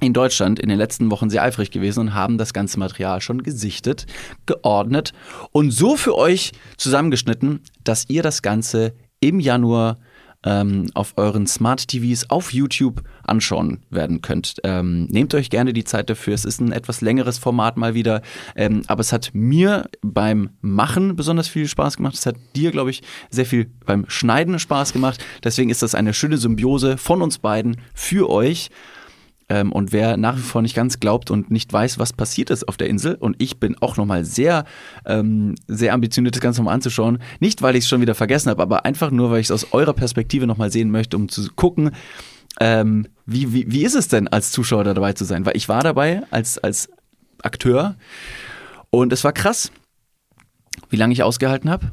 [0.00, 3.42] in Deutschland in den letzten Wochen sehr eifrig gewesen und haben das ganze Material schon
[3.42, 4.06] gesichtet,
[4.44, 5.12] geordnet
[5.52, 9.98] und so für euch zusammengeschnitten, dass ihr das Ganze im Januar
[10.44, 14.56] ähm, auf euren Smart TVs auf YouTube anschauen werden könnt.
[14.62, 16.34] Ähm, nehmt euch gerne die Zeit dafür.
[16.34, 18.22] Es ist ein etwas längeres Format mal wieder,
[18.54, 22.14] ähm, aber es hat mir beim Machen besonders viel Spaß gemacht.
[22.14, 25.24] Es hat dir, glaube ich, sehr viel beim Schneiden Spaß gemacht.
[25.42, 28.70] Deswegen ist das eine schöne Symbiose von uns beiden für euch.
[29.48, 32.66] Ähm, und wer nach wie vor nicht ganz glaubt und nicht weiß, was passiert ist
[32.66, 34.64] auf der Insel, und ich bin auch nochmal sehr,
[35.04, 37.18] ähm, sehr ambitioniert, das Ganze nochmal anzuschauen.
[37.38, 39.72] Nicht, weil ich es schon wieder vergessen habe, aber einfach nur, weil ich es aus
[39.72, 41.92] eurer Perspektive nochmal sehen möchte, um zu gucken,
[42.58, 45.46] ähm, wie, wie, wie ist es denn, als Zuschauer da dabei zu sein?
[45.46, 46.88] Weil ich war dabei als, als
[47.42, 47.96] Akteur
[48.90, 49.70] und es war krass,
[50.90, 51.90] wie lange ich ausgehalten habe.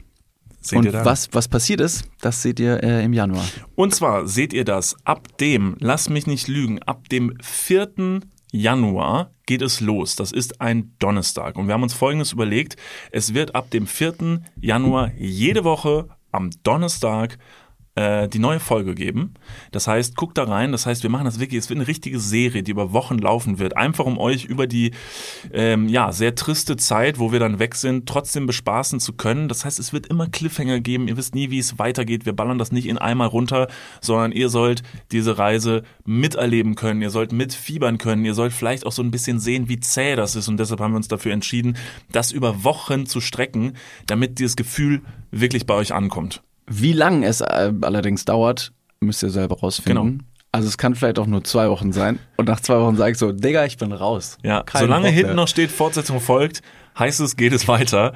[0.63, 1.05] Seht und ihr dann.
[1.05, 3.45] was, was passiert ist, das seht ihr äh, im Januar.
[3.75, 8.21] Und zwar seht ihr das ab dem, lass mich nicht lügen, ab dem 4.
[8.51, 10.15] Januar geht es los.
[10.15, 11.57] Das ist ein Donnerstag.
[11.57, 12.77] Und wir haben uns Folgendes überlegt.
[13.11, 14.41] Es wird ab dem 4.
[14.61, 17.37] Januar jede Woche am Donnerstag
[17.95, 19.33] äh, die neue Folge geben.
[19.71, 20.71] Das heißt, guckt da rein.
[20.71, 23.59] Das heißt, wir machen das wirklich, es wird eine richtige Serie, die über Wochen laufen
[23.59, 23.77] wird.
[23.77, 24.91] Einfach um euch über die
[25.51, 29.47] ähm, ja, sehr triste Zeit, wo wir dann weg sind, trotzdem bespaßen zu können.
[29.47, 31.07] Das heißt, es wird immer Cliffhanger geben.
[31.07, 32.25] Ihr wisst nie, wie es weitergeht.
[32.25, 33.67] Wir ballern das nicht in einmal runter,
[34.01, 37.01] sondern ihr sollt diese Reise miterleben können.
[37.01, 38.25] Ihr sollt mitfiebern können.
[38.25, 40.47] Ihr sollt vielleicht auch so ein bisschen sehen, wie zäh das ist.
[40.47, 41.77] Und deshalb haben wir uns dafür entschieden,
[42.11, 43.73] das über Wochen zu strecken,
[44.07, 45.01] damit dieses Gefühl
[45.31, 46.41] wirklich bei euch ankommt.
[46.67, 50.09] Wie lang es äh, allerdings dauert, müsst ihr selber rausfinden.
[50.17, 50.23] Genau.
[50.51, 52.19] Also es kann vielleicht auch nur zwei Wochen sein.
[52.37, 54.37] Und nach zwei Wochen sage ich so, Digga, ich bin raus.
[54.43, 55.35] Ja, Kein solange Bock hinten mehr.
[55.35, 56.61] noch steht, Fortsetzung folgt,
[56.97, 58.13] heißt es, geht es weiter.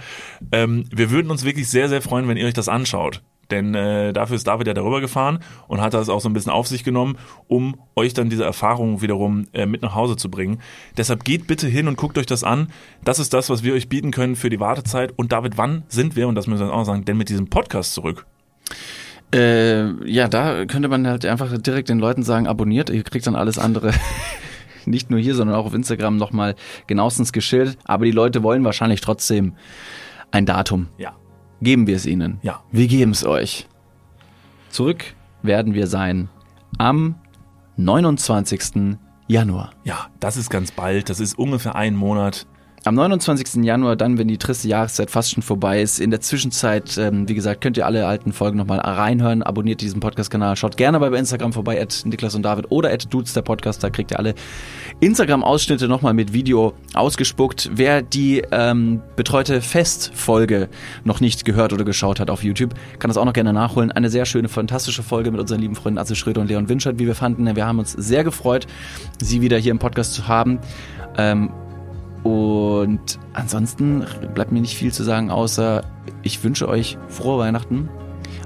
[0.52, 3.24] Ähm, wir würden uns wirklich sehr, sehr freuen, wenn ihr euch das anschaut.
[3.50, 6.52] Denn äh, dafür ist David ja darüber gefahren und hat das auch so ein bisschen
[6.52, 7.18] auf sich genommen,
[7.48, 10.60] um euch dann diese Erfahrung wiederum äh, mit nach Hause zu bringen.
[10.98, 12.68] Deshalb geht bitte hin und guckt euch das an.
[13.04, 15.14] Das ist das, was wir euch bieten können für die Wartezeit.
[15.16, 17.94] Und David, wann sind wir, und das müssen wir auch sagen, denn mit diesem Podcast
[17.94, 18.26] zurück?
[19.34, 23.36] Äh, ja, da könnte man halt einfach direkt den Leuten sagen, abonniert, ihr kriegt dann
[23.36, 23.92] alles andere.
[24.86, 26.56] Nicht nur hier, sondern auch auf Instagram nochmal
[26.88, 27.78] genauestens geschildert.
[27.84, 29.54] Aber die Leute wollen wahrscheinlich trotzdem
[30.32, 30.88] ein Datum.
[30.98, 31.16] Ja.
[31.62, 32.40] Geben wir es ihnen.
[32.42, 32.64] Ja.
[32.72, 33.68] Wir geben es euch.
[34.70, 35.04] Zurück
[35.42, 36.30] werden wir sein
[36.78, 37.16] am
[37.78, 38.98] 29.
[39.28, 39.72] Januar.
[39.84, 41.10] Ja, das ist ganz bald.
[41.10, 42.48] Das ist ungefähr ein Monat.
[42.88, 43.64] Am 29.
[43.64, 46.00] Januar, dann, wenn die triste Jahreszeit fast schon vorbei ist.
[46.00, 49.44] In der Zwischenzeit, ähm, wie gesagt, könnt ihr alle alten Folgen nochmal reinhören.
[49.44, 50.56] Abonniert diesen Podcast-Kanal.
[50.56, 53.84] Schaut gerne bei Instagram vorbei, at Niklas und David oder at Dudes, der Podcast.
[53.84, 54.36] Da kriegt ihr alle
[55.02, 57.70] Instagram-Ausschnitte nochmal mit Video ausgespuckt.
[57.74, 60.70] Wer die ähm, betreute Festfolge
[61.04, 63.92] noch nicht gehört oder geschaut hat auf YouTube, kann das auch noch gerne nachholen.
[63.92, 67.08] Eine sehr schöne, fantastische Folge mit unseren lieben Freunden Atze Schröder und Leon Winscheid, wie
[67.08, 67.54] wir fanden.
[67.56, 68.66] Wir haben uns sehr gefreut,
[69.22, 70.60] sie wieder hier im Podcast zu haben.
[71.18, 71.52] Ähm,
[72.24, 75.84] und ansonsten bleibt mir nicht viel zu sagen, außer
[76.24, 77.90] ich wünsche euch frohe Weihnachten,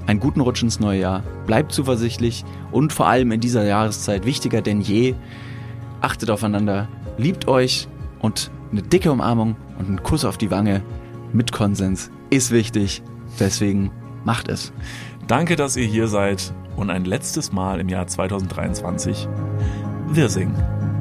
[0.06, 4.62] einen guten Rutsch ins neue Jahr, bleibt zuversichtlich und vor allem in dieser Jahreszeit wichtiger
[4.62, 5.14] denn je,
[6.00, 6.88] achtet aufeinander,
[7.18, 7.88] liebt euch
[8.20, 10.82] und eine dicke Umarmung und ein Kuss auf die Wange
[11.32, 13.02] mit Konsens ist wichtig.
[13.38, 13.90] Deswegen
[14.24, 14.72] macht es.
[15.26, 19.28] Danke, dass ihr hier seid und ein letztes Mal im Jahr 2023.
[20.08, 20.91] Wir singen.